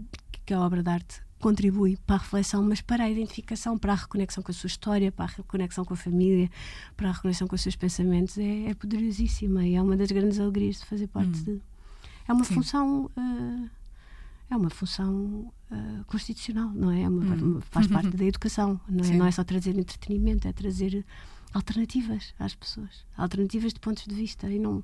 que 0.45 0.53
a 0.53 0.59
obra 0.59 0.83
de 0.83 0.89
arte 0.89 1.22
contribui 1.43 1.97
para 2.07 2.15
a 2.15 2.19
reflexão, 2.19 2.63
mas 2.63 2.79
para 2.79 3.03
a 3.03 3.09
identificação, 3.09 3.77
para 3.77 3.91
a 3.91 3.95
reconexão 3.97 4.41
com 4.41 4.49
a 4.49 4.53
sua 4.53 4.67
história, 4.67 5.11
para 5.11 5.25
a 5.25 5.27
reconexão 5.27 5.83
com 5.83 5.93
a 5.93 5.97
família, 5.97 6.49
para 6.95 7.09
a 7.09 7.11
reconexão 7.11 7.49
com 7.49 7.55
os 7.55 7.61
seus 7.61 7.75
pensamentos, 7.75 8.37
é, 8.37 8.69
é 8.69 8.73
poderosíssima 8.73 9.67
e 9.67 9.75
é 9.75 9.81
uma 9.81 9.97
das 9.97 10.09
grandes 10.09 10.39
alegrias 10.39 10.79
de 10.79 10.85
fazer 10.85 11.07
parte 11.07 11.37
hum. 11.39 11.43
de. 11.43 11.61
É 12.29 12.31
uma 12.31 12.45
Sim. 12.45 12.53
função. 12.53 13.11
Uh, 13.17 13.69
é 14.49 14.55
uma 14.55 14.69
função 14.69 15.51
uh, 15.69 16.05
constitucional, 16.05 16.69
não 16.69 16.89
é? 16.89 17.01
é 17.01 17.09
uma, 17.09 17.35
hum. 17.35 17.61
Faz 17.71 17.87
parte 17.91 18.15
da 18.15 18.23
educação, 18.23 18.79
não 18.87 19.03
é? 19.03 19.11
não 19.11 19.25
é 19.25 19.31
só 19.31 19.43
trazer 19.43 19.77
entretenimento, 19.77 20.47
é 20.47 20.53
trazer 20.53 21.05
alternativas 21.53 22.33
às 22.39 22.55
pessoas, 22.55 23.05
alternativas 23.17 23.73
de 23.73 23.81
pontos 23.81 24.05
de 24.05 24.15
vista 24.15 24.49
e 24.49 24.59
não, 24.59 24.81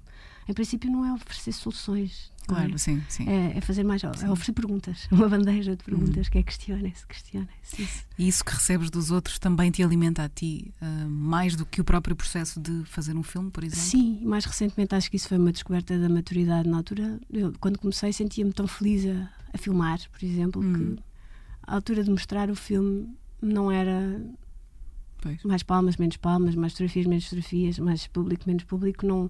em 0.48 0.54
princípio 0.54 0.92
não 0.92 1.06
é 1.06 1.14
oferecer 1.14 1.54
soluções. 1.54 2.32
Claro, 2.50 2.76
é? 2.76 2.78
sim, 2.78 3.02
sim. 3.08 3.28
É, 3.30 3.58
é, 3.58 3.62
fazer 3.62 3.84
mais, 3.84 4.04
é 4.04 4.10
oferecer 4.10 4.54
perguntas, 4.54 5.08
uma 5.12 5.30
bandeja 5.30 5.76
de 5.76 5.84
perguntas 5.84 6.26
uhum. 6.28 6.32
que 6.32 6.38
é 6.38 6.44
questionem-se, 6.44 7.06
questionem-se. 7.06 7.82
Isso. 7.82 8.04
E 8.18 8.28
isso 8.28 8.44
que 8.44 8.52
recebes 8.52 8.90
dos 8.90 9.12
outros 9.12 9.40
também 9.40 9.72
te 9.72 9.84
alimenta 9.84 10.24
a 10.24 10.30
ti, 10.30 10.74
uh, 10.82 11.10
mais 11.10 11.56
do 11.56 11.66
que 11.66 11.80
o 11.80 11.84
próprio 11.84 12.16
processo 12.16 12.60
de 12.60 12.84
fazer 12.86 13.16
um 13.16 13.24
filme, 13.24 13.52
por 13.52 13.64
exemplo? 13.64 13.84
Sim, 13.84 14.20
mais 14.24 14.46
recentemente 14.46 14.96
acho 14.96 15.10
que 15.10 15.18
isso 15.18 15.28
foi 15.28 15.38
uma 15.38 15.52
descoberta 15.52 15.98
da 15.98 16.10
maturidade. 16.10 16.68
Na 16.68 16.78
altura, 16.78 17.20
eu, 17.32 17.54
quando 17.60 17.78
comecei, 17.78 18.12
sentia-me 18.12 18.52
tão 18.52 18.68
feliz 18.68 19.06
a, 19.06 19.30
a, 19.54 19.58
filmar, 19.58 20.00
por 20.12 20.24
exemplo, 20.24 20.62
uhum. 20.62 20.96
que 20.96 21.04
a 21.64 21.76
altura 21.76 22.04
de 22.04 22.10
mostrar 22.10 22.50
o 22.50 22.56
filme 22.56 23.10
não 23.42 23.72
era 23.72 24.20
Pois. 25.22 25.44
Mais 25.44 25.64
palmas, 25.64 25.98
menos 25.98 26.18
palmas, 26.18 26.56
mais 26.56 26.74
fotografias, 26.74 27.06
menos 27.06 27.26
fotografias, 27.26 27.80
mais 27.80 28.08
público, 28.08 28.44
menos 28.48 28.64
público. 28.64 29.06
Não, 29.06 29.30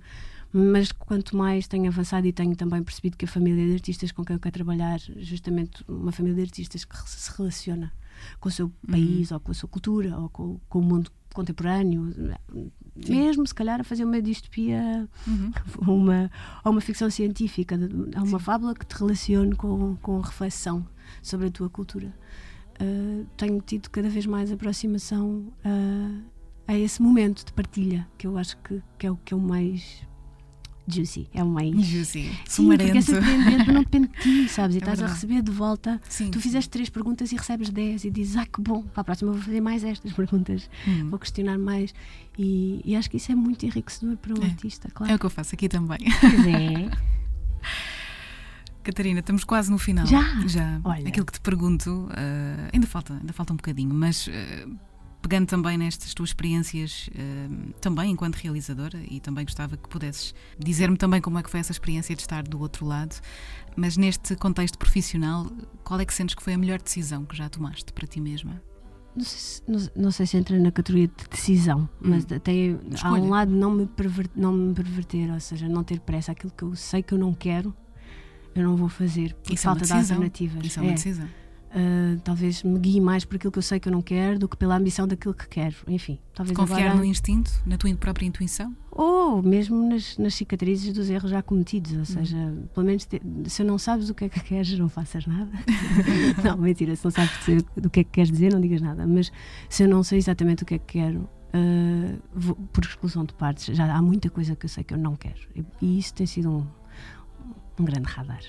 mas 0.51 0.91
quanto 0.91 1.37
mais 1.37 1.67
tenho 1.67 1.87
avançado 1.87 2.25
e 2.25 2.33
tenho 2.33 2.55
também 2.55 2.81
percebido 2.83 3.17
que 3.17 3.25
a 3.25 3.27
família 3.27 3.65
de 3.65 3.73
artistas 3.73 4.11
com 4.11 4.25
quem 4.25 4.35
eu 4.35 4.39
quero 4.39 4.53
trabalhar, 4.53 4.99
justamente 5.17 5.83
uma 5.87 6.11
família 6.11 6.37
de 6.37 6.41
artistas 6.43 6.83
que 6.83 6.97
se 7.09 7.37
relaciona 7.37 7.91
com 8.39 8.49
o 8.49 8.51
seu 8.51 8.71
país, 8.89 9.31
uhum. 9.31 9.35
ou 9.35 9.39
com 9.39 9.51
a 9.51 9.53
sua 9.53 9.69
cultura, 9.69 10.17
ou 10.17 10.29
com, 10.29 10.59
com 10.67 10.79
o 10.79 10.81
mundo 10.81 11.11
contemporâneo, 11.33 12.11
Sim. 13.01 13.15
mesmo 13.15 13.45
se 13.45 13.53
calhar 13.53 13.79
a 13.79 13.83
fazer 13.83 14.03
uma 14.03 14.21
distopia 14.21 15.07
uhum. 15.27 15.51
uma, 15.87 16.31
ou 16.63 16.71
uma 16.71 16.81
ficção 16.81 17.09
científica, 17.09 17.75
uma 18.15 18.25
Sim. 18.25 18.39
fábula 18.39 18.73
que 18.73 18.85
te 18.85 18.95
relacione 18.95 19.55
com, 19.55 19.95
com 19.97 20.19
reflexão 20.19 20.85
sobre 21.21 21.47
a 21.47 21.51
tua 21.51 21.69
cultura. 21.69 22.13
Uh, 22.81 23.27
tenho 23.35 23.61
tido 23.61 23.89
cada 23.89 24.09
vez 24.09 24.25
mais 24.25 24.51
aproximação 24.51 25.51
uh, 25.65 26.23
a 26.65 26.77
esse 26.77 27.01
momento 27.01 27.45
de 27.45 27.51
partilha, 27.51 28.07
que 28.17 28.25
eu 28.25 28.37
acho 28.37 28.57
que, 28.57 28.81
que 28.97 29.05
é 29.05 29.11
o 29.11 29.17
que 29.17 29.33
é 29.33 29.37
o 29.37 29.39
mais 29.39 30.07
juicy, 30.95 31.27
é 31.33 31.43
o 31.43 31.47
mais. 31.47 31.75
Juicy, 31.85 32.31
Sim, 32.47 32.67
porque 32.67 32.97
é 32.97 33.01
surpreendente, 33.01 33.71
não 33.71 33.81
depende 33.81 34.07
de 34.07 34.19
ti, 34.21 34.49
sabes? 34.49 34.75
E 34.79 34.79
é 34.79 34.81
estás 34.81 34.99
verdade. 34.99 35.03
a 35.03 35.13
receber 35.13 35.41
de 35.41 35.51
volta. 35.51 36.01
Sim, 36.07 36.31
tu 36.31 36.39
fizeste 36.39 36.69
três 36.69 36.89
perguntas 36.89 37.31
e 37.31 37.35
recebes 37.35 37.69
dez 37.69 38.03
e 38.03 38.11
dizes, 38.11 38.37
ah, 38.37 38.45
que 38.45 38.61
bom, 38.61 38.83
para 38.83 39.01
a 39.01 39.03
próxima 39.03 39.31
vou 39.31 39.41
fazer 39.41 39.61
mais 39.61 39.83
estas 39.83 40.13
perguntas, 40.13 40.69
hum. 40.87 41.09
vou 41.09 41.19
questionar 41.19 41.57
mais. 41.57 41.93
E, 42.37 42.81
e, 42.85 42.95
acho 42.95 43.09
que 43.09 43.17
isso 43.17 43.31
é 43.31 43.35
muito 43.35 43.65
enriquecedor 43.65 44.15
para 44.17 44.33
um 44.33 44.43
é. 44.43 44.45
artista, 44.45 44.89
claro. 44.93 45.11
É 45.11 45.15
o 45.15 45.19
que 45.19 45.25
eu 45.25 45.29
faço 45.29 45.55
aqui 45.55 45.67
também. 45.67 45.99
Pois 46.21 46.47
é. 46.47 46.89
Catarina, 48.81 49.19
estamos 49.19 49.43
quase 49.43 49.69
no 49.69 49.77
final. 49.77 50.05
Já? 50.05 50.23
Já. 50.47 50.79
Olha. 50.83 51.07
Aquilo 51.07 51.25
que 51.25 51.33
te 51.33 51.41
pergunto, 51.41 52.05
uh, 52.05 52.69
ainda, 52.73 52.87
falta, 52.87 53.13
ainda 53.13 53.33
falta 53.33 53.53
um 53.53 53.57
bocadinho, 53.57 53.93
mas 53.93 54.27
uh, 54.27 54.79
pegando 55.21 55.47
também 55.47 55.77
nestas 55.77 56.13
tuas 56.13 56.29
experiências, 56.29 57.09
uh, 57.09 57.73
também 57.81 58.11
enquanto 58.11 58.35
realizadora, 58.35 58.99
e 59.09 59.19
também 59.19 59.43
gostava 59.45 59.77
que 59.77 59.87
pudesses 59.89 60.33
dizer-me 60.57 60.97
também 60.97 61.21
como 61.21 61.37
é 61.37 61.43
que 61.43 61.49
foi 61.49 61.59
essa 61.59 61.71
experiência 61.71 62.15
de 62.15 62.21
estar 62.21 62.43
do 62.43 62.59
outro 62.59 62.85
lado, 62.85 63.15
mas 63.75 63.97
neste 63.97 64.35
contexto 64.35 64.77
profissional, 64.77 65.47
qual 65.83 65.99
é 65.99 66.05
que 66.05 66.13
sentes 66.13 66.35
que 66.35 66.43
foi 66.43 66.53
a 66.53 66.57
melhor 66.57 66.81
decisão 66.81 67.25
que 67.25 67.35
já 67.35 67.49
tomaste 67.49 67.91
para 67.93 68.07
ti 68.07 68.19
mesma? 68.19 68.61
Não 69.15 69.25
sei, 69.25 69.39
se, 69.39 69.61
não, 69.67 70.03
não 70.03 70.11
sei 70.11 70.25
se 70.25 70.37
entra 70.37 70.57
na 70.57 70.71
categoria 70.71 71.07
de 71.07 71.27
decisão, 71.29 71.89
mas 71.99 72.23
hum. 72.23 72.35
até 72.35 72.51
há 73.03 73.13
um 73.13 73.29
lado 73.29 73.51
não 73.51 73.71
me, 73.71 73.85
perver, 73.85 74.29
não 74.35 74.53
me 74.53 74.73
perverter, 74.73 75.31
ou 75.31 75.39
seja, 75.39 75.67
não 75.67 75.83
ter 75.83 75.99
pressa, 75.99 76.31
aquilo 76.31 76.53
que 76.55 76.63
eu 76.63 76.75
sei 76.75 77.03
que 77.03 77.13
eu 77.13 77.17
não 77.17 77.33
quero, 77.33 77.75
eu 78.55 78.63
não 78.63 78.75
vou 78.75 78.89
fazer 78.89 79.33
por 79.35 79.53
Isso 79.53 79.67
é 79.67 79.69
falta 79.69 79.83
é 79.83 79.87
de 79.87 79.93
alternativas. 79.93 80.65
Isso 80.65 80.79
é 80.79 80.81
uma 80.81 80.91
é. 80.91 80.93
decisão. 80.93 81.27
Uh, 81.69 82.19
talvez 82.21 82.63
me 82.63 82.79
guie 82.79 82.99
mais 82.99 83.23
por 83.23 83.35
aquilo 83.35 83.51
que 83.51 83.59
eu 83.59 83.63
sei 83.63 83.79
que 83.79 83.87
eu 83.87 83.91
não 83.91 84.01
quero 84.01 84.39
do 84.39 84.49
que 84.49 84.57
pela 84.57 84.75
ambição 84.75 85.07
daquilo 85.07 85.35
que 85.35 85.47
quero. 85.47 85.75
Enfim, 85.87 86.19
talvez 86.33 86.57
Confiar 86.57 86.79
agora... 86.79 86.95
no 86.95 87.05
instinto, 87.05 87.51
na 87.63 87.77
tua 87.77 87.93
própria 87.95 88.25
intuição? 88.25 88.75
Ou 88.91 89.43
mesmo 89.43 89.87
nas, 89.87 90.17
nas 90.17 90.33
cicatrizes 90.33 90.91
dos 90.91 91.11
erros 91.11 91.29
já 91.29 91.43
cometidos. 91.43 91.93
Ou 91.95 92.05
seja, 92.05 92.35
hum. 92.35 92.63
pelo 92.73 92.85
menos 92.87 93.05
te... 93.05 93.21
se 93.45 93.63
não 93.63 93.77
sabes 93.77 94.09
o 94.09 94.15
que 94.15 94.25
é 94.25 94.29
que 94.29 94.39
queres, 94.39 94.77
não 94.79 94.89
faças 94.89 95.27
nada. 95.27 95.51
não, 96.43 96.57
mentira, 96.57 96.95
se 96.95 97.05
não 97.05 97.11
sabes 97.11 97.31
do 97.77 97.89
que 97.89 97.99
é 97.99 98.03
que 98.03 98.11
queres 98.11 98.31
dizer, 98.31 98.51
não 98.51 98.59
digas 98.59 98.81
nada. 98.81 99.05
Mas 99.05 99.31
se 99.69 99.83
eu 99.83 99.87
não 99.87 100.01
sei 100.01 100.17
exatamente 100.17 100.63
o 100.63 100.65
que 100.65 100.73
é 100.73 100.79
que 100.79 100.99
quero, 100.99 101.29
uh, 101.53 102.19
vou, 102.33 102.55
por 102.73 102.83
exclusão 102.83 103.23
de 103.23 103.33
partes, 103.35 103.77
já 103.77 103.93
há 103.93 104.01
muita 104.01 104.27
coisa 104.31 104.55
que 104.55 104.65
eu 104.65 104.69
sei 104.69 104.83
que 104.83 104.95
eu 104.95 104.97
não 104.97 105.15
quero. 105.15 105.39
E, 105.55 105.63
e 105.83 105.99
isso 105.99 106.15
tem 106.15 106.25
sido 106.25 106.49
um, 106.49 106.67
um 107.79 107.85
grande 107.85 108.07
radar 108.07 108.41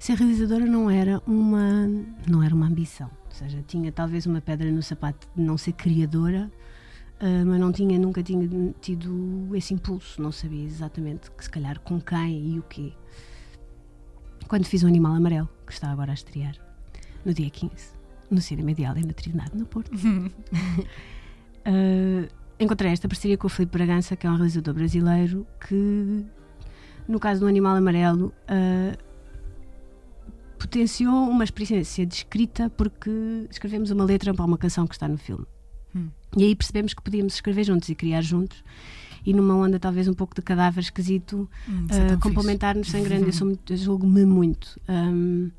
ser 0.00 0.14
realizadora 0.14 0.64
não 0.64 0.90
era 0.90 1.22
uma 1.26 1.86
não 2.26 2.42
era 2.42 2.54
uma 2.54 2.66
ambição. 2.66 3.10
Ou 3.26 3.32
seja 3.32 3.62
tinha 3.66 3.92
talvez 3.92 4.24
uma 4.26 4.40
pedra 4.40 4.72
no 4.72 4.82
sapato 4.82 5.28
de 5.36 5.42
não 5.42 5.58
ser 5.58 5.72
criadora 5.72 6.50
uh, 7.20 7.46
mas 7.46 7.60
não 7.60 7.70
tinha 7.70 7.98
nunca 7.98 8.22
tinha 8.22 8.48
tido 8.80 9.50
esse 9.54 9.74
impulso. 9.74 10.20
Não 10.20 10.32
sabia 10.32 10.64
exatamente 10.64 11.30
que 11.30 11.44
se 11.44 11.50
calhar 11.50 11.78
com 11.80 12.00
quem 12.00 12.54
e 12.54 12.58
o 12.58 12.62
quê. 12.62 12.94
Quando 14.48 14.64
fiz 14.64 14.82
o 14.82 14.86
Animal 14.86 15.14
Amarelo 15.14 15.48
que 15.66 15.72
está 15.72 15.90
agora 15.90 16.12
a 16.12 16.14
estrear 16.14 16.54
no 17.24 17.34
dia 17.34 17.50
15 17.50 18.00
no 18.30 18.40
Cinema 18.40 18.70
Ideal 18.70 18.96
e 18.96 19.04
na 19.04 19.12
Trindade 19.12 19.54
no 19.54 19.66
Porto. 19.66 19.92
Uh, 19.94 20.30
encontrei 22.58 22.90
esta 22.90 23.06
parceria 23.06 23.36
com 23.36 23.48
o 23.48 23.50
Felipe 23.50 23.76
Bragança 23.76 24.16
que 24.16 24.26
é 24.26 24.30
um 24.30 24.36
realizador 24.36 24.72
brasileiro 24.72 25.46
que 25.68 26.24
no 27.06 27.20
caso 27.20 27.40
do 27.40 27.46
Animal 27.46 27.76
Amarelo 27.76 28.32
uh, 28.48 29.09
potenciou 30.60 31.26
uma 31.28 31.42
experiência 31.42 32.04
de 32.04 32.14
escrita 32.14 32.68
porque 32.68 33.10
escrevemos 33.50 33.90
uma 33.90 34.04
letra 34.04 34.34
para 34.34 34.44
uma 34.44 34.58
canção 34.58 34.86
que 34.86 34.94
está 34.94 35.08
no 35.08 35.16
filme. 35.16 35.46
Hum. 35.96 36.08
E 36.36 36.44
aí 36.44 36.54
percebemos 36.54 36.92
que 36.92 37.02
podíamos 37.02 37.34
escrever 37.34 37.64
juntos 37.64 37.88
e 37.88 37.94
criar 37.94 38.20
juntos. 38.20 38.62
E 39.24 39.32
numa 39.32 39.54
onda 39.54 39.78
talvez 39.78 40.06
um 40.06 40.14
pouco 40.14 40.34
de 40.34 40.42
cadáver 40.42 40.82
esquisito, 40.82 41.48
hum, 41.68 41.86
uh, 41.86 42.18
complementar-nos 42.20 42.88
sem 42.88 43.02
grande, 43.02 43.30
eu, 43.38 43.76
julgo-me 43.76 44.24
muito. 44.24 44.78
Um, 44.88 45.50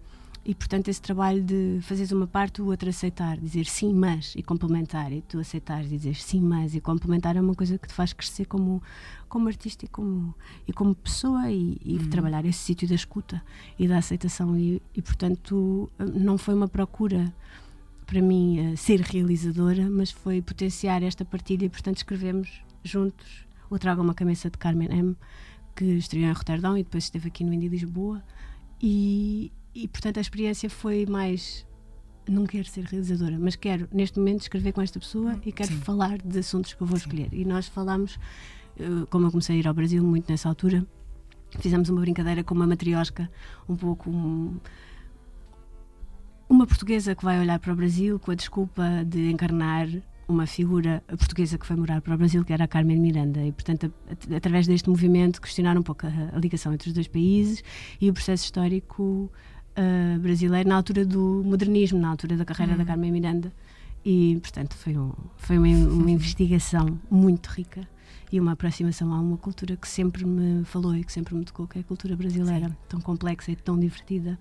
e 0.44 0.56
portanto, 0.56 0.88
esse 0.88 1.02
trabalho 1.02 1.44
de 1.44 1.80
fazeres 1.82 2.12
uma 2.12 2.26
parte, 2.26 2.62
o 2.62 2.66
outro 2.66 2.90
aceitar, 2.90 3.38
dizer 3.38 3.66
sim, 3.66 3.94
mas 3.94 4.34
e 4.36 4.42
complementar, 4.42 5.12
e 5.12 5.22
tu 5.22 5.40
aceitares 5.40 5.88
dizer 5.88 6.16
sim, 6.16 6.42
mas 6.42 6.74
e 6.74 6.82
complementar 6.82 7.38
é 7.38 7.42
uma 7.42 7.54
coisa 7.54 7.78
que 7.78 7.88
te 7.88 7.94
faz 7.94 8.12
crescer 8.12 8.46
como, 8.46 8.82
como 9.30 9.48
artista 9.48 9.86
e 9.86 9.88
como, 9.88 10.34
e 10.68 10.74
como 10.74 10.96
pessoa 10.96 11.52
e, 11.52 11.78
e 11.86 11.98
uhum. 11.98 12.10
trabalhar 12.10 12.44
esse 12.46 12.58
sítio 12.58 12.88
da 12.88 12.96
escuta 12.96 13.42
e 13.78 13.88
da 13.88 14.00
aceitação. 14.00 14.58
E, 14.58 14.82
e 14.96 15.02
portanto, 15.02 15.92
não 16.00 16.40
foi 16.40 16.56
uma 16.56 16.68
procura 16.68 17.32
para 18.08 18.22
mim 18.22 18.74
uh, 18.74 18.78
ser 18.78 19.00
realizadora, 19.00 19.90
mas 19.92 20.10
foi 20.10 20.42
potenciar 20.42 21.04
esta 21.04 21.24
partilha 21.24 21.66
e 21.66 21.70
portanto 21.70 21.98
escrevemos 21.98 22.64
juntos 22.84 23.46
o 23.70 23.78
Traga 23.78 24.02
uma 24.02 24.14
Cabeça 24.16 24.50
de 24.50 24.58
Carmen 24.58 24.90
M, 24.92 25.16
que 25.76 25.86
estreou 25.86 26.30
em 26.30 26.34
Roterdão 26.34 26.78
e 26.78 26.84
depois 26.84 27.06
esteve 27.06 27.28
aqui 27.28 27.44
no 27.44 27.54
Indie 27.54 27.70
Lisboa. 27.70 28.22
E, 28.82 29.52
e 29.74 29.88
portanto 29.88 30.18
a 30.18 30.22
experiência 30.22 30.70
foi 30.70 31.06
mais 31.06 31.66
não 32.28 32.46
quero 32.46 32.68
ser 32.68 32.86
realizadora, 32.86 33.38
mas 33.40 33.56
quero 33.56 33.88
neste 33.92 34.20
momento 34.20 34.42
escrever 34.42 34.72
com 34.72 34.82
esta 34.82 35.00
pessoa 35.00 35.40
e 35.46 35.52
quero 35.52 35.72
Sim. 35.74 35.80
falar 35.80 36.18
de 36.20 36.40
assuntos 36.40 36.74
que 36.74 36.82
eu 36.82 36.88
vou 36.88 36.98
Sim. 36.98 37.06
escolher. 37.06 37.30
E 37.34 37.44
nós 37.44 37.68
falamos, 37.68 38.20
eh, 38.80 39.06
como 39.10 39.28
eu 39.28 39.32
comecei 39.32 39.56
a 39.56 39.60
ir 39.60 39.68
ao 39.68 39.74
Brasil 39.74 40.04
muito 40.04 40.30
nessa 40.30 40.48
altura, 40.48 40.86
fizemos 41.60 41.90
uma 41.90 42.02
brincadeira 42.02 42.44
com 42.44 42.54
uma 42.54 42.68
matriosca, 42.68 43.30
um 43.68 43.76
pouco 43.76 44.10
um, 44.10 44.60
uma 46.48 46.68
portuguesa 46.68 47.16
que 47.16 47.24
vai 47.24 47.40
olhar 47.40 47.60
para 47.60 47.74
o 47.74 47.76
Brasil 47.76 48.20
com 48.20 48.32
a 48.32 48.36
desculpa 48.36 49.04
de 49.06 49.32
encarnar 49.32 49.88
uma 50.28 50.46
figura 50.46 51.04
portuguesa 51.08 51.58
que 51.58 51.66
foi 51.66 51.76
morar 51.76 52.02
para 52.02 52.16
o 52.16 52.18
Brasil, 52.18 52.46
que 52.46 52.54
era 52.54 52.64
a 52.64 52.68
Carmen 52.68 53.00
Miranda, 53.00 53.44
e 53.46 53.52
portanto, 53.52 53.94
através 54.34 54.66
deste 54.66 54.90
movimento, 54.90 55.42
questionar 55.42 55.78
um 55.78 55.84
pouco 55.84 56.08
a, 56.08 56.36
a 56.36 56.40
ligação 56.40 56.74
entre 56.74 56.88
os 56.88 56.94
dois 56.94 57.08
países 57.08 57.62
e 58.00 58.10
o 58.10 58.14
processo 58.14 58.46
histórico 58.46 59.30
uh, 59.78 60.20
brasileiro 60.20 60.70
na 60.70 60.76
altura 60.76 61.06
do 61.06 61.44
modernismo, 61.46 62.00
na 62.00 62.10
altura 62.10 62.38
da 62.38 62.46
carreira 62.46 62.74
uhum. 62.74 62.78
da 62.78 62.86
Carmen 62.86 63.12
Miranda. 63.12 63.54
E, 64.04 64.40
portanto, 64.42 64.76
foi, 64.76 64.98
um, 64.98 65.14
foi 65.38 65.58
uma, 65.58 65.68
uma 65.68 66.10
investigação 66.12 67.00
muito 67.10 67.48
rica 67.48 67.88
e 68.32 68.40
uma 68.40 68.54
aproximação 68.54 69.14
a 69.14 69.20
uma 69.20 69.38
cultura 69.38 69.76
que 69.76 69.88
sempre 69.88 70.26
me 70.26 70.64
falou 70.66 70.96
e 70.96 71.04
que 71.04 71.12
sempre 71.12 71.36
me 71.36 71.44
tocou, 71.44 71.68
que 71.68 71.78
é 71.78 71.82
a 71.82 71.84
cultura 71.84 72.16
brasileira, 72.16 72.70
Sim. 72.70 72.76
tão 72.88 73.02
complexa 73.02 73.52
e 73.52 73.56
tão 73.56 73.78
divertida. 73.78 74.40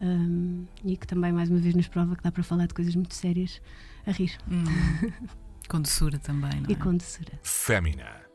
Um, 0.00 0.64
e 0.84 0.96
que 0.96 1.06
também, 1.06 1.32
mais 1.32 1.50
uma 1.50 1.58
vez, 1.58 1.74
nos 1.74 1.88
prova 1.88 2.14
que 2.16 2.22
dá 2.22 2.30
para 2.30 2.42
falar 2.42 2.66
de 2.66 2.74
coisas 2.74 2.94
muito 2.94 3.14
sérias 3.14 3.60
a 4.06 4.12
rir. 4.12 4.32
Hum. 4.50 4.64
com 5.68 5.80
doçura 5.80 6.18
também, 6.18 6.60
não 6.60 6.68
é? 6.68 6.72
E 6.72 6.76
com 6.76 6.96
doçura. 6.96 7.38
Fémina, 7.42 8.27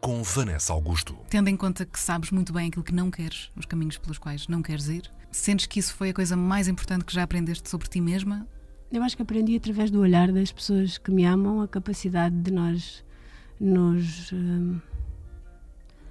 com 0.00 0.22
Vanessa 0.22 0.72
Augusto. 0.72 1.16
Tendo 1.28 1.48
em 1.48 1.56
conta 1.56 1.84
que 1.84 1.98
sabes 1.98 2.30
muito 2.30 2.52
bem 2.52 2.68
aquilo 2.68 2.84
que 2.84 2.94
não 2.94 3.10
queres, 3.10 3.50
os 3.56 3.66
caminhos 3.66 3.98
pelos 3.98 4.18
quais 4.18 4.48
não 4.48 4.62
queres 4.62 4.88
ir, 4.88 5.10
Sentes 5.30 5.66
que 5.66 5.78
isso 5.78 5.94
foi 5.94 6.10
a 6.10 6.14
coisa 6.14 6.36
mais 6.36 6.66
importante 6.66 7.04
que 7.04 7.14
já 7.14 7.22
aprendeste 7.22 7.68
sobre 7.70 7.88
ti 7.88 8.00
mesma? 8.00 8.46
Eu 8.90 9.02
acho 9.02 9.16
que 9.16 9.22
aprendi 9.22 9.56
através 9.56 9.90
do 9.90 10.00
olhar 10.00 10.32
das 10.32 10.50
pessoas 10.50 10.98
que 10.98 11.12
me 11.12 11.24
amam 11.24 11.62
a 11.62 11.68
capacidade 11.68 12.34
de 12.34 12.50
nós 12.50 13.04
nos 13.60 14.32
hum, 14.32 14.80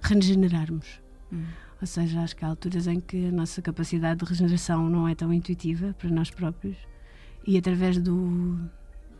regenerarmos. 0.01 1.01
Hum. 1.33 1.43
Ou 1.81 1.87
seja, 1.87 2.21
acho 2.21 2.35
que 2.35 2.45
há 2.45 2.47
alturas 2.47 2.87
em 2.87 3.01
que 3.01 3.27
a 3.27 3.31
nossa 3.31 3.61
capacidade 3.61 4.21
de 4.21 4.25
regeneração 4.25 4.89
não 4.89 5.05
é 5.05 5.13
tão 5.13 5.33
intuitiva 5.33 5.93
para 5.97 6.09
nós 6.09 6.31
próprios 6.31 6.77
e 7.45 7.57
através 7.57 7.97
do, 7.97 8.57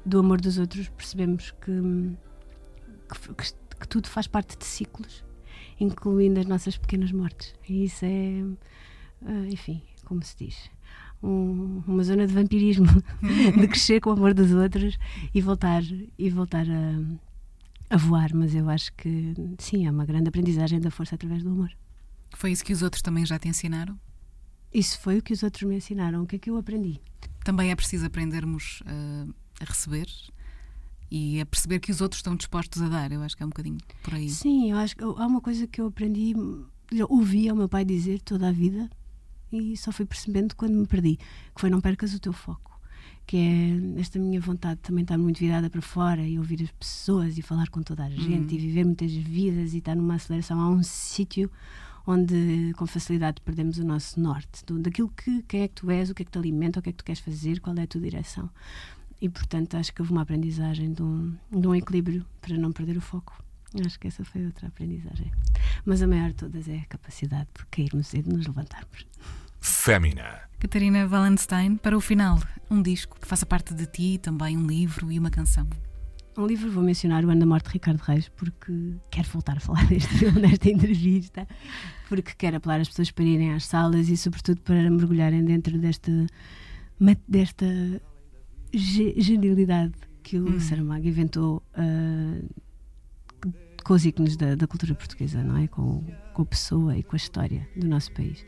do 0.06 0.20
amor 0.20 0.40
dos 0.40 0.58
outros 0.58 0.88
percebemos 0.88 1.52
que, 1.60 1.72
hum, 1.72 2.16
que, 3.38 3.54
que 3.80 3.88
tudo 3.88 4.08
faz 4.08 4.28
parte 4.28 4.58
de 4.58 4.66
ciclos, 4.66 5.24
incluindo 5.80 6.40
as 6.40 6.46
nossas 6.46 6.78
pequenas 6.78 7.12
mortes. 7.12 7.54
E 7.68 7.86
isso 7.86 8.06
é 8.06 8.44
uh, 9.22 9.46
enfim, 9.46 9.82
como 10.06 10.24
se 10.24 10.36
diz, 10.38 10.70
um, 11.22 11.84
uma 11.86 12.04
zona 12.04 12.26
de 12.26 12.34
vampirismo, 12.34 12.88
de 13.60 13.68
crescer 13.68 14.00
com 14.00 14.10
o 14.10 14.14
amor 14.14 14.34
dos 14.34 14.52
outros 14.52 14.98
e 15.34 15.42
voltar, 15.42 15.84
e 16.18 16.30
voltar 16.30 16.66
a, 16.70 17.96
a 17.96 17.98
voar. 17.98 18.34
Mas 18.34 18.56
eu 18.56 18.70
acho 18.70 18.94
que 18.94 19.34
sim, 19.58 19.88
é 19.88 19.92
uma 19.92 20.06
grande 20.06 20.30
aprendizagem 20.30 20.80
da 20.80 20.92
força 20.92 21.16
através 21.16 21.44
do 21.44 21.52
humor. 21.52 21.72
Foi 22.36 22.52
isso 22.52 22.64
que 22.64 22.74
os 22.74 22.82
outros 22.82 23.02
também 23.02 23.26
já 23.26 23.40
te 23.40 23.48
ensinaram? 23.48 24.00
Isso 24.72 25.00
foi 25.00 25.18
o 25.18 25.22
que 25.22 25.34
os 25.34 25.42
outros 25.42 25.64
me 25.64 25.76
ensinaram. 25.76 26.22
O 26.22 26.28
que 26.28 26.36
é 26.36 26.40
que 26.40 26.50
eu 26.50 26.58
aprendi? 26.58 27.02
Também 27.44 27.72
é 27.72 27.76
preciso 27.76 28.06
aprendermos 28.06 28.82
uh, 28.82 29.34
a 29.60 29.66
receber 29.66 30.08
e 31.12 31.42
a 31.42 31.46
perceber 31.46 31.80
que 31.80 31.92
os 31.92 32.02
outros 32.02 32.20
estão 32.20 32.36
dispostos 32.36 32.82
a 32.82 32.88
dar. 32.88 33.12
Eu 33.12 33.22
acho 33.22 33.36
que 33.36 33.44
é 33.44 33.46
um 33.46 33.50
bocadinho 33.50 33.78
por 34.04 34.14
aí. 34.14 34.30
Sim, 34.30 34.72
eu 34.72 34.78
acho 34.78 34.96
que 34.96 35.04
há 35.04 35.28
uma 35.28 35.42
coisa 35.42 35.68
que 35.68 35.82
eu 35.82 35.88
aprendi, 35.88 36.34
eu 36.92 37.08
ouvi 37.10 37.52
o 37.52 37.56
meu 37.56 37.70
pai 37.70 37.86
dizer 37.86 38.22
toda 38.22 38.50
a 38.50 38.52
vida 38.52 38.90
e 39.52 39.76
só 39.76 39.92
fui 39.92 40.06
percebendo 40.06 40.56
quando 40.56 40.74
me 40.74 40.86
perdi, 40.86 41.18
que 41.18 41.62
foi 41.62 41.70
não 41.70 41.82
percas 41.82 42.14
o 42.14 42.20
teu 42.20 42.34
foco. 42.34 42.80
Que 43.26 43.38
é 43.38 44.00
esta 44.00 44.18
minha 44.18 44.42
vontade 44.42 44.80
também 44.82 45.04
estar 45.04 45.18
muito 45.18 45.40
virada 45.40 45.70
para 45.70 45.82
fora 45.82 46.28
e 46.28 46.40
ouvir 46.40 46.64
as 46.64 46.72
pessoas 46.72 47.38
e 47.38 47.42
falar 47.44 47.70
com 47.70 47.82
toda 47.82 48.04
a 48.04 48.10
gente 48.10 48.54
uhum. 48.54 48.60
e 48.60 48.66
viver 48.66 48.84
muitas 48.84 49.12
vidas 49.12 49.74
e 49.74 49.78
estar 49.78 49.96
numa 49.96 50.16
aceleração. 50.16 50.60
Há 50.60 50.70
um 50.70 50.82
sítio 50.82 51.50
onde 52.08 52.74
com 52.76 52.88
facilidade 52.88 53.40
perdemos 53.42 53.78
o 53.78 53.86
nosso 53.86 54.20
norte, 54.20 54.66
do, 54.66 54.80
daquilo 54.80 55.10
que 55.10 55.44
quem 55.44 55.62
é 55.62 55.68
que 55.68 55.76
tu 55.76 55.92
és, 55.92 56.10
o 56.10 56.16
que 56.16 56.24
é 56.24 56.26
que 56.26 56.32
te 56.32 56.40
alimenta, 56.40 56.80
o 56.80 56.82
que 56.82 56.90
é 56.90 56.92
que 56.92 56.98
tu 56.98 57.06
queres 57.06 57.22
fazer, 57.22 57.60
qual 57.60 57.76
é 57.78 57.84
a 57.84 57.88
tua 57.88 58.02
direção. 58.02 58.50
E 59.22 59.28
portanto 59.28 59.76
acho 59.76 59.94
que 59.94 60.02
houve 60.02 60.12
uma 60.12 60.22
aprendizagem 60.22 60.94
de 60.94 61.04
um, 61.04 61.36
de 61.52 61.68
um 61.68 61.76
equilíbrio 61.76 62.26
para 62.42 62.58
não 62.58 62.72
perder 62.72 62.98
o 62.98 63.02
foco. 63.02 63.44
Acho 63.86 64.00
que 64.00 64.08
essa 64.08 64.24
foi 64.24 64.46
outra 64.46 64.68
aprendizagem. 64.68 65.32
Mas 65.86 66.02
a 66.02 66.08
maior 66.08 66.30
de 66.30 66.36
todas 66.36 66.68
é 66.68 66.78
a 66.78 66.86
capacidade 66.86 67.48
de 67.58 67.66
cairmos 67.68 68.14
e 68.14 68.22
de 68.22 68.30
nos 68.30 68.48
levantarmos. 68.48 69.06
Fémina. 69.60 70.42
Catarina 70.60 71.06
Wallenstein, 71.06 71.76
para 71.76 71.96
o 71.96 72.02
final, 72.02 72.40
um 72.70 72.82
disco 72.82 73.20
que 73.20 73.28
faça 73.28 73.46
parte 73.46 73.74
de 73.74 73.86
ti, 73.86 74.18
também 74.18 74.58
um 74.58 74.66
livro 74.66 75.12
e 75.12 75.20
uma 75.20 75.30
canção. 75.30 75.68
Um 76.38 76.46
livro 76.46 76.72
vou 76.72 76.84
mencionar 76.84 77.26
o 77.26 77.30
Ano 77.30 77.42
da 77.42 77.46
Morte 77.46 77.66
de 77.66 77.74
Ricardo 77.74 78.00
Reis 78.00 78.30
porque 78.30 78.96
quero 79.12 79.28
voltar 79.30 79.58
a 79.58 79.60
falar 79.60 79.86
deste 79.90 80.08
filme 80.08 80.40
nesta 80.40 80.70
entrevista, 80.70 81.48
porque 82.08 82.34
quero 82.38 82.58
apelar 82.58 82.80
as 82.80 82.88
pessoas 82.88 83.12
para 83.12 83.26
irem 83.26 83.54
às 83.54 83.66
salas 83.66 84.08
e 84.10 84.16
sobretudo 84.16 84.62
para 84.62 84.90
mergulharem 84.90 85.44
dentro 85.44 85.78
desta 85.78 86.12
desta 87.28 87.66
genialidade 88.74 89.94
que 90.24 90.38
o 90.38 90.48
hum. 90.48 90.60
Saramago 90.60 91.08
inventou 91.08 91.64
uh, 91.78 92.50
com 93.84 93.94
os 93.94 94.06
ícones 94.06 94.38
da, 94.38 94.56
da, 94.56 94.68
cultura 94.68 94.94
portuguesa, 94.94 95.44
não 95.44 95.58
é? 95.58 95.68
Com, 95.68 96.04
com 96.34 96.42
a 96.42 96.46
pessoa 96.46 96.98
e 96.98 97.04
com 97.04 97.16
a 97.16 97.18
história 97.18 97.68
do 97.76 97.88
nosso 97.88 98.12
país. 98.12 98.46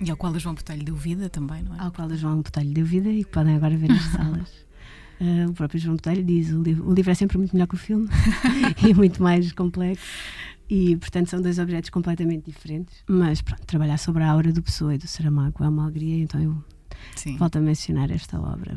E 0.00 0.10
ao 0.10 0.16
qual 0.16 0.32
o 0.32 0.38
João 0.38 0.54
Botelho 0.54 0.84
deu 0.84 0.94
vida 0.94 1.30
também, 1.30 1.62
não 1.62 1.74
é? 1.74 1.80
Ao 1.80 1.90
qual 1.90 2.08
o 2.08 2.16
João 2.16 2.42
Botelho 2.42 2.74
deu 2.74 2.84
vida 2.84 3.08
e 3.08 3.24
que 3.24 3.30
podem 3.30 3.56
agora 3.56 3.76
ver 3.76 3.88
nas 3.88 4.02
salas. 4.12 4.66
Uh, 5.18 5.48
o 5.48 5.54
próprio 5.54 5.80
João 5.80 5.96
Botelho 5.96 6.22
diz 6.22 6.52
o 6.52 6.62
livro, 6.62 6.86
o 6.86 6.92
livro 6.92 7.10
é 7.10 7.14
sempre 7.14 7.38
muito 7.38 7.54
melhor 7.54 7.66
que 7.66 7.74
o 7.74 7.78
filme 7.78 8.06
e 8.86 8.92
muito 8.92 9.22
mais 9.22 9.50
complexo 9.52 10.04
e 10.68 10.94
portanto 10.96 11.30
são 11.30 11.40
dois 11.40 11.58
objetos 11.58 11.88
completamente 11.88 12.50
diferentes 12.50 13.02
mas 13.08 13.40
pronto, 13.40 13.64
trabalhar 13.64 13.96
sobre 13.96 14.22
a 14.24 14.30
aura 14.30 14.52
do 14.52 14.62
Pessoa 14.62 14.94
e 14.94 14.98
do 14.98 15.06
Saramago 15.06 15.64
é 15.64 15.68
uma 15.70 15.84
alegria 15.84 16.22
então 16.22 16.42
eu 16.42 16.62
Sim. 17.14 17.38
volto 17.38 17.56
a 17.56 17.62
mencionar 17.62 18.10
esta 18.10 18.38
obra 18.38 18.76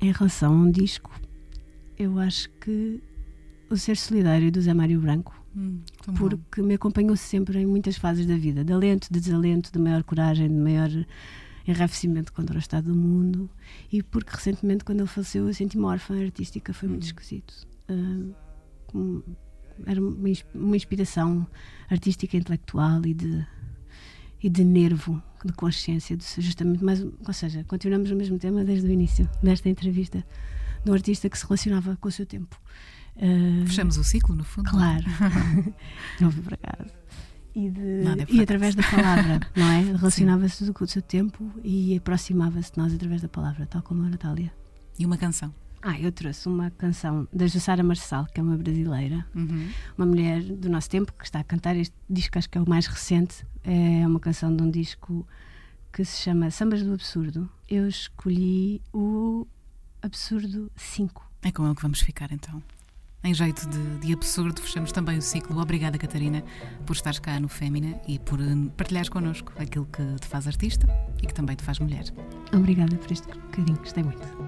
em 0.00 0.12
relação 0.12 0.52
a 0.52 0.56
um 0.56 0.70
disco 0.70 1.10
eu 1.98 2.18
acho 2.18 2.48
que 2.60 3.02
o 3.68 3.76
Ser 3.76 3.96
Solidário 3.96 4.50
do 4.52 4.60
Zé 4.60 4.72
Mário 4.72 5.00
Branco 5.00 5.34
hum, 5.56 5.80
porque 6.16 6.62
me 6.62 6.74
acompanhou 6.74 7.16
sempre 7.16 7.58
em 7.58 7.66
muitas 7.66 7.96
fases 7.96 8.26
da 8.26 8.36
vida 8.36 8.64
de 8.64 8.72
alento, 8.72 9.08
de 9.10 9.20
desalento, 9.20 9.72
de 9.72 9.78
maior 9.78 10.02
coragem, 10.04 10.48
de 10.48 10.54
maior 10.54 10.90
enraivecimento 11.66 12.32
contra 12.32 12.56
o 12.56 12.58
estado 12.58 12.92
do 12.92 12.96
mundo 12.96 13.50
e 13.92 14.02
porque 14.02 14.34
recentemente 14.34 14.84
quando 14.84 15.00
ele 15.00 15.08
faleceu 15.08 15.46
eu 15.46 15.54
senti-me 15.54 15.84
órfã 15.84 16.18
artística 16.18 16.72
foi 16.72 16.88
muito 16.88 17.02
hum. 17.02 17.06
esquisito 17.06 17.66
uh, 17.90 19.22
era 19.86 20.00
uma 20.00 20.76
inspiração 20.76 21.46
artística 21.90 22.36
intelectual 22.36 23.04
e 23.04 23.14
de 23.14 23.46
e 24.42 24.48
de 24.48 24.64
nervo 24.64 25.22
de 25.44 25.52
consciência 25.52 26.16
de 26.16 26.24
justamente 26.38 26.84
mas 26.84 27.00
ou 27.00 27.32
seja 27.32 27.64
continuamos 27.64 28.10
no 28.10 28.16
mesmo 28.16 28.38
tema 28.38 28.64
desde 28.64 28.86
o 28.86 28.90
início 28.90 29.28
desta 29.42 29.68
entrevista 29.68 30.24
de 30.84 30.90
um 30.90 30.94
artista 30.94 31.28
que 31.28 31.38
se 31.38 31.44
relacionava 31.44 31.96
com 31.96 32.08
o 32.08 32.12
seu 32.12 32.26
tempo 32.26 32.60
uh, 33.16 33.66
fechamos 33.66 33.96
o 33.96 34.04
ciclo 34.04 34.34
no 34.34 34.44
fundo 34.44 34.70
claro 34.70 35.04
não 36.20 36.30
foi 36.30 36.42
por 36.42 36.54
acaso 36.54 36.98
e, 37.54 37.70
de, 37.70 38.34
e 38.36 38.40
através 38.40 38.76
da 38.76 38.84
palavra, 38.84 39.40
não 39.56 39.66
é? 39.66 39.80
Relacionava-se 39.98 40.72
com 40.72 40.84
o 40.84 40.86
seu 40.86 41.02
tempo 41.02 41.50
e 41.64 41.96
aproximava-se 41.96 42.70
de 42.72 42.78
nós 42.78 42.94
através 42.94 43.20
da 43.20 43.28
palavra, 43.28 43.66
tal 43.66 43.82
como 43.82 44.04
a 44.04 44.08
Natália. 44.08 44.52
E 44.96 45.04
uma 45.04 45.16
canção? 45.16 45.52
Ah, 45.82 45.98
eu 45.98 46.10
trouxe 46.10 46.48
uma 46.48 46.70
canção 46.70 47.28
da 47.32 47.46
Jussara 47.46 47.82
Marçal, 47.82 48.26
que 48.26 48.40
é 48.40 48.42
uma 48.42 48.56
brasileira, 48.56 49.24
uhum. 49.34 49.70
uma 49.96 50.06
mulher 50.06 50.42
do 50.42 50.68
nosso 50.68 50.90
tempo 50.90 51.12
que 51.12 51.24
está 51.24 51.40
a 51.40 51.44
cantar 51.44 51.76
este 51.76 51.94
disco, 52.10 52.38
acho 52.38 52.50
que 52.50 52.58
é 52.58 52.60
o 52.60 52.68
mais 52.68 52.86
recente. 52.86 53.46
É 53.64 54.06
uma 54.06 54.18
canção 54.18 54.54
de 54.54 54.62
um 54.62 54.70
disco 54.70 55.26
que 55.92 56.04
se 56.04 56.22
chama 56.22 56.50
Sambas 56.50 56.82
do 56.82 56.92
Absurdo. 56.92 57.48
Eu 57.68 57.86
escolhi 57.86 58.82
o 58.92 59.46
Absurdo 60.02 60.70
5. 60.76 61.28
É 61.42 61.52
com 61.52 61.64
ele 61.64 61.74
que 61.74 61.82
vamos 61.82 62.00
ficar 62.00 62.32
então. 62.32 62.62
Em 63.22 63.34
jeito 63.34 63.68
de, 63.68 63.98
de, 63.98 64.12
absurdo, 64.12 64.60
fechamos 64.60 64.92
também 64.92 65.18
o 65.18 65.22
ciclo. 65.22 65.60
Obrigada, 65.60 65.98
Catarina, 65.98 66.42
por 66.86 66.94
estares 66.94 67.18
cá 67.18 67.38
no 67.40 67.48
Fémina 67.48 68.00
e 68.06 68.18
por 68.18 68.40
eh, 68.40 68.44
partilhares 68.76 69.08
connosco 69.08 69.52
aquilo 69.58 69.86
que 69.86 70.02
te 70.20 70.26
faz 70.28 70.46
artista 70.46 70.86
e 71.20 71.26
que 71.26 71.34
também 71.34 71.56
te 71.56 71.64
faz 71.64 71.80
mulher. 71.80 72.04
Obrigada 72.52 72.96
por 72.96 73.10
este 73.10 73.26
bocadinho, 73.26 73.76
gostei 73.78 74.04
muito. 74.04 74.47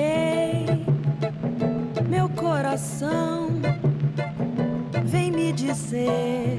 Ei, 0.00 0.66
meu 2.08 2.28
coração, 2.30 3.48
vem 5.04 5.30
me 5.30 5.52
dizer 5.52 6.58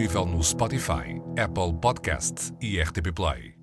disponível 0.09 0.27
no 0.27 0.39
Spotify, 0.39 1.21
Apple 1.39 1.75
Podcasts 1.81 2.53
e 2.63 2.81
RTP 2.81 3.13
Play. 3.13 3.58